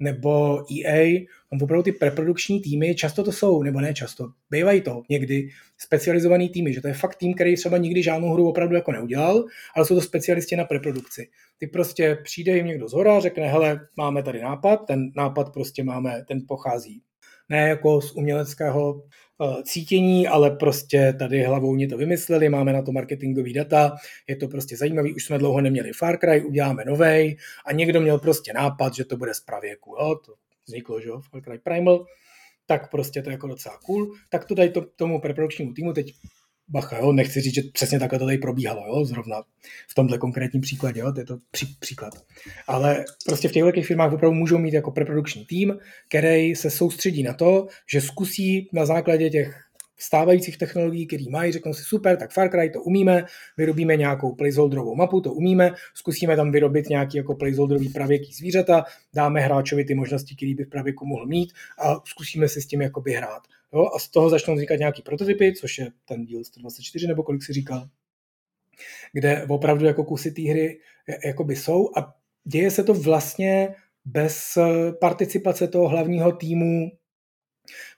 nebo 0.00 0.62
EA, 0.72 1.26
mám 1.52 1.62
opravdu 1.62 1.82
ty 1.82 1.92
preprodukční 1.92 2.60
týmy, 2.60 2.94
často 2.94 3.24
to 3.24 3.32
jsou, 3.32 3.62
nebo 3.62 3.80
ne 3.80 3.94
často, 3.94 4.28
bývají 4.50 4.80
to 4.80 5.02
někdy 5.08 5.48
specializovaný 5.78 6.48
týmy, 6.48 6.72
že 6.72 6.80
to 6.80 6.88
je 6.88 6.94
fakt 6.94 7.16
tým, 7.16 7.34
který 7.34 7.56
třeba 7.56 7.76
nikdy 7.76 8.02
žádnou 8.02 8.32
hru 8.32 8.48
opravdu 8.48 8.74
jako 8.74 8.92
neudělal, 8.92 9.44
ale 9.76 9.84
jsou 9.86 9.94
to 9.94 10.00
specialisti 10.00 10.56
na 10.56 10.64
preprodukci. 10.64 11.28
Ty 11.58 11.66
prostě 11.66 12.18
přijde 12.22 12.56
jim 12.56 12.66
někdo 12.66 12.88
z 12.88 12.92
hora, 12.92 13.20
řekne, 13.20 13.48
hele, 13.48 13.80
máme 13.96 14.22
tady 14.22 14.40
nápad, 14.40 14.76
ten 14.76 15.10
nápad 15.16 15.52
prostě 15.52 15.84
máme, 15.84 16.24
ten 16.28 16.42
pochází 16.48 17.02
ne 17.48 17.68
jako 17.68 18.00
z 18.00 18.12
uměleckého 18.12 19.02
cítění, 19.62 20.28
ale 20.28 20.50
prostě 20.50 21.14
tady 21.18 21.42
hlavou 21.42 21.74
mě 21.74 21.88
to 21.88 21.96
vymysleli, 21.96 22.48
máme 22.48 22.72
na 22.72 22.82
to 22.82 22.92
marketingový 22.92 23.52
data, 23.52 23.96
je 24.28 24.36
to 24.36 24.48
prostě 24.48 24.76
zajímavý, 24.76 25.14
už 25.14 25.24
jsme 25.24 25.38
dlouho 25.38 25.60
neměli 25.60 25.92
Far 25.92 26.18
Cry, 26.18 26.44
uděláme 26.44 26.84
novej 26.84 27.36
a 27.66 27.72
někdo 27.72 28.00
měl 28.00 28.18
prostě 28.18 28.52
nápad, 28.52 28.94
že 28.94 29.04
to 29.04 29.16
bude 29.16 29.34
z 29.34 29.40
pravěku, 29.40 29.96
jo, 30.00 30.14
to 30.26 30.34
vzniklo, 30.66 31.00
že 31.00 31.08
jo, 31.08 31.20
Far 31.20 31.42
Cry 31.42 31.58
Primal, 31.58 32.06
tak 32.66 32.90
prostě 32.90 33.22
to 33.22 33.30
je 33.30 33.32
jako 33.32 33.46
docela 33.46 33.78
cool, 33.86 34.14
tak 34.30 34.44
to 34.44 34.54
dají 34.54 34.70
to, 34.70 34.80
tomu 34.80 35.20
preprodukčnímu 35.20 35.72
týmu, 35.72 35.92
teď 35.92 36.14
bacha, 36.68 36.98
jo, 36.98 37.12
nechci 37.12 37.40
říct, 37.40 37.54
že 37.54 37.62
přesně 37.72 37.98
takhle 37.98 38.18
to 38.18 38.24
tady 38.24 38.38
probíhalo, 38.38 38.86
jo, 38.86 39.04
zrovna 39.04 39.42
v 39.88 39.94
tomhle 39.94 40.18
konkrétním 40.18 40.62
příkladě, 40.62 41.00
jo, 41.00 41.12
to 41.12 41.20
je 41.20 41.26
to 41.26 41.38
pří, 41.50 41.76
příklad. 41.80 42.14
Ale 42.66 43.04
prostě 43.26 43.48
v 43.48 43.52
těch 43.52 43.62
velkých 43.62 43.86
firmách 43.86 44.12
opravdu 44.12 44.34
můžou 44.34 44.58
mít 44.58 44.74
jako 44.74 44.90
preprodukční 44.90 45.44
tým, 45.46 45.78
který 46.08 46.56
se 46.56 46.70
soustředí 46.70 47.22
na 47.22 47.32
to, 47.32 47.66
že 47.92 48.00
zkusí 48.00 48.68
na 48.72 48.86
základě 48.86 49.30
těch 49.30 49.67
stávajících 49.98 50.58
technologií, 50.58 51.06
který 51.06 51.28
mají, 51.28 51.52
řeknou 51.52 51.74
si 51.74 51.82
super, 51.82 52.16
tak 52.16 52.32
Far 52.32 52.50
Cry 52.50 52.70
to 52.70 52.82
umíme, 52.82 53.24
vyrobíme 53.56 53.96
nějakou 53.96 54.34
placeholderovou 54.34 54.94
mapu, 54.94 55.20
to 55.20 55.32
umíme, 55.32 55.70
zkusíme 55.94 56.36
tam 56.36 56.52
vyrobit 56.52 56.88
nějaký 56.88 57.16
jako 57.16 57.34
placeholderový 57.34 57.88
pravěký 57.88 58.32
zvířata, 58.32 58.84
dáme 59.14 59.40
hráčovi 59.40 59.84
ty 59.84 59.94
možnosti, 59.94 60.36
které 60.36 60.54
by 60.54 60.64
v 60.64 60.68
pravěku 60.68 61.06
mohl 61.06 61.26
mít 61.26 61.52
a 61.78 61.94
zkusíme 62.04 62.48
si 62.48 62.62
s 62.62 62.66
tím 62.66 62.82
jakoby 62.82 63.12
hrát. 63.12 63.42
Jo? 63.72 63.86
A 63.96 63.98
z 63.98 64.08
toho 64.08 64.30
začnou 64.30 64.54
vznikat 64.54 64.76
nějaký 64.76 65.02
prototypy, 65.02 65.54
což 65.54 65.78
je 65.78 65.90
ten 66.04 66.24
díl 66.24 66.44
124, 66.44 67.06
nebo 67.06 67.22
kolik 67.22 67.42
si 67.42 67.52
říkal, 67.52 67.88
kde 69.12 69.46
opravdu 69.48 69.86
jako 69.86 70.04
kusy 70.04 70.30
té 70.30 70.42
hry 70.42 70.80
jakoby 71.24 71.56
jsou 71.56 71.90
a 71.96 72.14
děje 72.44 72.70
se 72.70 72.84
to 72.84 72.94
vlastně 72.94 73.74
bez 74.04 74.58
participace 75.00 75.68
toho 75.68 75.88
hlavního 75.88 76.32
týmu 76.32 76.90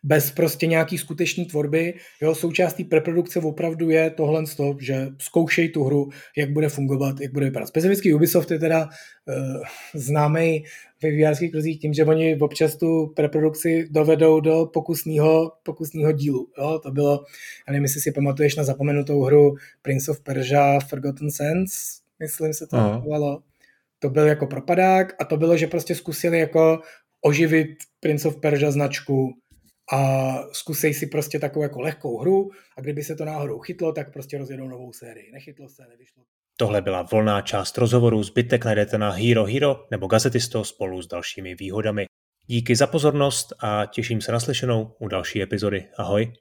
bez 0.02 0.30
prostě 0.30 0.66
nějaký 0.66 0.98
skutečné 0.98 1.44
tvorby. 1.44 1.94
Jo, 2.22 2.34
součástí 2.34 2.84
preprodukce 2.84 3.40
opravdu 3.40 3.90
je 3.90 4.10
tohle 4.10 4.46
z 4.46 4.54
toho, 4.54 4.76
že 4.80 5.08
zkoušej 5.18 5.68
tu 5.68 5.84
hru, 5.84 6.08
jak 6.36 6.52
bude 6.52 6.68
fungovat, 6.68 7.20
jak 7.20 7.32
bude 7.32 7.46
vypadat. 7.46 7.66
Specificky 7.66 8.14
Ubisoft 8.14 8.50
je 8.50 8.58
teda 8.58 8.84
uh, 8.84 9.62
známý 9.94 10.64
ve 11.02 11.10
vývojářských 11.10 11.50
kruzích 11.50 11.80
tím, 11.80 11.94
že 11.94 12.04
oni 12.04 12.38
občas 12.40 12.76
tu 12.76 13.12
preprodukci 13.16 13.88
dovedou 13.90 14.40
do 14.40 14.66
pokusného 14.72 15.52
pokusného 15.62 16.12
dílu. 16.12 16.48
Jo, 16.58 16.80
to 16.82 16.90
bylo, 16.90 17.24
já 17.68 17.72
nevím, 17.72 17.82
jestli 17.82 18.00
si 18.00 18.12
pamatuješ 18.12 18.56
na 18.56 18.64
zapomenutou 18.64 19.22
hru 19.22 19.54
Prince 19.82 20.10
of 20.10 20.20
Persia 20.20 20.80
Forgotten 20.80 21.30
Sands, 21.30 22.00
myslím 22.18 22.54
se 22.54 22.66
to 22.66 22.76
jmenovalo. 22.76 23.42
To 23.98 24.10
byl 24.10 24.26
jako 24.26 24.46
propadák 24.46 25.14
a 25.18 25.24
to 25.24 25.36
bylo, 25.36 25.56
že 25.56 25.66
prostě 25.66 25.94
zkusili 25.94 26.38
jako 26.38 26.80
oživit 27.20 27.68
Prince 28.00 28.28
of 28.28 28.36
Persia 28.36 28.70
značku 28.70 29.34
a 29.92 30.32
zkusej 30.52 30.94
si 30.94 31.06
prostě 31.06 31.38
takovou 31.38 31.62
jako 31.62 31.80
lehkou 31.80 32.18
hru 32.18 32.50
a 32.76 32.80
kdyby 32.80 33.02
se 33.02 33.14
to 33.14 33.24
náhodou 33.24 33.58
chytlo, 33.58 33.92
tak 33.92 34.12
prostě 34.12 34.38
rozjedou 34.38 34.68
novou 34.68 34.92
sérii. 34.92 35.32
Nechytlo 35.32 35.68
se, 35.68 35.82
nevyšlo. 35.90 36.22
Tohle 36.56 36.82
byla 36.82 37.02
volná 37.02 37.40
část 37.40 37.78
rozhovoru, 37.78 38.22
zbytek 38.22 38.64
najdete 38.64 38.98
na 38.98 39.10
Hero 39.10 39.44
Hero 39.44 39.86
nebo 39.90 40.06
Gazetisto 40.06 40.64
spolu 40.64 41.02
s 41.02 41.06
dalšími 41.06 41.54
výhodami. 41.54 42.06
Díky 42.46 42.76
za 42.76 42.86
pozornost 42.86 43.52
a 43.60 43.86
těším 43.86 44.20
se 44.20 44.32
na 44.32 44.40
slyšenou 44.40 44.96
u 44.98 45.08
další 45.08 45.42
epizody. 45.42 45.88
Ahoj. 45.96 46.32